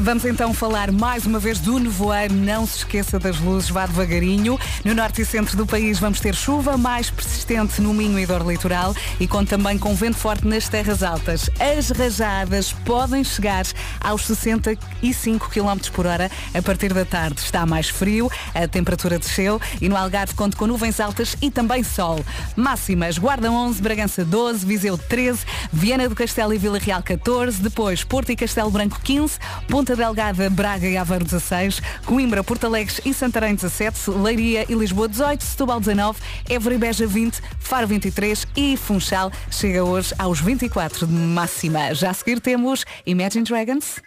Vamos 0.00 0.24
então 0.24 0.54
falar 0.54 0.90
mais 0.90 1.26
uma 1.26 1.38
vez 1.38 1.58
do 1.58 1.78
nevoeiro. 1.78 2.32
Não 2.32 2.66
se 2.66 2.78
esqueça 2.78 3.18
das 3.18 3.38
luzes, 3.38 3.68
vá 3.68 3.84
devagarinho. 3.84 4.58
No 4.84 4.94
norte 4.94 5.20
e 5.20 5.24
centro 5.24 5.56
do 5.56 5.66
país 5.66 5.98
vamos 5.98 6.18
ter 6.18 6.34
chuva 6.34 6.78
mais 6.78 7.10
persistente 7.10 7.80
no 7.82 7.92
Minho 7.92 8.18
e 8.18 8.24
Dor 8.24 8.46
Litoral 8.46 8.94
e 9.18 9.28
conta 9.28 9.50
também 9.50 9.76
com 9.76 9.94
vento 9.94 10.16
forte 10.16 10.46
nas 10.46 10.68
terras 10.68 11.02
altas. 11.02 11.50
As 11.58 11.90
rajadas 11.90 12.72
podem 12.84 13.22
chegar 13.24 13.66
aos 14.00 14.24
65 14.26 15.50
km 15.50 15.90
por 15.92 16.06
hora 16.06 16.30
a 16.54 16.62
partir 16.62 16.94
da 16.94 17.04
tarde. 17.04 17.40
Está 17.40 17.66
mais 17.66 17.88
frio, 17.88 18.30
a 18.54 18.66
temperatura 18.66 19.18
desceu 19.18 19.60
e 19.80 19.88
no 19.88 19.96
Algarve 19.96 20.34
conta 20.34 20.56
com 20.56 20.66
nuvens 20.66 21.00
altas 21.00 21.36
e 21.42 21.50
também 21.50 21.82
sol. 21.82 22.24
Máximas, 22.56 23.18
Guarda 23.18 23.50
11, 23.50 23.82
Bragança 23.82 24.24
12, 24.24 24.64
Viseu 24.64 24.96
13, 24.96 25.44
Viana 25.72 26.08
do 26.08 26.14
Castelo 26.14 26.54
e 26.54 26.58
Vila 26.58 26.78
Real 26.78 27.02
14, 27.02 27.60
depois 27.60 28.04
Porto 28.04 28.30
e 28.30 28.36
Castelo 28.36 28.70
Branco 28.70 29.00
15, 29.02 29.38
Ponta 29.68 29.96
Delgada, 29.96 30.48
Braga 30.50 30.86
e 30.86 30.96
Aveiro 30.96 31.24
16, 31.24 31.80
Coimbra, 32.04 32.42
Porto 32.42 32.64
Alegre 32.66 32.94
e 33.04 33.14
Santarém 33.14 33.54
17, 33.54 34.10
Leiria 34.10 34.66
e 34.68 34.74
Lisboa 34.74 35.08
18, 35.08 35.42
Setúbal 35.42 35.80
19, 35.80 36.18
Évora 36.48 36.74
e 36.74 36.78
Beja 36.78 37.06
20, 37.06 37.40
Faro 37.58 37.86
23 37.86 38.46
e 38.56 38.76
Funchal 38.76 39.30
chega 39.50 39.84
hoje 39.84 40.14
aos 40.18 40.40
24 40.40 41.06
de 41.06 41.12
máxima. 41.12 41.94
Já 41.94 42.10
a 42.10 42.14
seguir 42.14 42.40
temos 42.40 42.84
Imagine 43.06 43.44
Dragons. 43.44 44.00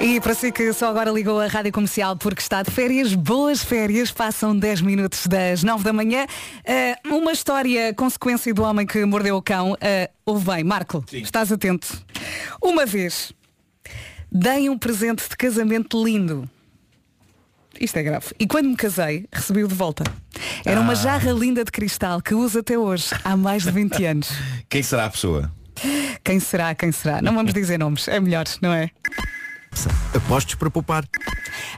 E 0.00 0.20
para 0.20 0.34
si 0.34 0.52
que 0.52 0.72
só 0.72 0.88
agora 0.90 1.10
ligou 1.10 1.40
a 1.40 1.46
rádio 1.46 1.72
comercial 1.72 2.16
porque 2.16 2.40
está 2.40 2.62
de 2.62 2.70
férias, 2.70 3.14
boas 3.14 3.62
férias, 3.62 4.10
passam 4.12 4.56
10 4.56 4.82
minutos 4.82 5.26
das 5.26 5.62
9 5.64 5.82
da 5.82 5.92
manhã. 5.92 6.26
Ah, 6.66 6.98
uma 7.08 7.32
história 7.32 7.92
consequência 7.94 8.52
do 8.54 8.62
homem 8.62 8.86
que 8.86 9.04
mordeu 9.04 9.36
o 9.36 9.42
cão. 9.42 9.72
Uh, 9.72 9.76
ouve 10.24 10.44
bem, 10.46 10.64
Marco, 10.64 11.04
estás 11.12 11.50
atento. 11.50 11.88
Uma 12.62 12.86
vez 12.86 13.32
dei 14.30 14.68
um 14.68 14.78
presente 14.78 15.28
de 15.28 15.36
casamento 15.36 16.02
lindo. 16.04 16.48
Isto 17.80 17.96
é 17.98 18.02
grave. 18.02 18.26
E 18.38 18.46
quando 18.46 18.68
me 18.68 18.76
casei, 18.76 19.26
recebi-o 19.32 19.68
de 19.68 19.74
volta. 19.74 20.04
Era 20.64 20.80
uma 20.80 20.92
Ah. 20.92 20.96
jarra 20.96 21.32
linda 21.32 21.64
de 21.64 21.70
cristal 21.72 22.22
que 22.22 22.34
uso 22.34 22.60
até 22.60 22.78
hoje, 22.78 23.08
há 23.24 23.36
mais 23.36 23.64
de 23.64 23.70
20 23.70 24.04
anos. 24.04 24.28
Quem 24.68 24.82
será 24.82 25.06
a 25.06 25.10
pessoa? 25.10 25.50
Quem 26.24 26.38
será? 26.40 26.74
Quem 26.74 26.90
será? 26.92 27.20
Não 27.20 27.34
vamos 27.34 27.52
dizer 27.52 27.78
nomes, 27.78 28.08
é 28.08 28.18
melhor, 28.20 28.44
não 28.62 28.72
é? 28.72 28.90
Apostos 30.14 30.54
para 30.54 30.70
poupar. 30.70 31.04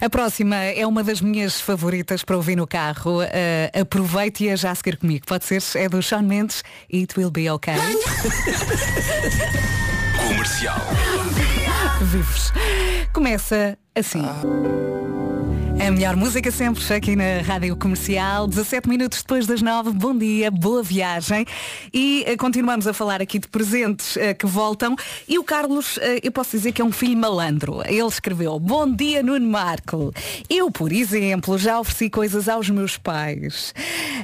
A 0.00 0.08
próxima 0.08 0.56
é 0.56 0.86
uma 0.86 1.02
das 1.02 1.20
minhas 1.20 1.60
favoritas 1.60 2.22
para 2.22 2.36
ouvir 2.36 2.56
no 2.56 2.66
carro. 2.66 3.22
Uh, 3.22 3.80
Aproveite-a 3.80 4.56
já 4.56 4.70
a 4.70 4.74
seguir 4.74 4.96
comigo. 4.96 5.24
Pode 5.26 5.44
ser, 5.44 5.62
é 5.76 5.88
do 5.88 6.02
Sean 6.02 6.22
Mendes. 6.22 6.62
It 6.92 7.18
will 7.18 7.30
be 7.30 7.50
okay. 7.50 7.74
Comercial. 10.28 10.78
Vivos. 12.02 12.52
Começa 13.12 13.76
assim. 13.94 14.22
A 15.88 15.90
melhor 15.90 16.16
música 16.16 16.50
sempre 16.50 16.84
aqui 16.92 17.16
na 17.16 17.40
Rádio 17.40 17.74
Comercial, 17.74 18.46
17 18.46 18.86
minutos 18.86 19.22
depois 19.22 19.46
das 19.46 19.62
9. 19.62 19.92
Bom 19.92 20.14
dia, 20.14 20.50
boa 20.50 20.82
viagem. 20.82 21.46
E 21.94 22.24
eh, 22.26 22.36
continuamos 22.36 22.86
a 22.86 22.92
falar 22.92 23.22
aqui 23.22 23.38
de 23.38 23.48
presentes 23.48 24.14
eh, 24.18 24.34
que 24.34 24.44
voltam. 24.44 24.94
E 25.26 25.38
o 25.38 25.42
Carlos, 25.42 25.98
eh, 26.02 26.20
eu 26.22 26.30
posso 26.30 26.50
dizer 26.50 26.72
que 26.72 26.82
é 26.82 26.84
um 26.84 26.92
filho 26.92 27.16
malandro. 27.16 27.80
Ele 27.86 28.06
escreveu: 28.06 28.60
Bom 28.60 28.94
dia, 28.94 29.22
Nuno 29.22 29.48
Marco. 29.48 30.12
Eu, 30.50 30.70
por 30.70 30.92
exemplo, 30.92 31.56
já 31.56 31.80
ofereci 31.80 32.10
coisas 32.10 32.50
aos 32.50 32.68
meus 32.68 32.98
pais. 32.98 33.72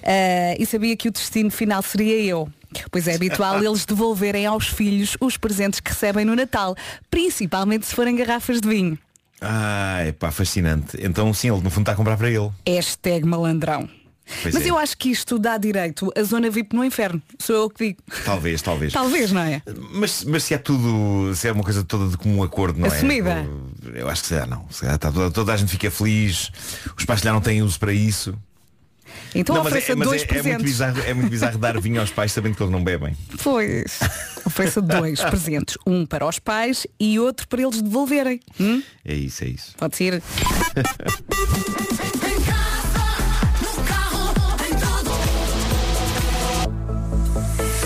Eh, 0.02 0.58
e 0.60 0.66
sabia 0.66 0.94
que 0.94 1.08
o 1.08 1.10
destino 1.10 1.50
final 1.50 1.82
seria 1.82 2.20
eu. 2.20 2.46
Pois 2.90 3.08
é 3.08 3.14
habitual 3.14 3.56
eles 3.64 3.86
devolverem 3.86 4.44
aos 4.44 4.68
filhos 4.68 5.16
os 5.18 5.38
presentes 5.38 5.80
que 5.80 5.88
recebem 5.88 6.26
no 6.26 6.36
Natal, 6.36 6.76
principalmente 7.10 7.86
se 7.86 7.94
forem 7.94 8.14
garrafas 8.14 8.60
de 8.60 8.68
vinho. 8.68 8.98
Ah, 9.40 9.98
é 10.00 10.12
pá, 10.12 10.30
fascinante. 10.30 10.96
Então 11.00 11.32
sim, 11.34 11.50
ele 11.50 11.60
no 11.62 11.70
fundo 11.70 11.82
está 11.82 11.92
a 11.92 11.96
comprar 11.96 12.16
para 12.16 12.30
ele. 12.30 12.50
Hashtag 12.66 13.26
malandrão. 13.26 13.88
Pois 14.42 14.54
Mas 14.54 14.64
é. 14.64 14.70
eu 14.70 14.78
acho 14.78 14.96
que 14.96 15.10
isto 15.10 15.38
dá 15.38 15.58
direito 15.58 16.10
a 16.16 16.22
zona 16.22 16.48
VIP 16.48 16.74
no 16.74 16.82
inferno. 16.82 17.20
Sou 17.38 17.54
eu 17.54 17.68
que 17.70 17.88
digo. 17.88 17.98
Talvez, 18.24 18.62
talvez. 18.62 18.92
Talvez, 18.92 19.30
não 19.30 19.42
é? 19.42 19.60
Mas, 19.92 20.24
mas 20.24 20.44
se 20.44 20.54
é 20.54 20.58
tudo, 20.58 21.34
se 21.34 21.46
é 21.46 21.52
uma 21.52 21.62
coisa 21.62 21.84
toda 21.84 22.08
de 22.08 22.16
comum 22.16 22.42
acordo, 22.42 22.80
não 22.80 22.86
Assumida. 22.86 23.30
é? 23.30 23.46
Eu, 23.86 23.94
eu 23.96 24.08
acho 24.08 24.22
que 24.22 24.28
se 24.28 24.34
calhar 24.34 24.48
não. 24.48 24.66
Se 24.70 24.80
calhar 24.80 24.96
está 24.96 25.12
toda, 25.12 25.30
toda 25.30 25.52
a 25.52 25.56
gente 25.58 25.68
fica 25.70 25.90
feliz, 25.90 26.50
os 26.96 27.04
pais 27.04 27.20
calhar 27.20 27.34
não 27.34 27.42
têm 27.42 27.60
uso 27.60 27.78
para 27.78 27.92
isso. 27.92 28.34
Então 29.34 29.56
não, 29.56 29.64
mas 29.64 29.72
ofereça 29.72 29.92
é, 29.92 29.94
mas 29.94 30.08
dois 30.08 30.22
é, 30.22 30.24
é 30.24 30.26
muito 30.26 30.42
presentes. 30.42 30.64
bizarro, 30.64 31.00
é 31.00 31.14
muito 31.14 31.30
bizarro 31.30 31.58
dar 31.58 31.80
vinho 31.80 32.00
aos 32.00 32.10
pais 32.10 32.32
sabendo 32.32 32.56
que 32.56 32.62
eles 32.62 32.72
não 32.72 32.82
bebem. 32.82 33.16
Pois. 33.42 34.00
Ofereça 34.44 34.80
dois 34.80 35.22
presentes. 35.24 35.76
Um 35.86 36.06
para 36.06 36.26
os 36.26 36.38
pais 36.38 36.86
e 36.98 37.18
outro 37.18 37.46
para 37.48 37.62
eles 37.62 37.82
devolverem. 37.82 38.40
Hum? 38.60 38.82
É 39.04 39.14
isso, 39.14 39.44
é 39.44 39.48
isso. 39.48 39.74
Pode 39.76 39.96
ser. 39.96 40.22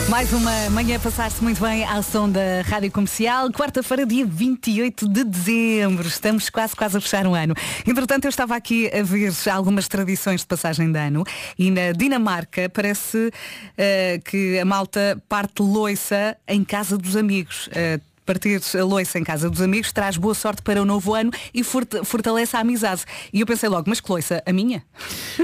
Mais 0.09 0.33
uma 0.33 0.71
manhã 0.71 0.99
passar-se 0.99 1.43
muito 1.45 1.61
bem 1.61 1.85
ao 1.85 2.03
som 2.03 2.31
da 2.31 2.63
Rádio 2.65 2.91
Comercial. 2.91 3.51
Quarta-feira, 3.53 4.07
dia 4.07 4.25
28 4.25 5.07
de 5.07 5.23
dezembro. 5.23 6.09
Estamos 6.09 6.49
quase, 6.49 6.75
quase 6.75 6.97
a 6.97 7.01
fechar 7.01 7.27
um 7.27 7.35
ano. 7.35 7.55
Entretanto, 7.87 8.25
eu 8.25 8.31
estava 8.31 8.57
aqui 8.57 8.91
a 8.91 9.03
ver 9.03 9.31
algumas 9.53 9.87
tradições 9.87 10.41
de 10.41 10.47
passagem 10.47 10.91
de 10.91 10.99
ano 10.99 11.25
e 11.59 11.71
na 11.71 11.93
Dinamarca 11.93 12.71
parece 12.71 13.31
eh, 13.77 14.19
que 14.25 14.59
a 14.59 14.65
malta 14.65 15.23
parte 15.29 15.61
loiça 15.61 16.37
em 16.49 16.65
casa 16.65 16.97
dos 16.97 17.15
amigos. 17.15 17.69
Eh, 17.73 18.01
Partir 18.25 18.61
a 18.79 18.85
loiça 18.85 19.19
em 19.19 19.25
casa 19.25 19.49
dos 19.49 19.63
amigos 19.63 19.91
traz 19.91 20.19
boa 20.19 20.35
sorte 20.35 20.61
para 20.61 20.83
o 20.83 20.85
novo 20.85 21.15
ano 21.15 21.31
e 21.55 21.65
fortalece 21.65 22.55
a 22.59 22.61
amizade. 22.61 23.03
E 23.33 23.41
eu 23.41 23.47
pensei 23.47 23.71
logo, 23.71 23.89
mas 23.89 24.03
que 24.03 24.11
loiça? 24.11 24.43
A 24.45 24.53
minha? 24.53 24.85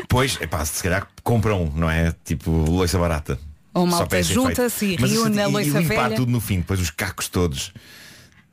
Pois, 0.06 0.36
é 0.38 0.46
pá, 0.46 0.62
se 0.66 0.82
calhar 0.82 1.08
compram, 1.22 1.72
não 1.74 1.88
é? 1.88 2.14
Tipo, 2.26 2.50
loiça 2.50 2.98
barata. 2.98 3.38
Ou 3.74 3.86
malta 3.86 4.22
junta-se 4.22 4.86
e 4.86 4.96
reúne 4.96 5.40
a 5.40 5.48
e- 5.48 5.52
loiça 5.52 5.80
e 5.80 5.82
limpar 5.82 6.04
velha. 6.04 6.16
tudo 6.16 6.30
no 6.30 6.40
fim, 6.40 6.58
depois 6.58 6.80
os 6.80 6.90
cacos 6.90 7.28
todos. 7.28 7.72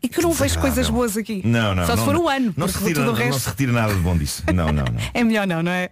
E 0.03 0.09
que 0.09 0.17
eu 0.17 0.23
não 0.23 0.31
vejo 0.31 0.57
coisas 0.59 0.89
boas 0.89 1.15
aqui. 1.15 1.43
Não, 1.45 1.75
não. 1.75 1.85
Só 1.85 1.91
se 1.91 1.97
não, 1.99 2.05
for 2.05 2.13
não. 2.15 2.23
o 2.23 2.29
ano, 2.29 2.53
Não 2.57 2.67
se, 2.67 2.79
retira, 2.79 3.05
não 3.05 3.13
resto 3.13 3.39
se 3.39 3.49
retira 3.49 3.71
nada 3.71 3.93
de 3.93 3.99
bom 3.99 4.17
disso. 4.17 4.41
Não, 4.47 4.71
não, 4.71 4.83
não. 4.83 5.01
é 5.13 5.23
melhor 5.23 5.45
não, 5.45 5.61
não 5.61 5.71
é? 5.71 5.87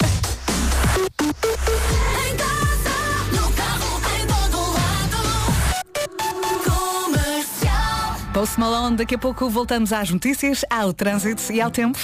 Post 8.33 8.59
Malone, 8.59 8.95
daqui 8.95 9.15
a 9.15 9.17
pouco 9.17 9.49
voltamos 9.49 9.91
às 9.91 10.09
notícias, 10.09 10.63
ao 10.69 10.93
trânsito 10.93 11.51
e 11.51 11.59
ao 11.61 11.69
tempo. 11.69 11.99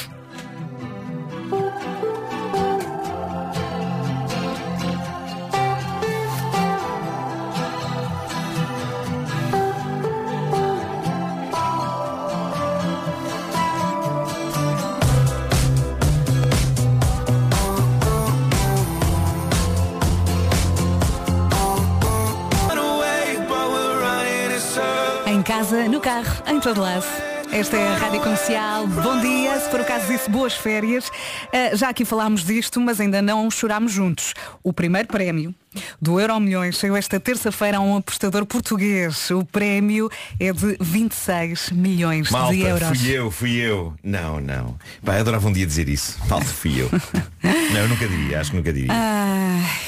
Casa, 25.58 25.87
no 25.87 26.01
carro, 26.01 26.43
em 26.47 26.60
todo 26.60 26.81
lado. 26.81 27.06
Esta 27.49 27.77
é 27.77 27.87
a 27.87 27.95
Rádio 27.95 28.19
Comercial. 28.19 28.85
Bom 28.87 29.21
dia, 29.21 29.58
se 29.58 29.69
for 29.69 29.79
o 29.79 29.85
caso 29.85 30.06
disso, 30.06 30.29
boas 30.29 30.53
férias. 30.53 31.08
Uh, 31.08 31.77
já 31.77 31.87
aqui 31.87 32.03
falámos 32.03 32.43
disto, 32.43 32.81
mas 32.81 32.99
ainda 32.99 33.21
não 33.21 33.49
chorámos 33.49 33.93
juntos. 33.93 34.33
O 34.62 34.73
primeiro 34.73 35.08
prémio 35.08 35.56
do 36.01 36.19
Euro 36.19 36.37
Milhões 36.41 36.77
saiu 36.77 36.93
esta 36.93 37.21
terça-feira 37.21 37.77
a 37.77 37.79
um 37.79 37.95
apostador 37.95 38.45
português. 38.45 39.31
O 39.31 39.45
prémio 39.45 40.10
é 40.41 40.51
de 40.51 40.75
26 40.81 41.69
milhões 41.71 42.29
Malta, 42.31 42.53
de 42.53 42.62
euros. 42.62 42.99
fui 42.99 43.10
eu, 43.12 43.31
fui 43.31 43.56
eu. 43.56 43.93
Não, 44.03 44.41
não. 44.41 44.75
Pá, 45.06 45.13
eu 45.13 45.21
adorava 45.21 45.47
um 45.47 45.53
dia 45.53 45.65
dizer 45.65 45.87
isso. 45.87 46.19
Malta, 46.27 46.47
fui 46.47 46.81
eu. 46.81 46.89
não, 47.71 47.79
eu 47.79 47.87
nunca 47.87 48.06
diria, 48.06 48.41
acho 48.41 48.51
que 48.51 48.58
nunca 48.58 48.73
diria. 48.73 48.91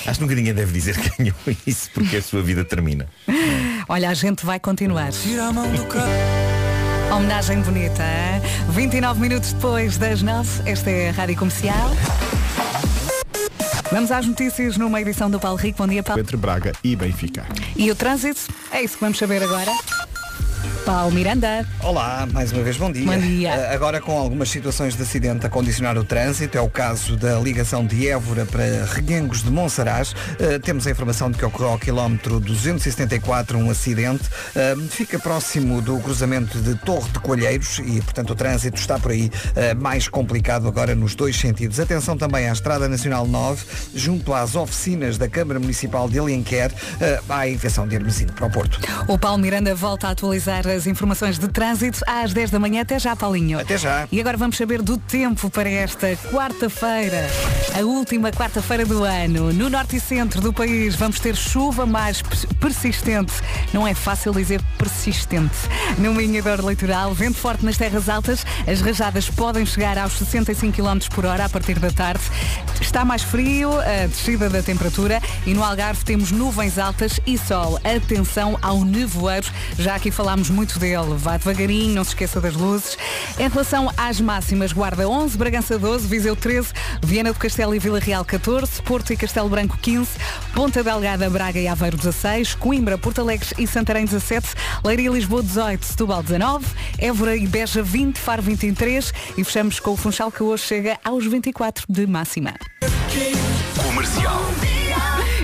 Acho 0.05 0.13
que 0.13 0.21
nunca 0.21 0.35
ninguém 0.35 0.53
deve 0.53 0.71
dizer 0.71 0.97
que 0.97 1.09
ganhou 1.17 1.35
isso 1.67 1.89
porque 1.93 2.15
a 2.15 2.21
sua 2.21 2.41
vida 2.41 2.63
termina. 2.63 3.05
olha, 3.87 4.09
a 4.09 4.13
gente 4.13 4.45
vai 4.45 4.59
continuar. 4.59 5.09
Homenagem 7.13 7.61
bonita, 7.61 8.03
hein? 8.03 8.41
29 8.69 9.19
minutos 9.19 9.53
depois 9.53 9.97
das 9.97 10.21
9, 10.21 10.69
esta 10.69 10.89
é 10.89 11.09
a 11.09 11.11
Rádio 11.13 11.37
Comercial. 11.37 11.91
Vamos 13.91 14.11
às 14.11 14.25
notícias 14.25 14.77
numa 14.77 14.99
edição 14.99 15.29
do 15.29 15.39
Paulo 15.39 15.57
Rico. 15.57 15.77
Bom 15.77 15.87
dia, 15.87 16.03
Paulo. 16.03 16.21
Entre 16.21 16.35
Braga 16.35 16.73
e 16.83 16.95
Benfica. 16.95 17.45
E 17.75 17.89
o 17.89 17.95
trânsito? 17.95 18.41
É 18.71 18.81
isso 18.81 18.95
que 18.95 19.01
vamos 19.01 19.17
saber 19.17 19.41
agora. 19.41 19.71
Paulo 20.87 21.11
Miranda. 21.11 21.67
Olá, 21.83 22.25
mais 22.31 22.53
uma 22.53 22.63
vez 22.63 22.77
bom 22.77 22.89
dia. 22.89 23.05
Bom 23.05 23.17
dia. 23.19 23.49
Eh, 23.49 23.75
Agora 23.75 23.99
com 23.99 24.17
algumas 24.17 24.47
situações 24.49 24.95
de 24.95 25.03
acidente 25.03 25.45
a 25.45 25.49
condicionar 25.49 25.97
o 25.97 26.03
trânsito, 26.05 26.57
é 26.57 26.61
o 26.61 26.69
caso 26.69 27.17
da 27.17 27.37
ligação 27.41 27.85
de 27.85 28.07
Évora 28.07 28.45
para 28.45 28.85
Reguengos 28.85 29.43
de 29.43 29.51
Monsaraz. 29.51 30.15
Eh, 30.39 30.59
temos 30.59 30.87
a 30.87 30.91
informação 30.91 31.29
de 31.29 31.37
que 31.37 31.43
ocorreu 31.43 31.71
ao 31.71 31.77
quilómetro 31.77 32.39
274 32.39 33.57
um 33.57 33.69
acidente. 33.69 34.23
Eh, 34.55 34.77
fica 34.89 35.19
próximo 35.19 35.81
do 35.81 35.99
cruzamento 35.99 36.57
de 36.61 36.73
Torre 36.75 37.09
de 37.11 37.19
Coalheiros 37.19 37.79
e, 37.79 37.99
portanto, 38.01 38.29
o 38.29 38.35
trânsito 38.35 38.79
está 38.79 38.97
por 38.97 39.11
aí 39.11 39.29
eh, 39.57 39.73
mais 39.73 40.07
complicado 40.07 40.69
agora 40.69 40.95
nos 40.95 41.15
dois 41.15 41.35
sentidos. 41.35 41.81
Atenção 41.81 42.15
também 42.15 42.47
à 42.47 42.53
Estrada 42.53 42.87
Nacional 42.87 43.27
9, 43.27 43.65
junto 43.93 44.33
às 44.33 44.55
oficinas 44.55 45.17
da 45.17 45.27
Câmara 45.27 45.59
Municipal 45.59 46.07
de 46.07 46.17
Alenquer, 46.17 46.71
eh, 47.01 47.19
à 47.27 47.45
invenção 47.45 47.85
de 47.85 47.95
Hermesino 47.95 48.31
para 48.31 48.45
o 48.45 48.49
Porto. 48.49 48.79
O 49.09 49.19
Paulo 49.19 49.39
Miranda 49.39 49.75
volta 49.75 50.07
a 50.07 50.11
atualizar 50.11 50.65
as 50.77 50.87
informações 50.87 51.37
de 51.37 51.47
trânsito 51.47 51.99
às 52.07 52.33
10 52.33 52.51
da 52.51 52.59
manhã. 52.59 52.81
Até 52.81 52.99
já, 52.99 53.15
Paulinho. 53.15 53.59
Até 53.59 53.77
já. 53.77 54.07
E 54.11 54.19
agora 54.19 54.37
vamos 54.37 54.55
saber 54.57 54.81
do 54.81 54.97
tempo 54.97 55.49
para 55.49 55.69
esta 55.69 56.15
quarta-feira, 56.31 57.27
a 57.77 57.81
última 57.83 58.31
quarta-feira 58.31 58.85
do 58.85 59.03
ano. 59.03 59.51
No 59.53 59.69
norte 59.69 59.95
e 59.97 59.99
centro 59.99 60.39
do 60.41 60.53
país 60.53 60.95
vamos 60.95 61.19
ter 61.19 61.35
chuva 61.35 61.85
mais 61.85 62.21
pers- 62.21 62.45
persistente. 62.59 63.33
Não 63.73 63.87
é 63.87 63.93
fácil 63.93 64.31
dizer 64.33 64.61
persistente. 64.77 65.55
No 65.97 66.13
Minhador 66.13 66.59
Litoral, 66.67 67.13
vento 67.13 67.37
forte 67.37 67.65
nas 67.65 67.77
terras 67.77 68.07
altas, 68.09 68.45
as 68.67 68.81
rajadas 68.81 69.29
podem 69.29 69.65
chegar 69.65 69.97
aos 69.97 70.13
65 70.13 70.73
km 70.73 70.99
por 71.13 71.25
hora 71.25 71.45
a 71.45 71.49
partir 71.49 71.79
da 71.79 71.89
tarde. 71.91 72.21
Está 72.79 73.03
mais 73.03 73.23
frio, 73.23 73.71
a 73.79 74.07
descida 74.07 74.49
da 74.49 74.61
temperatura 74.63 75.21
e 75.45 75.53
no 75.53 75.63
Algarve 75.63 76.03
temos 76.05 76.31
nuvens 76.31 76.77
altas 76.77 77.19
e 77.25 77.37
sol. 77.37 77.79
Atenção 77.83 78.57
ao 78.61 78.83
nevoeiro, 78.85 79.47
já 79.77 79.95
aqui 79.95 80.11
falámos 80.11 80.49
muito 80.49 80.66
dele. 80.75 81.15
Vá 81.15 81.37
devagarinho, 81.37 81.95
não 81.95 82.03
se 82.03 82.11
esqueça 82.11 82.41
das 82.41 82.55
luzes. 82.55 82.97
Em 83.39 83.47
relação 83.47 83.91
às 83.95 84.19
máximas, 84.19 84.73
Guarda 84.73 85.07
11, 85.07 85.37
Bragança 85.37 85.79
12, 85.79 86.07
Viseu 86.07 86.35
13, 86.35 86.69
Viana 87.03 87.31
do 87.31 87.39
Castelo 87.39 87.73
e 87.73 87.79
Vila 87.79 87.99
Real 87.99 88.25
14, 88.25 88.81
Porto 88.81 89.13
e 89.13 89.17
Castelo 89.17 89.49
Branco 89.49 89.77
15, 89.77 90.09
Ponta 90.53 90.83
Delgada, 90.83 91.29
Braga 91.29 91.59
e 91.59 91.67
Aveiro 91.67 91.97
16, 91.97 92.55
Coimbra, 92.55 92.97
Porto 92.97 93.21
Alegre 93.21 93.47
e 93.57 93.67
Santarém 93.67 94.05
17, 94.05 94.47
Leiria 94.83 95.09
e 95.09 95.13
Lisboa 95.13 95.41
18, 95.41 95.85
Setúbal 95.85 96.23
19, 96.23 96.65
Évora 96.99 97.35
e 97.35 97.47
Beja 97.47 97.81
20, 97.81 98.17
Faro 98.17 98.41
23 98.41 99.13
e 99.37 99.43
fechamos 99.43 99.79
com 99.79 99.91
o 99.91 99.97
Funchal 99.97 100.31
que 100.31 100.43
hoje 100.43 100.63
chega 100.63 100.99
aos 101.03 101.25
24 101.25 101.85
de 101.87 102.05
máxima. 102.05 102.53
Comercial. 103.83 104.76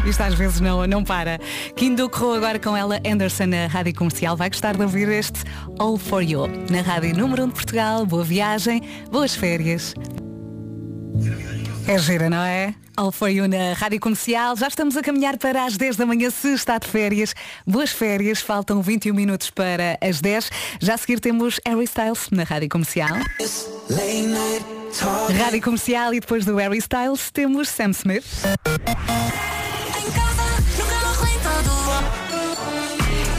Isto 0.06 0.22
às 0.22 0.34
vezes 0.34 0.60
não, 0.60 0.86
não 0.86 1.04
para. 1.04 1.40
Kindo 1.76 2.10
correu 2.10 2.36
agora 2.36 2.60
com 2.60 2.76
ela 2.76 3.00
Anderson 3.06 3.46
na 3.46 3.68
Rádio 3.68 3.96
Comercial. 3.96 4.36
Vai 4.36 4.50
gostar 4.50 4.76
de 4.76 4.82
ouvir 4.82 5.08
este 5.08 5.44
All 5.80 5.98
For 5.98 6.22
You 6.22 6.48
na 6.70 6.82
Rádio 6.82 7.16
Número 7.16 7.46
1 7.46 7.48
de 7.48 7.54
Portugal. 7.54 8.06
Boa 8.06 8.24
viagem, 8.24 8.82
boas 9.10 9.34
férias. 9.34 9.94
É 11.88 11.98
gira, 11.98 12.30
não 12.30 12.44
é? 12.44 12.76
All 12.98 13.12
For 13.12 13.30
You 13.30 13.48
na 13.48 13.74
Rádio 13.74 14.00
Comercial. 14.00 14.56
Já 14.58 14.68
estamos 14.68 14.98
a 14.98 15.02
caminhar 15.02 15.38
para 15.38 15.66
as 15.66 15.78
10 15.78 15.96
da 15.96 16.06
manhã, 16.06 16.30
se 16.30 16.54
está 16.54 16.78
de 16.78 16.88
férias. 16.88 17.34
Boas 17.66 17.92
férias, 17.92 18.42
faltam 18.42 18.82
21 18.82 19.14
minutos 19.14 19.50
para 19.50 19.98
as 20.02 20.20
10. 20.20 20.50
Já 20.80 20.96
a 20.96 20.98
seguir 20.98 21.20
temos 21.22 21.60
Harry 21.66 21.86
Styles 21.86 22.30
na 22.30 22.44
Rádio 22.44 22.70
Comercial. 22.70 23.18
Rádio 25.44 25.62
Comercial 25.62 26.14
e 26.14 26.20
depois 26.20 26.46
do 26.46 26.56
Harry 26.58 26.78
Styles 26.78 27.32
temos 27.32 27.70
Sam 27.70 27.92
Smith. 27.92 28.26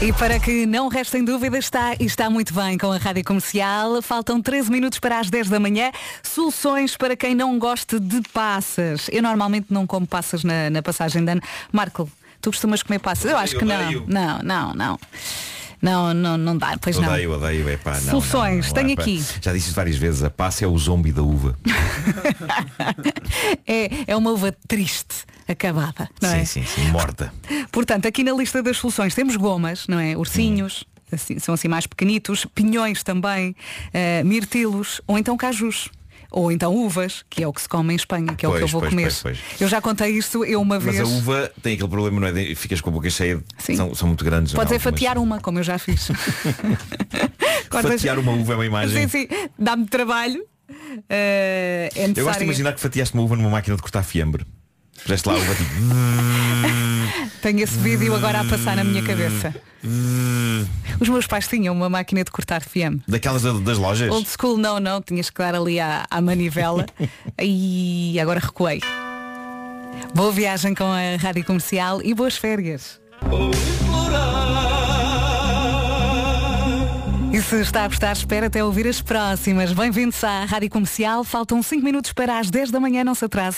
E 0.05 0.13
para 0.13 0.39
que 0.39 0.67
não 0.67 0.87
restem 0.87 1.25
dúvidas, 1.25 1.65
está 1.65 1.95
e 1.99 2.05
está 2.05 2.29
muito 2.29 2.53
bem 2.53 2.77
com 2.77 2.91
a 2.91 2.97
Rádio 2.97 3.23
Comercial. 3.23 4.03
Faltam 4.03 4.39
13 4.39 4.69
minutos 4.69 4.99
para 4.99 5.19
as 5.19 5.31
10 5.31 5.49
da 5.49 5.59
manhã. 5.59 5.91
Soluções 6.21 6.95
para 6.95 7.15
quem 7.15 7.33
não 7.33 7.57
gosta 7.57 7.99
de 7.99 8.21
passas. 8.31 9.07
Eu 9.11 9.23
normalmente 9.23 9.65
não 9.71 9.87
como 9.87 10.05
passas 10.05 10.43
na, 10.43 10.69
na 10.69 10.83
passagem 10.83 11.25
de 11.25 11.31
ano. 11.31 11.41
Marco, 11.71 12.07
tu 12.39 12.51
costumas 12.51 12.83
comer 12.83 12.99
passas? 12.99 13.31
Eu 13.31 13.35
acho 13.35 13.57
que 13.57 13.65
não. 13.65 13.81
Odeio. 13.83 14.03
Não, 14.07 14.43
não, 14.43 14.73
não. 14.75 14.99
Não, 15.81 16.13
não, 16.13 16.37
não 16.37 16.55
dá, 16.55 16.77
pois 16.79 16.99
não. 16.99 17.09
Odeio, 17.09 17.31
odeio, 17.31 17.69
epá, 17.69 17.93
não, 17.93 18.11
Soluções, 18.11 18.71
tenho 18.71 18.93
aqui. 18.93 19.23
Já 19.41 19.53
disse 19.53 19.71
várias 19.71 19.97
vezes, 19.97 20.21
a 20.21 20.29
passa 20.29 20.65
é 20.65 20.67
o 20.67 20.77
zombi 20.77 21.11
da 21.11 21.23
uva. 21.23 21.57
É, 23.67 23.89
é 24.11 24.15
uma 24.15 24.31
uva 24.31 24.55
triste, 24.67 25.25
acabada, 25.47 26.09
não 26.21 26.29
sim, 26.29 26.35
é? 26.37 26.45
sim, 26.45 26.63
sim, 26.65 26.87
morta. 26.89 27.33
Portanto, 27.71 28.07
aqui 28.07 28.23
na 28.23 28.33
lista 28.33 28.61
das 28.63 28.77
soluções 28.77 29.13
temos 29.15 29.35
gomas, 29.35 29.87
não 29.87 29.99
é? 29.99 30.15
Ursinhos, 30.17 30.83
assim, 31.11 31.39
são 31.39 31.53
assim 31.53 31.67
mais 31.67 31.85
pequenitos, 31.87 32.45
pinhões 32.55 33.03
também, 33.03 33.55
eh, 33.93 34.23
mirtilos 34.23 35.01
ou 35.07 35.17
então 35.17 35.35
cajus. 35.37 35.89
Ou 36.31 36.51
então 36.51 36.75
uvas, 36.75 37.23
que 37.29 37.43
é 37.43 37.47
o 37.47 37.53
que 37.53 37.61
se 37.61 37.69
come 37.69 37.93
em 37.93 37.95
Espanha, 37.95 38.33
que 38.35 38.45
é 38.45 38.49
o 38.49 38.51
que 38.51 38.57
eu 38.57 38.61
Pois, 38.61 38.71
vou 38.71 38.81
pois, 38.81 38.89
comer. 38.89 39.03
pois, 39.03 39.21
pois. 39.21 39.39
Eu 39.61 39.69
já 39.69 39.79
contei 39.79 40.09
isto 40.17 40.43
eu 40.43 40.59
uma 40.61 40.75
Mas 40.81 40.83
vez. 40.95 40.99
a 40.99 41.05
uva 41.05 41.49
tem 41.61 41.75
aquele 41.75 41.87
problema, 41.87 42.19
não 42.19 42.27
é? 42.27 42.55
Ficas 42.55 42.81
com 42.81 42.89
a 42.89 42.93
boca 42.93 43.09
cheia, 43.09 43.41
Sim. 43.57 43.77
são, 43.77 43.95
são 43.95 44.07
muito 44.09 44.25
grandes. 44.25 44.51
Podes 44.51 44.71
é 44.71 44.75
algumas. 44.75 44.83
fatiar 44.99 45.17
uma, 45.17 45.39
como 45.39 45.59
eu 45.59 45.63
já 45.63 45.77
fiz. 45.79 46.09
Fatiar 47.71 48.19
uma 48.19 48.31
uva 48.33 48.53
é 48.53 48.55
uma 48.55 48.65
imagem. 48.65 49.07
Sim, 49.07 49.27
sim, 49.29 49.47
dá-me 49.57 49.85
trabalho. 49.85 50.43
Eh, 51.09 51.89
é 51.95 52.03
Eu 52.03 52.07
gosto 52.07 52.13
de 52.15 52.21
necessário. 52.21 52.43
imaginar 52.43 52.73
que 52.73 52.81
fatiaste 52.81 53.13
uma 53.13 53.23
uva 53.23 53.35
numa 53.37 53.49
máquina 53.49 53.75
de 53.75 53.81
cortar 53.81 54.03
fiambre. 54.03 54.45
Puseste 55.05 55.29
lá 55.29 55.35
uva 55.35 55.53
tipo. 55.53 55.69
Tenho 57.41 57.59
esse 57.59 57.77
vídeo 57.77 58.15
agora 58.15 58.39
a 58.39 58.45
passar 58.45 58.75
na 58.75 58.83
minha 58.83 59.03
cabeça. 59.03 59.53
Os 60.99 61.07
meus 61.07 61.27
pais 61.27 61.47
tinham 61.47 61.75
uma 61.75 61.87
máquina 61.87 62.23
de 62.23 62.31
cortar 62.31 62.63
fiame. 62.63 63.03
Daquelas 63.07 63.43
da- 63.43 63.51
das 63.53 63.77
lojas. 63.77 64.09
Old 64.11 64.27
school 64.27 64.57
não, 64.57 64.79
não, 64.79 64.99
tinhas 65.03 65.29
que 65.29 65.37
dar 65.37 65.53
ali 65.53 65.79
à, 65.79 66.07
à 66.09 66.19
manivela 66.21 66.87
e 67.39 68.19
agora 68.19 68.39
recuei. 68.39 68.81
Boa 70.15 70.31
viagem 70.31 70.73
com 70.73 70.85
a 70.85 71.17
Rádio 71.21 71.43
Comercial 71.45 72.01
e 72.01 72.15
boas 72.15 72.35
férias. 72.35 72.99
E 77.35 77.41
se 77.41 77.59
está 77.59 77.83
a 77.83 77.87
gostar, 77.89 78.13
espera 78.13 78.47
até 78.47 78.63
ouvir 78.63 78.87
as 78.87 79.01
próximas. 79.01 79.73
Bem-vindos 79.73 80.23
à 80.23 80.45
Rádio 80.45 80.69
Comercial. 80.69 81.21
Faltam 81.21 81.61
5 81.61 81.83
minutos 81.83 82.13
para 82.13 82.39
as 82.39 82.49
10 82.49 82.71
da 82.71 82.79
manhã, 82.79 83.03
não 83.03 83.13
se 83.13 83.25
atrase. 83.25 83.57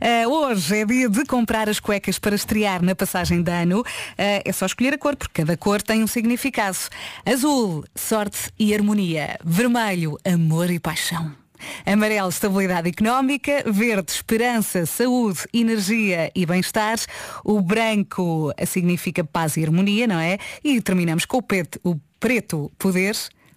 Ah, 0.00 0.28
hoje 0.28 0.78
é 0.78 0.86
dia 0.86 1.08
de 1.08 1.24
comprar 1.24 1.68
as 1.68 1.80
cuecas 1.80 2.20
para 2.20 2.36
estrear 2.36 2.80
na 2.84 2.94
passagem 2.94 3.42
de 3.42 3.50
ano. 3.50 3.82
Ah, 4.16 4.42
é 4.44 4.52
só 4.52 4.64
escolher 4.64 4.94
a 4.94 4.98
cor, 4.98 5.16
porque 5.16 5.42
cada 5.42 5.56
cor 5.56 5.82
tem 5.82 6.04
um 6.04 6.06
significado. 6.06 6.78
Azul, 7.24 7.84
sorte 7.96 8.48
e 8.56 8.72
harmonia. 8.72 9.36
Vermelho, 9.44 10.16
amor 10.24 10.70
e 10.70 10.78
paixão. 10.78 11.45
Amarelo, 11.84 12.28
estabilidade 12.28 12.88
económica. 12.88 13.64
Verde, 13.66 14.12
esperança, 14.12 14.86
saúde, 14.86 15.40
energia 15.52 16.30
e 16.34 16.46
bem-estar. 16.46 16.98
O 17.44 17.60
branco 17.60 18.52
significa 18.66 19.24
paz 19.24 19.56
e 19.56 19.64
harmonia, 19.64 20.06
não 20.06 20.18
é? 20.18 20.38
E 20.62 20.80
terminamos 20.80 21.24
com 21.24 21.38
o 21.38 21.42
preto, 21.42 21.80
o 21.82 21.96
preto 22.20 22.72
poder, 22.78 23.16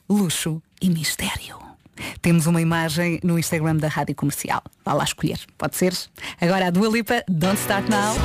luxo 0.10 0.62
e 0.82 0.90
mistério. 0.90 1.58
Temos 2.22 2.46
uma 2.48 2.62
imagem 2.62 3.20
no 3.24 3.38
Instagram 3.38 3.76
da 3.76 3.88
Rádio 3.88 4.16
Comercial. 4.16 4.64
Vá 4.86 4.94
lá 4.94 5.04
escolher. 5.04 5.40
Pode 5.58 5.76
ser? 5.76 5.94
Agora 6.40 6.68
a 6.68 6.70
Dua 6.70 6.88
Lipa, 6.90 7.24
Don't 7.28 7.60
Start 7.60 7.88
Now. 7.90 8.16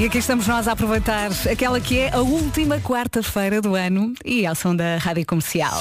E 0.00 0.04
aqui 0.04 0.18
estamos 0.18 0.46
nós 0.46 0.68
a 0.68 0.72
aproveitar 0.72 1.30
aquela 1.50 1.80
que 1.80 1.98
é 1.98 2.14
a 2.14 2.20
última 2.20 2.78
quarta-feira 2.80 3.60
do 3.60 3.74
ano 3.74 4.14
e 4.24 4.46
ao 4.46 4.54
som 4.54 4.74
da 4.74 4.96
Rádio 4.96 5.26
Comercial. 5.26 5.80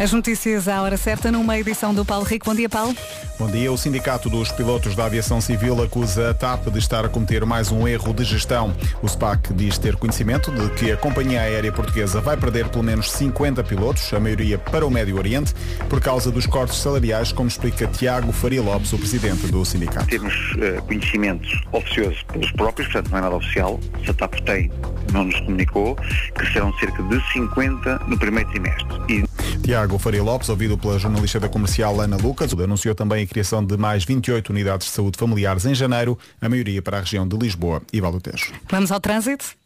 As 0.00 0.14
notícias 0.14 0.66
à 0.66 0.80
hora 0.80 0.96
certa 0.96 1.30
numa 1.30 1.58
edição 1.58 1.92
do 1.92 2.06
Paulo 2.06 2.24
Rico. 2.24 2.46
Bom 2.46 2.54
dia, 2.54 2.70
Paulo. 2.70 2.96
Bom 3.38 3.50
dia. 3.50 3.70
O 3.70 3.76
Sindicato 3.76 4.30
dos 4.30 4.50
Pilotos 4.50 4.96
da 4.96 5.04
Aviação 5.04 5.42
Civil 5.42 5.82
acusa 5.82 6.30
a 6.30 6.34
TAP 6.34 6.68
de 6.68 6.78
estar 6.78 7.04
a 7.04 7.08
cometer 7.10 7.44
mais 7.44 7.70
um 7.70 7.86
erro 7.86 8.14
de 8.14 8.24
gestão. 8.24 8.74
O 9.02 9.08
SPAC 9.08 9.52
diz 9.52 9.76
ter 9.76 9.96
conhecimento 9.96 10.50
de 10.52 10.70
que 10.70 10.90
a 10.90 10.96
companhia 10.96 11.42
aérea 11.42 11.70
portuguesa 11.70 12.18
vai 12.18 12.34
perder 12.34 12.66
pelo 12.70 12.82
menos 12.82 13.10
50 13.12 13.62
pilotos, 13.64 14.10
a 14.14 14.18
maioria 14.18 14.56
para 14.56 14.86
o 14.86 14.90
Médio 14.90 15.18
Oriente, 15.18 15.54
por 15.90 16.00
causa 16.00 16.30
dos 16.30 16.46
cortes 16.46 16.78
salariais, 16.78 17.30
como 17.30 17.48
explica 17.48 17.86
Tiago 17.86 18.32
Faria 18.32 18.62
Lopes, 18.62 18.94
o 18.94 18.98
presidente 18.98 19.48
do 19.48 19.62
sindicato. 19.66 20.06
Temos 20.06 20.34
uh, 20.52 20.82
conhecimento 20.86 21.46
oficioso 21.72 22.24
pelos 22.32 22.50
próprios, 22.52 22.90
portanto 22.90 23.10
não 23.10 23.18
é 23.18 23.20
nada 23.20 23.36
oficial, 23.36 23.78
se 24.02 24.10
a 24.10 24.14
TAP 24.14 24.36
tem, 24.46 24.72
não 25.12 25.24
nos 25.24 25.38
comunicou, 25.40 25.94
que 25.94 26.52
serão 26.54 26.72
cerca 26.78 27.02
de 27.02 27.32
50 27.32 27.98
no 28.08 28.18
primeiro 28.18 28.48
trimestre. 28.48 28.86
E 29.10 29.24
Tiago 29.62 29.89
Faria 29.98 30.22
Lopes, 30.22 30.48
ouvido 30.48 30.78
pela 30.78 30.98
jornalista 30.98 31.40
da 31.40 31.48
comercial 31.48 32.00
Ana 32.00 32.16
Lucas, 32.16 32.52
anunciou 32.52 32.94
também 32.94 33.24
a 33.24 33.26
criação 33.26 33.64
de 33.64 33.76
mais 33.76 34.04
28 34.04 34.50
unidades 34.50 34.86
de 34.86 34.92
saúde 34.92 35.18
familiares 35.18 35.64
em 35.66 35.74
janeiro, 35.74 36.18
a 36.40 36.48
maioria 36.48 36.80
para 36.80 36.98
a 36.98 37.00
região 37.00 37.26
de 37.26 37.36
Lisboa 37.36 37.82
e 37.92 38.00
Vale 38.00 38.14
do 38.14 38.20
Tejo. 38.20 38.52
Vamos 38.68 38.92
ao 38.92 39.00
trânsito? 39.00 39.59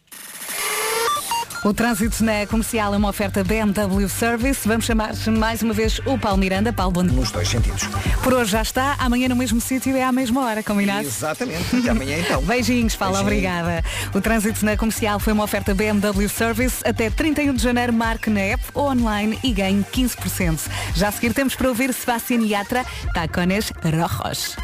O 1.65 1.73
trânsito 1.73 2.23
na 2.23 2.47
comercial 2.47 2.93
é 2.93 2.97
uma 2.99 3.09
oferta 3.09 3.43
BMW 3.43 4.07
Service. 4.07 4.69
Vamos 4.69 4.85
chamar 4.85 5.15
mais 5.39 5.63
uma 5.63 5.73
vez 5.73 5.99
o 6.05 6.19
Paulo 6.19 6.37
Miranda. 6.37 6.75
Paulo, 6.75 6.93
bom 6.93 7.03
dia. 7.03 7.19
Nos 7.19 7.33
dois 7.33 7.49
sentidos. 7.49 7.85
Por 8.23 8.35
hoje 8.35 8.51
já 8.51 8.61
está. 8.61 8.97
Amanhã 8.99 9.31
no 9.31 9.37
mesmo 9.37 9.59
sítio 9.63 9.97
é 9.97 10.05
à 10.05 10.13
mesma 10.13 10.45
hora, 10.45 10.63
combinado? 10.63 11.07
Exatamente. 11.07 11.75
Até 11.75 11.89
amanhã 11.89 12.19
então. 12.19 12.43
Beijinhos, 12.45 12.95
Paulo. 12.97 13.15
Beijinho. 13.15 13.49
Obrigada. 13.49 13.85
O 14.13 14.21
trânsito 14.21 14.63
na 14.63 14.77
comercial 14.77 15.19
foi 15.19 15.33
uma 15.33 15.45
oferta 15.45 15.75
BMW 15.75 16.29
Service. 16.29 16.87
Até 16.87 17.09
31 17.09 17.55
de 17.55 17.63
janeiro, 17.63 17.95
marque 17.95 18.29
na 18.29 18.41
app 18.41 18.63
ou 18.75 18.91
online 18.91 19.39
e 19.43 19.51
ganhe 19.51 19.83
15%. 19.91 20.69
Já 20.95 21.09
a 21.09 21.13
seguir 21.13 21.33
temos 21.33 21.55
para 21.55 21.69
ouvir 21.71 21.95
Sebastián 21.95 22.43
Yatra, 22.45 22.85
Tacones 23.15 23.73
Rojos. 23.83 24.55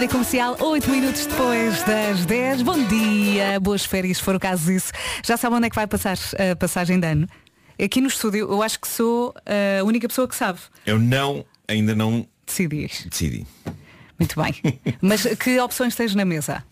Rádio 0.00 0.12
Comercial, 0.12 0.56
8 0.58 0.90
minutos 0.90 1.26
depois 1.26 1.82
das 1.82 2.24
10. 2.24 2.62
Bom 2.62 2.82
dia, 2.84 3.60
boas 3.60 3.84
férias, 3.84 4.16
se 4.16 4.22
for 4.22 4.34
o 4.34 4.40
caso 4.40 4.64
disso. 4.72 4.90
Já 5.22 5.36
sabe 5.36 5.54
onde 5.56 5.66
é 5.66 5.68
que 5.68 5.76
vai 5.76 5.86
passar 5.86 6.16
a 6.50 6.56
passagem 6.56 6.98
de 6.98 7.06
ano? 7.06 7.28
Aqui 7.78 8.00
no 8.00 8.08
estúdio, 8.08 8.50
eu 8.50 8.62
acho 8.62 8.80
que 8.80 8.88
sou 8.88 9.34
a 9.44 9.84
única 9.84 10.08
pessoa 10.08 10.26
que 10.26 10.34
sabe. 10.34 10.58
Eu 10.86 10.98
não, 10.98 11.44
ainda 11.68 11.94
não 11.94 12.26
Decidi. 12.46 12.90
decidi. 13.10 13.46
Muito 14.18 14.42
bem. 14.42 14.54
Mas 15.02 15.26
que 15.38 15.60
opções 15.60 15.94
tens 15.94 16.14
na 16.14 16.24
mesa? 16.24 16.64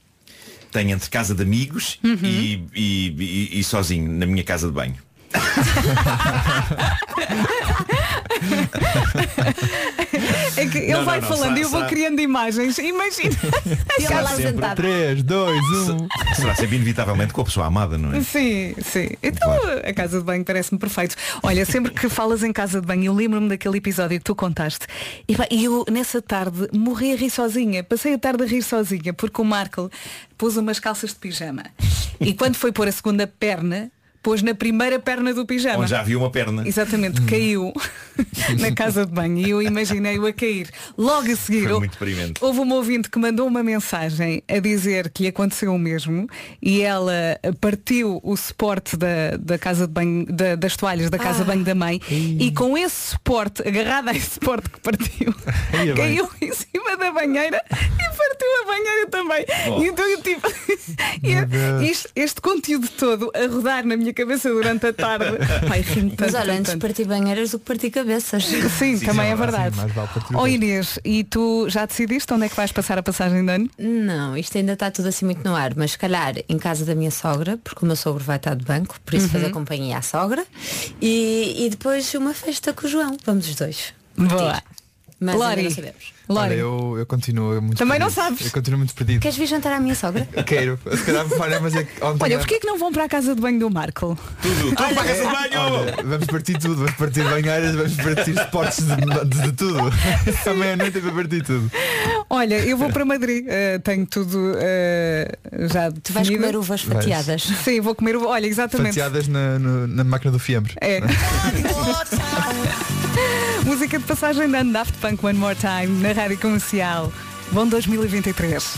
Tenho 0.73 0.93
entre 0.93 1.11
casa 1.11 1.35
de 1.35 1.43
amigos 1.43 1.99
Uhum. 2.03 2.17
e, 2.25 2.65
e- 2.75 3.15
e- 3.19 3.61
e 3.61 3.65
sozinho, 3.65 4.11
na 4.11 4.25
minha 4.25 4.43
casa 4.43 4.69
de 4.69 4.73
banho. 4.73 4.97
É 10.57 10.67
que 10.67 10.79
ele 10.79 10.93
Não, 10.93 11.05
vai 11.05 11.21
não, 11.21 11.29
não, 11.29 11.37
falando 11.37 11.57
e 11.59 11.61
eu 11.63 11.69
será- 11.69 11.71
vou 11.71 11.81
será- 11.81 11.89
criando 11.89 12.21
imagens. 12.21 12.79
Imagina. 12.79 13.37
E 13.99 14.05
ela 14.05 14.21
lá 14.21 14.31
sempre 14.31 14.53
sentada. 14.53 14.77
3, 14.77 15.23
2, 15.25 15.61
1. 15.91 16.09
Será 16.37 16.55
sempre 16.55 16.77
inevitavelmente 16.77 17.33
com 17.33 17.41
a 17.41 17.45
pessoa 17.45 17.67
amada, 17.67 17.99
não 17.99 18.13
é? 18.15 18.23
Sim, 18.23 18.75
sim. 18.81 19.09
Então 19.21 19.51
a 19.85 19.93
casa 19.93 20.19
de 20.19 20.25
banho 20.25 20.45
parece-me 20.45 20.79
perfeito. 20.79 21.17
Olha, 21.43 21.65
sempre 21.67 21.91
que 21.93 22.09
falas 22.09 22.45
em 22.45 22.53
casa 22.53 22.81
de 22.81 22.87
banho, 22.87 23.07
eu 23.07 23.13
lembro-me 23.15 23.49
daquele 23.49 23.79
episódio 23.79 24.17
que 24.19 24.25
tu 24.25 24.37
contaste. 24.37 24.87
E 25.27 25.35
pá, 25.35 25.47
e 25.51 25.65
eu 25.65 25.85
nessa 25.91 26.23
tarde 26.23 26.69
morri 26.73 27.13
a 27.13 27.17
rir 27.17 27.31
sozinha. 27.31 27.83
Passei 27.83 28.15
a 28.15 28.19
tarde 28.19 28.45
a 28.45 28.47
rir 28.47 28.63
sozinha, 28.63 29.13
porque 29.13 29.41
o 29.41 29.45
Marco 29.45 29.91
pôs 30.37 30.57
umas 30.57 30.79
calças 30.79 31.11
de 31.11 31.17
pijama. 31.17 31.65
E 32.21 32.33
quando 32.35 32.55
foi 32.55 32.71
pôr 32.71 32.87
a 32.87 32.93
segunda 32.93 33.27
perna, 33.27 33.91
pôs 34.29 34.43
na 34.43 34.55
primeira 34.55 34.99
perna 34.99 35.33
do 35.33 35.47
pijama. 35.47 35.79
Onde 35.81 35.91
já 35.91 36.01
havia 36.01 36.19
uma 36.19 36.31
perna. 36.31 36.69
Exatamente, 36.69 37.23
caiu 37.23 37.73
na 38.61 38.73
casa 38.73 39.07
de 39.07 39.13
banho 39.13 39.39
e 39.39 39.49
eu 39.49 39.63
imaginei-o 39.63 40.27
a 40.27 40.33
cair. 40.35 40.69
Logo 40.99 41.33
a 41.33 41.35
seguir, 41.37 41.67
Foi 41.67 41.79
muito 41.79 41.93
deprimente. 41.93 42.35
houve 42.45 42.61
uma 42.61 42.75
ouvinte 42.75 43.09
que 43.09 43.19
mandou 43.19 43.47
uma 43.47 43.63
mensagem 43.63 44.43
a 44.47 44.59
dizer 44.59 45.09
que 45.09 45.23
lhe 45.23 45.29
aconteceu 45.31 45.73
o 45.75 45.79
mesmo 45.79 46.29
e 46.61 46.83
ela 46.83 47.41
partiu 47.59 48.21
o 48.23 48.37
suporte 48.37 48.99
da, 48.99 49.39
da 49.39 49.57
casa 49.59 49.87
de 49.87 49.93
banho, 49.95 50.27
da- 50.27 50.57
das 50.57 50.77
toalhas 50.77 51.09
da 51.09 51.17
casa 51.19 51.39
de 51.39 51.45
banho 51.47 51.65
da 51.65 51.75
mãe 51.75 51.99
e 52.11 52.53
com 52.53 52.77
esse 52.77 53.13
suporte, 53.13 53.67
agarrada 53.67 54.11
a 54.11 54.15
esse 54.15 54.33
suporte 54.35 54.69
que 54.69 54.79
partiu, 54.81 55.35
Ia 55.73 55.95
bem. 55.95 55.95
caiu 55.95 56.29
em 56.43 56.53
cima 56.53 56.97
da 56.99 57.11
banheira 57.13 57.63
e 57.71 58.17
partiu 58.17 58.63
a 58.63 58.67
banheira 58.67 59.07
também. 59.11 59.47
E 59.83 59.89
então 59.89 60.07
eu 60.07 60.21
tive 60.21 60.43
este, 61.89 62.09
este 62.15 62.41
conteúdo 62.43 62.89
todo 62.89 63.31
a 63.35 63.47
rodar 63.53 63.87
na 63.87 63.97
minha 63.97 64.13
cabeça 64.19 64.51
durante 64.51 64.87
a 64.87 64.93
tarde. 64.93 65.25
Pai, 65.69 65.81
rio 65.81 66.05
Mas 66.19 66.33
tanto, 66.33 66.37
olha, 66.37 66.47
tanto, 66.47 66.51
antes 66.51 66.59
de 66.59 66.65
tanto. 66.73 66.81
partir 66.81 67.05
banheiras 67.07 67.51
do 67.51 67.59
que 67.59 67.65
partir 67.65 67.91
cabeças. 67.91 68.45
Sim, 68.47 68.99
também 69.01 69.31
é 69.31 69.37
verdade. 69.37 69.75
Sim, 69.75 69.81
mais 69.83 69.93
vale 69.95 70.09
partir 70.09 70.37
Ó 70.37 70.43
o 70.43 70.49
Inês, 70.49 70.99
e 71.05 71.25
tu 71.25 71.69
já 71.69 71.87
decidiste 71.87 72.33
onde 72.35 72.45
é 72.45 72.49
que 72.49 72.57
vais 72.57 72.73
passar 72.73 72.99
a 72.99 73.03
passagem 73.03 73.45
de 73.45 73.51
ano? 73.53 73.71
Não, 73.79 74.37
isto 74.37 74.57
ainda 74.59 74.75
está 74.75 74.91
tudo 74.91 75.09
assim 75.09 75.25
muito 75.25 75.43
no 75.49 75.55
ar, 75.57 75.75
mas 75.77 75.93
se 75.93 75.99
calhar 75.99 76.35
em 76.49 76.59
casa 76.59 76.85
da 76.85 76.95
minha 76.95 77.11
sogra, 77.11 77.57
porque 77.65 77.85
o 77.85 77.87
meu 77.87 77.97
sogro 77.97 78.23
vai 78.25 78.37
estar 78.37 78.55
de 78.55 78.65
banco, 78.65 78.97
por 79.05 79.15
isso 79.15 79.27
Uhum. 79.27 79.33
fazer 79.33 79.51
companhia 79.51 79.99
à 79.99 80.03
sogra, 80.03 80.45
e, 81.01 81.65
e 81.67 81.71
depois 81.71 82.13
uma 82.15 82.35
festa 82.35 82.73
com 82.73 82.87
o 82.87 82.91
João. 82.91 83.17
Vamos 83.25 83.49
os 83.49 83.55
dois. 83.55 83.95
Boa. 84.17 84.63
Mas 85.21 85.35
Lori. 85.37 85.49
ainda 85.51 85.63
não 85.65 85.71
sabemos. 85.71 86.18
Olha, 86.29 86.55
eu, 86.55 86.97
eu 86.99 87.07
continuo 87.07 87.61
muito 87.63 87.79
Também 87.79 87.99
não 87.99 88.07
perdido. 88.09 88.23
sabes. 88.25 88.47
Eu 88.47 88.53
continuo 88.53 88.79
muito 88.79 88.95
perdido. 88.95 89.21
Queres 89.21 89.37
vir 89.37 89.47
jantar 89.47 89.73
à 89.73 89.81
minha 89.81 89.95
sogra? 89.95 90.27
Quero. 90.47 90.79
Se 90.97 91.05
calhar 91.05 91.27
olha, 91.41 91.61
mas 91.61 91.75
é 91.75 91.85
que 91.85 92.05
ontem 92.05 92.23
Olha, 92.25 92.39
porquê 92.39 92.59
que 92.61 92.67
não 92.67 92.79
vão 92.79 92.93
para 92.93 93.05
a 93.05 93.09
casa 93.09 93.35
de 93.35 93.41
banho 93.41 93.59
do 93.59 93.71
Marco? 93.71 94.19
Tudo, 94.43 94.55
tudo 94.61 94.75
para 94.77 94.89
a 94.89 95.05
casa 95.05 95.15
de 95.27 95.33
banho! 95.33 95.61
Olha, 95.61 95.97
vamos 96.05 96.27
partir 96.27 96.59
tudo, 96.59 96.77
vamos 96.77 96.93
partir 96.93 97.25
banheiras, 97.25 97.75
vamos 97.75 97.95
partir 97.97 98.31
esportes 98.37 98.85
de, 98.85 98.97
de, 98.97 99.43
de 99.43 99.53
tudo. 99.53 99.79
À 100.49 100.55
meia-noite 100.55 100.99
é 100.99 101.01
para 101.01 101.13
partir 101.13 101.43
tudo. 101.43 101.71
Olha, 102.31 102.59
eu 102.59 102.77
vou 102.77 102.91
para 102.91 103.05
Madrid, 103.05 103.45
eh, 103.49 103.79
tenho 103.79 104.07
tudo 104.07 104.55
eh, 104.59 105.31
já 105.73 105.91
Tu 105.91 106.13
vais 106.13 106.27
definido. 106.27 106.35
comer 106.43 106.57
uvas 106.57 106.83
Vais. 106.85 106.99
fatiadas. 107.05 107.43
Sim, 107.65 107.81
vou 107.81 107.95
comer 107.95 108.17
uva. 108.17 108.27
Olha, 108.29 108.47
exatamente. 108.47 108.89
Fatiadas 108.95 109.29
na, 109.29 109.59
no- 109.59 109.87
na 109.87 110.05
máquina 110.05 110.31
do 110.33 110.39
fiambre. 110.39 110.75
É. 110.81 111.01
Música 113.69 113.99
de 113.99 114.05
passagem 114.07 114.49
da 114.49 114.63
Daft 114.63 114.97
Punk 114.99 115.23
One 115.23 115.39
More 115.39 115.55
Time 115.55 116.01
na 116.01 116.13
Rádio 116.13 116.39
Comercial. 116.39 117.13
Bom 117.53 117.67
2023. 117.67 118.77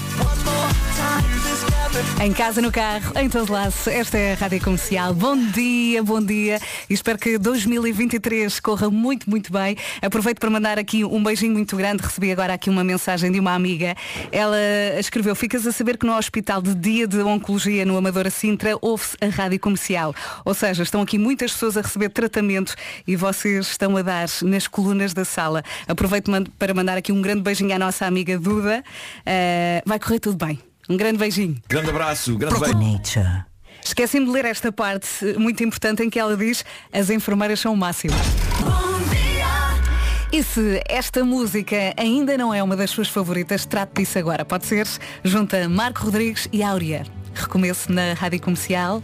Em 2.23 2.33
casa, 2.33 2.63
no 2.63 2.71
carro, 2.71 3.13
em 3.19 3.29
todo 3.29 3.53
lado, 3.53 3.75
esta 3.87 4.17
é 4.17 4.35
a 4.35 4.37
Rádio 4.37 4.63
Comercial. 4.63 5.13
Bom 5.13 5.37
dia, 5.37 6.03
bom 6.03 6.23
dia. 6.23 6.61
E 6.89 6.95
espero 6.95 7.19
que 7.19 7.37
2023 7.37 8.61
corra 8.61 8.89
muito, 8.91 9.29
muito 9.29 9.53
bem. 9.53 9.77
Aproveito 10.01 10.39
para 10.39 10.51
mandar 10.51 10.79
aqui 10.79 11.05
um 11.05 11.23
beijinho 11.23 11.53
muito 11.53 11.77
grande. 11.77 12.03
Recebi 12.03 12.31
agora 12.31 12.55
aqui 12.55 12.71
uma 12.71 12.85
mensagem 12.85 13.33
de 13.33 13.41
uma 13.41 13.55
amiga. 13.55 13.97
Ela 14.31 14.57
escreveu, 14.99 15.35
ficas 15.35 15.67
a 15.67 15.73
saber 15.73 15.97
que 15.97 16.07
no 16.07 16.17
Hospital 16.17 16.63
de 16.63 16.75
Dia 16.75 17.09
de 17.09 17.21
Oncologia 17.23 17.85
no 17.85 17.97
Amadora 17.97 18.31
Sintra 18.31 18.77
ouve-se 18.81 19.17
a 19.21 19.27
Rádio 19.27 19.59
Comercial. 19.59 20.15
Ou 20.45 20.55
seja, 20.55 20.83
estão 20.83 21.01
aqui 21.01 21.19
muitas 21.19 21.53
pessoas 21.53 21.77
a 21.77 21.81
receber 21.81 22.11
tratamento 22.11 22.75
e 23.07 23.17
vocês 23.17 23.67
estão 23.67 23.97
a 23.97 24.03
dar 24.03 24.29
nas 24.43 24.69
colunas 24.69 25.13
da 25.13 25.25
sala. 25.25 25.65
Aproveito 25.89 26.31
para 26.59 26.73
mandar 26.73 26.97
aqui 26.97 27.11
um 27.11 27.21
grande 27.21 27.41
beijinho 27.41 27.75
à 27.75 27.79
nossa 27.79 28.07
amiga 28.07 28.39
Duda. 28.61 28.85
Eh, 29.25 29.83
vai 29.87 29.99
correr 29.99 30.21
tudo 30.21 30.45
bem. 30.45 30.59
Um 30.89 30.97
grande 30.97 31.19
beijinho. 31.19 31.57
Grande 31.69 31.91
abraço, 31.91 32.37
grande 32.37 32.59
beijo. 32.59 32.77
Esqueci-me 33.83 34.27
de 34.27 34.33
ler 34.33 34.45
esta 34.45 34.71
parte 34.71 35.09
eh, 35.23 35.39
muito 35.39 35.63
importante 35.65 36.03
em 36.03 36.11
que 36.11 36.19
ela 36.19 36.37
diz 36.37 36.65
as 36.93 37.11
enfermeiras 37.11 37.61
são 37.61 37.73
o 37.73 37.77
máximo. 37.77 38.15
E 40.33 40.45
se 40.45 40.81
esta 40.89 41.25
música 41.25 41.93
ainda 41.97 42.39
não 42.39 42.55
é 42.55 42.63
uma 42.63 42.77
das 42.77 42.91
suas 42.91 43.09
favoritas, 43.09 43.67
trate 43.67 43.95
disso 44.01 44.17
agora. 44.19 44.45
Pode 44.45 44.65
ser 44.65 44.87
junta 45.25 45.69
Marco 45.69 46.05
Rodrigues 46.05 46.49
e 46.53 46.63
Áurea. 46.63 47.05
Recomeço 47.35 47.91
na 47.91 48.13
Rádio 48.15 48.41
Comercial. 48.41 49.03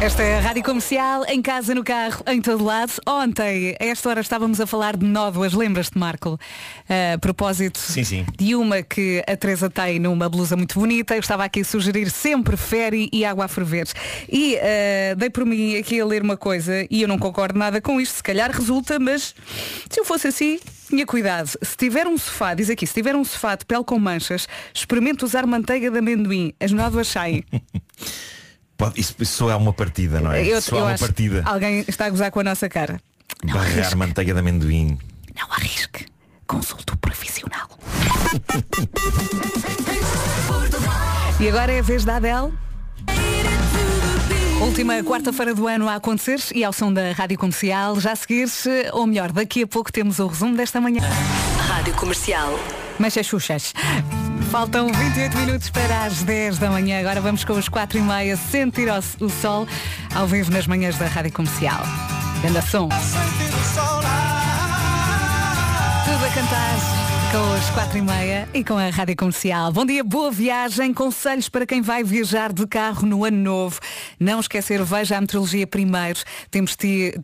Esta 0.00 0.22
é 0.22 0.36
a 0.36 0.40
Rádio 0.40 0.62
Comercial, 0.62 1.24
em 1.28 1.40
casa, 1.40 1.74
no 1.74 1.82
carro, 1.82 2.22
em 2.26 2.42
todo 2.42 2.62
lado. 2.62 2.92
Ontem, 3.06 3.74
a 3.80 3.84
esta 3.86 4.10
hora, 4.10 4.20
estávamos 4.20 4.60
a 4.60 4.66
falar 4.66 4.98
de 4.98 5.06
nódoas, 5.06 5.54
lembras-te, 5.54 5.96
Marco? 5.96 6.38
A 7.14 7.18
propósito 7.18 7.78
Sim, 7.78 8.04
sim. 8.04 8.26
de 8.36 8.54
uma 8.54 8.82
que 8.82 9.24
a 9.26 9.34
Teresa 9.34 9.70
tem 9.70 9.98
numa 9.98 10.28
blusa 10.28 10.56
muito 10.56 10.78
bonita. 10.78 11.14
Eu 11.14 11.20
estava 11.20 11.44
aqui 11.44 11.60
a 11.60 11.64
sugerir 11.64 12.10
sempre 12.10 12.54
fere 12.56 13.08
e 13.12 13.24
água 13.24 13.46
a 13.46 13.48
ferver. 13.48 13.88
E 14.28 14.56
eh, 14.60 15.14
dei 15.16 15.30
por 15.30 15.46
mim 15.46 15.76
aqui 15.76 15.98
a 15.98 16.04
ler 16.04 16.22
uma 16.22 16.36
coisa 16.36 16.86
e 16.90 17.00
eu 17.00 17.08
não 17.08 17.18
concordo 17.18 17.58
nada 17.58 17.80
com 17.80 17.98
isto. 17.98 18.16
Se 18.16 18.22
calhar 18.22 18.50
resulta, 18.50 18.98
mas 18.98 19.34
se 19.88 19.98
eu 19.98 20.04
fosse 20.04 20.28
assim, 20.28 20.60
tinha 20.88 21.06
cuidado. 21.06 21.50
Se 21.62 21.76
tiver 21.78 22.06
um 22.06 22.18
sofá, 22.18 22.52
diz 22.52 22.68
aqui, 22.68 22.86
se 22.86 22.92
tiver 22.92 23.16
um 23.16 23.24
sofá 23.24 23.54
de 23.54 23.64
pele 23.64 23.84
com 23.84 23.98
manchas, 23.98 24.46
experimente 24.74 25.24
usar 25.24 25.46
manteiga 25.46 25.90
de 25.90 25.98
amendoim. 25.98 26.52
As 26.60 26.72
nódoas 26.72 27.08
saem. 27.08 27.42
Pode- 28.76 29.00
isso, 29.00 29.14
isso 29.20 29.32
só 29.36 29.50
é 29.50 29.56
uma 29.56 29.72
partida, 29.72 30.20
não 30.20 30.32
é? 30.32 30.44
Eu- 30.44 30.60
só 30.60 30.76
eu 30.76 30.80
é 30.80 30.82
uma 30.84 30.92
acho- 30.94 31.04
partida. 31.04 31.42
Alguém 31.44 31.84
está 31.86 32.06
a 32.06 32.10
gozar 32.10 32.30
com 32.30 32.40
a 32.40 32.44
nossa 32.44 32.68
cara. 32.68 33.00
Não 33.44 33.54
Barrar 33.54 33.70
arrisque. 33.72 33.94
manteiga 33.96 34.32
de 34.34 34.40
amendoim. 34.40 34.98
Não 35.38 35.52
arrisque. 35.52 36.06
Consulte 36.46 36.92
o 36.92 36.96
profissional. 36.96 37.68
E 41.40 41.48
agora 41.48 41.72
é 41.72 41.78
a 41.78 41.82
vez 41.82 42.04
da 42.04 42.16
Adele. 42.16 42.52
Última 44.60 45.02
quarta-feira 45.02 45.54
do 45.54 45.66
ano 45.68 45.88
a 45.88 45.96
acontecer 45.96 46.40
e 46.54 46.64
ao 46.64 46.72
som 46.72 46.92
da 46.92 47.12
Rádio 47.12 47.36
Comercial, 47.38 47.98
já 48.00 48.12
a 48.12 48.16
seguir, 48.16 48.48
ou 48.92 49.06
melhor, 49.06 49.30
daqui 49.32 49.62
a 49.62 49.66
pouco 49.66 49.92
temos 49.92 50.18
o 50.18 50.26
resumo 50.26 50.56
desta 50.56 50.80
manhã. 50.80 51.02
Rádio 51.68 51.92
Comercial. 51.94 52.58
Mas 52.98 53.16
as 53.18 53.26
Xuxas. 53.26 53.74
Faltam 54.54 54.86
28 54.86 55.36
minutos 55.36 55.68
para 55.68 56.04
as 56.04 56.22
10 56.22 56.58
da 56.58 56.70
manhã. 56.70 57.00
Agora 57.00 57.20
vamos 57.20 57.42
com 57.42 57.54
os 57.54 57.68
4 57.68 57.98
e 57.98 58.00
meia 58.00 58.36
sentir 58.36 58.86
o, 58.88 59.28
sol 59.28 59.66
ao 60.14 60.28
vivo 60.28 60.52
nas 60.52 60.68
manhãs 60.68 60.96
da 60.96 61.08
Rádio 61.08 61.32
Comercial. 61.32 61.82
Ganda 62.40 62.62
som. 62.62 62.88
Tudo 66.04 66.24
a 66.24 66.28
cantar 66.28 67.04
com 67.32 67.52
as 67.52 67.68
quatro 67.70 67.98
e 67.98 68.02
meia 68.02 68.48
e 68.54 68.62
com 68.62 68.78
a 68.78 68.90
Rádio 68.90 69.16
Comercial. 69.16 69.72
Bom 69.72 69.84
dia, 69.84 70.04
boa 70.04 70.30
viagem. 70.30 70.94
Conselhos 70.94 71.48
para 71.48 71.66
quem 71.66 71.82
vai 71.82 72.04
viajar 72.04 72.52
de 72.52 72.64
carro 72.64 73.04
no 73.08 73.24
ano 73.24 73.38
novo. 73.38 73.80
Não 74.20 74.38
esquecer, 74.38 74.80
veja 74.84 75.16
a 75.16 75.20
meteorologia 75.20 75.66
primeiro. 75.66 76.20
Temos, 76.48 76.76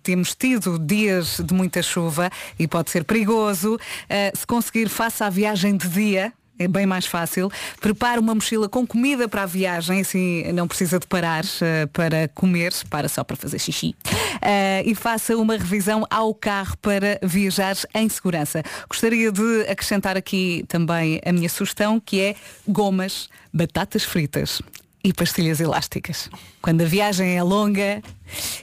temos 0.02 0.34
tido 0.34 0.80
dias 0.80 1.40
de 1.40 1.54
muita 1.54 1.80
chuva 1.80 2.28
e 2.58 2.66
pode 2.66 2.90
ser 2.90 3.04
perigoso. 3.04 3.76
Uh, 3.76 4.36
se 4.36 4.44
conseguir, 4.44 4.88
faça 4.88 5.26
a 5.26 5.30
viagem 5.30 5.76
de 5.76 5.86
dia. 5.86 6.32
É 6.60 6.68
bem 6.68 6.84
mais 6.84 7.06
fácil. 7.06 7.50
Prepare 7.80 8.20
uma 8.20 8.34
mochila 8.34 8.68
com 8.68 8.86
comida 8.86 9.26
para 9.26 9.44
a 9.44 9.46
viagem, 9.46 10.02
assim 10.02 10.52
não 10.52 10.68
precisa 10.68 10.98
de 10.98 11.06
parar 11.06 11.42
eh, 11.62 11.86
para 11.86 12.28
comer, 12.28 12.74
para 12.90 13.08
só 13.08 13.24
para 13.24 13.34
fazer 13.34 13.58
xixi. 13.58 13.96
Eh, 14.42 14.82
e 14.84 14.94
faça 14.94 15.34
uma 15.38 15.56
revisão 15.56 16.06
ao 16.10 16.34
carro 16.34 16.76
para 16.82 17.18
viajar 17.22 17.76
em 17.94 18.06
segurança. 18.10 18.62
Gostaria 18.90 19.32
de 19.32 19.62
acrescentar 19.70 20.18
aqui 20.18 20.62
também 20.68 21.18
a 21.24 21.32
minha 21.32 21.48
sugestão, 21.48 21.98
que 21.98 22.20
é 22.20 22.36
gomas, 22.68 23.30
batatas 23.50 24.04
fritas 24.04 24.60
e 25.02 25.12
pastilhas 25.12 25.60
elásticas. 25.60 26.28
Quando 26.60 26.82
a 26.82 26.84
viagem 26.84 27.36
é 27.36 27.42
longa, 27.42 28.02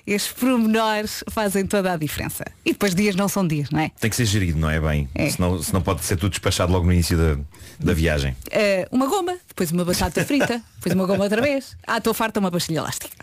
estes 0.05 0.31
pormenores 0.33 1.23
fazem 1.29 1.65
toda 1.65 1.91
a 1.93 1.97
diferença. 1.97 2.45
E 2.65 2.71
depois 2.73 2.93
dias 2.93 3.15
não 3.15 3.27
são 3.27 3.45
dias, 3.47 3.69
não 3.71 3.79
é? 3.79 3.91
Tem 3.99 4.09
que 4.09 4.15
ser 4.15 4.25
gerido, 4.25 4.59
não 4.59 4.69
é 4.69 4.79
bem? 4.79 5.09
Senão, 5.31 5.61
senão 5.61 5.81
pode 5.81 6.03
ser 6.05 6.15
tudo 6.15 6.29
despachado 6.29 6.71
logo 6.71 6.85
no 6.85 6.93
início 6.93 7.17
da, 7.17 7.37
da 7.79 7.93
viagem. 7.93 8.35
Eh, 8.51 8.87
uma 8.91 9.07
goma, 9.07 9.35
depois 9.47 9.71
uma 9.71 9.83
batata 9.83 10.23
frita, 10.23 10.61
depois 10.75 10.93
uma 10.93 11.05
goma 11.07 11.23
outra 11.23 11.41
vez. 11.41 11.75
Ah, 11.87 11.97
estou 11.97 12.13
farta 12.13 12.39
uma 12.39 12.51
pastilha 12.51 12.79
elástica. 12.79 13.15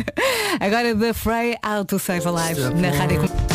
Agora 0.58 0.94
da 0.94 1.12
Frey 1.12 1.56
Auto 1.62 1.98
Save 1.98 2.26
Alive 2.26 2.60
na 2.80 2.90
Rádio 2.90 3.20
Com- 3.20 3.54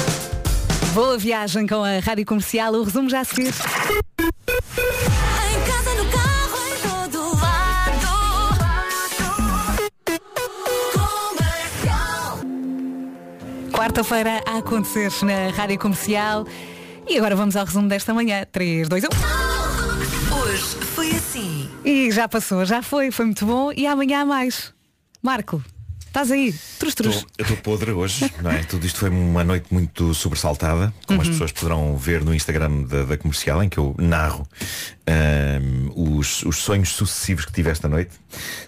Boa 0.93 1.17
viagem 1.17 1.65
com 1.67 1.83
a 1.83 1.99
Rádio 1.99 2.25
Comercial, 2.25 2.73
o 2.73 2.83
resumo 2.83 3.09
já 3.09 3.21
a 3.21 3.23
seguir. 3.23 3.53
Quarta-feira 13.79 14.43
a 14.45 14.57
acontecer 14.57 15.09
na 15.23 15.55
Rádio 15.55 15.79
Comercial. 15.79 16.45
E 17.07 17.17
agora 17.17 17.33
vamos 17.33 17.55
ao 17.55 17.63
resumo 17.63 17.87
desta 17.87 18.13
manhã. 18.13 18.45
3, 18.51 18.89
2, 18.89 19.05
1. 19.05 19.07
Hoje 20.35 20.63
foi 20.93 21.11
assim. 21.11 21.69
E 21.85 22.11
já 22.11 22.27
passou, 22.27 22.65
já 22.65 22.81
foi, 22.81 23.09
foi 23.09 23.23
muito 23.23 23.45
bom. 23.45 23.71
E 23.71 23.87
amanhã 23.87 24.23
há 24.23 24.25
mais. 24.25 24.73
Marco, 25.23 25.63
estás 26.09 26.31
aí? 26.31 26.53
Trus, 26.77 26.93
trus. 26.95 27.21
Tô- 27.23 27.27
eu 27.37 27.43
estou 27.43 27.57
podre 27.57 27.91
hoje, 27.91 28.29
não 28.41 28.51
é? 28.51 28.63
Tudo 28.63 28.85
isto 28.85 28.99
foi 28.99 29.09
uma 29.09 29.43
noite 29.43 29.67
muito 29.73 30.13
sobressaltada, 30.13 30.93
como 31.07 31.21
as 31.21 31.27
Uhum. 31.27 31.33
pessoas 31.33 31.51
poderão 31.51 31.95
ver 31.97 32.23
no 32.23 32.33
Instagram 32.33 32.83
da, 32.83 33.03
da 33.03 33.17
comercial, 33.17 33.63
em 33.63 33.69
que 33.69 33.77
eu 33.77 33.95
narro 33.97 34.47
ahm, 35.07 35.89
os, 35.95 36.43
os 36.43 36.57
sonhos 36.57 36.89
sucessivos 36.89 37.45
que 37.45 37.51
tive 37.53 37.69
esta 37.69 37.87
noite. 37.87 38.11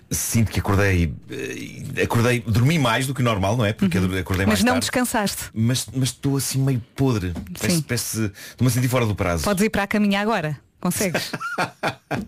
Sinto 0.09 0.51
que 0.51 0.59
acordei, 0.59 1.13
eh, 1.29 2.01
acordei, 2.03 2.39
dormi 2.41 2.77
mais 2.79 3.07
do 3.07 3.13
que 3.13 3.21
o 3.21 3.23
normal, 3.23 3.55
não 3.55 3.63
é? 3.65 3.73
Porque 3.73 3.97
eu 3.97 4.03
acordei 4.19 4.45
mais 4.45 4.59
Mas 4.59 4.63
não 4.63 4.73
tarde. 4.73 4.81
descansaste. 4.81 5.43
Mas 5.53 5.87
estou 6.03 6.37
assim 6.37 6.59
meio 6.59 6.81
podre. 6.95 7.33
Parece, 7.59 7.81
parece, 7.83 8.31
estou-me 8.51 8.67
a 8.67 8.73
sentir 8.73 8.87
fora 8.89 9.05
do 9.05 9.15
prazo. 9.15 9.43
Podes 9.43 9.63
ir 9.63 9.69
para 9.69 9.83
a 9.83 9.87
caminha 9.87 10.19
agora. 10.19 10.59
Consegues? 10.82 11.32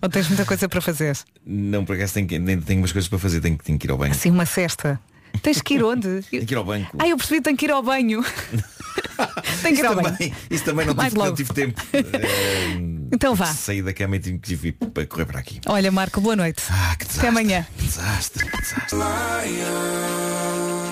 Ou 0.01 0.07
tens 0.09 0.27
muita 0.29 0.45
coisa 0.45 0.69
para 0.69 0.79
fazer? 0.79 1.17
Não, 1.45 1.83
por 1.83 1.95
acaso 1.95 2.13
tenho, 2.13 2.27
que- 2.27 2.35
ainda 2.35 2.57
tenho 2.61 2.79
umas 2.79 2.91
coisas 2.91 3.09
para 3.09 3.19
fazer, 3.19 3.41
tenho, 3.41 3.57
que- 3.57 3.63
tenho 3.65 3.77
que 3.79 3.87
ir 3.87 3.91
ao 3.91 3.97
banho. 3.97 4.11
Assim, 4.13 4.29
uma 4.29 4.45
cesta. 4.45 4.99
Tens 5.41 5.59
que 5.61 5.73
ir 5.73 5.83
onde? 5.83 6.21
Tenho 6.29 6.45
que 6.45 6.53
ir 6.53 6.57
ao 6.57 6.63
banco. 6.63 6.95
Ah, 6.99 7.07
eu 7.07 7.17
percebi, 7.17 7.41
tenho 7.41 7.57
que 7.57 7.65
ir 7.65 7.71
ao 7.71 7.81
banho. 7.81 8.23
tenho 9.63 9.75
que 9.75 9.81
ir 9.81 9.85
ao 9.87 9.95
banho. 9.95 10.11
também, 10.11 10.33
isso 10.51 10.63
também 10.63 10.85
não 10.85 10.93
Mais 10.93 11.09
tive, 11.11 11.17
não 11.19 11.25
logo. 11.25 11.35
tive 11.37 11.53
tempo. 11.53 11.81
Eh, 11.91 12.77
Então 13.11 13.33
vá. 13.33 13.47
Saí 13.47 13.81
da 13.81 13.91
cama 13.93 14.15
e 14.15 14.19
tive 14.19 14.37
que 14.37 14.55
vir 14.55 14.73
para 14.73 15.05
correr 15.07 15.25
para 15.25 15.39
aqui. 15.39 15.59
Olha, 15.65 15.91
Marco, 15.91 16.21
boa 16.21 16.35
noite. 16.35 16.61
Ah, 16.69 16.91
Até 17.17 17.27
amanhã. 17.27 17.65
Desastre, 17.79 18.47
desastre. 18.47 18.99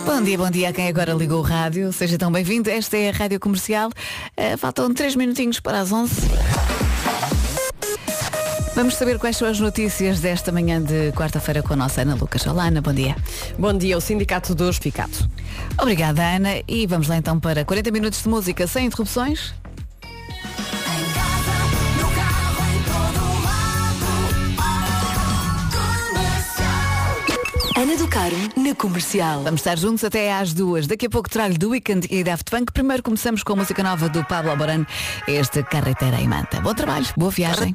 Bom 0.05 0.21
dia, 0.23 0.37
bom 0.39 0.49
dia 0.49 0.69
a 0.69 0.73
quem 0.73 0.87
agora 0.87 1.13
ligou 1.13 1.37
o 1.39 1.43
rádio. 1.43 1.93
Seja 1.93 2.17
tão 2.17 2.31
bem-vindo. 2.31 2.67
Esta 2.69 2.97
é 2.97 3.09
a 3.09 3.13
Rádio 3.13 3.39
Comercial. 3.39 3.91
Eh, 4.35 4.57
faltam 4.57 4.91
três 4.91 5.15
minutinhos 5.15 5.59
para 5.59 5.79
as 5.79 5.91
11. 5.91 6.13
Vamos 8.73 8.95
saber 8.95 9.19
quais 9.19 9.35
são 9.35 9.47
as 9.47 9.59
notícias 9.59 10.21
desta 10.21 10.51
manhã 10.51 10.81
de 10.81 11.11
quarta-feira 11.11 11.61
com 11.61 11.73
a 11.73 11.75
nossa 11.75 12.01
Ana 12.01 12.15
Lucas. 12.15 12.47
Olá, 12.47 12.67
Ana, 12.67 12.81
bom 12.81 12.93
dia. 12.93 13.15
Bom 13.59 13.73
dia, 13.73 13.97
o 13.97 14.01
Sindicato 14.01 14.55
dos 14.55 14.79
Picato. 14.79 15.29
Obrigada, 15.77 16.23
Ana. 16.23 16.61
E 16.67 16.87
vamos 16.87 17.07
lá 17.07 17.17
então 17.17 17.39
para 17.39 17.65
40 17.65 17.91
minutos 17.91 18.23
de 18.23 18.29
música 18.29 18.65
sem 18.67 18.85
interrupções. 18.85 19.53
Ana 27.81 27.97
do 27.97 28.07
Carmo, 28.07 28.49
na 28.57 28.75
comercial. 28.75 29.41
Vamos 29.41 29.61
estar 29.61 29.75
juntos 29.75 30.03
até 30.03 30.31
às 30.31 30.53
duas. 30.53 30.85
Daqui 30.85 31.07
a 31.07 31.09
pouco 31.09 31.27
trago 31.27 31.57
do 31.57 31.71
Weekend 31.71 32.07
e 32.11 32.23
Daft 32.23 32.51
Punk. 32.51 32.71
Primeiro 32.71 33.01
começamos 33.01 33.41
com 33.41 33.53
a 33.53 33.55
música 33.55 33.81
nova 33.81 34.07
do 34.07 34.23
Pablo 34.23 34.51
Alborán, 34.51 34.85
este 35.27 35.63
Carretera 35.63 36.21
e 36.21 36.27
Manta. 36.27 36.61
Bom 36.61 36.75
trabalho, 36.75 37.07
boa 37.17 37.31
viagem. 37.31 37.73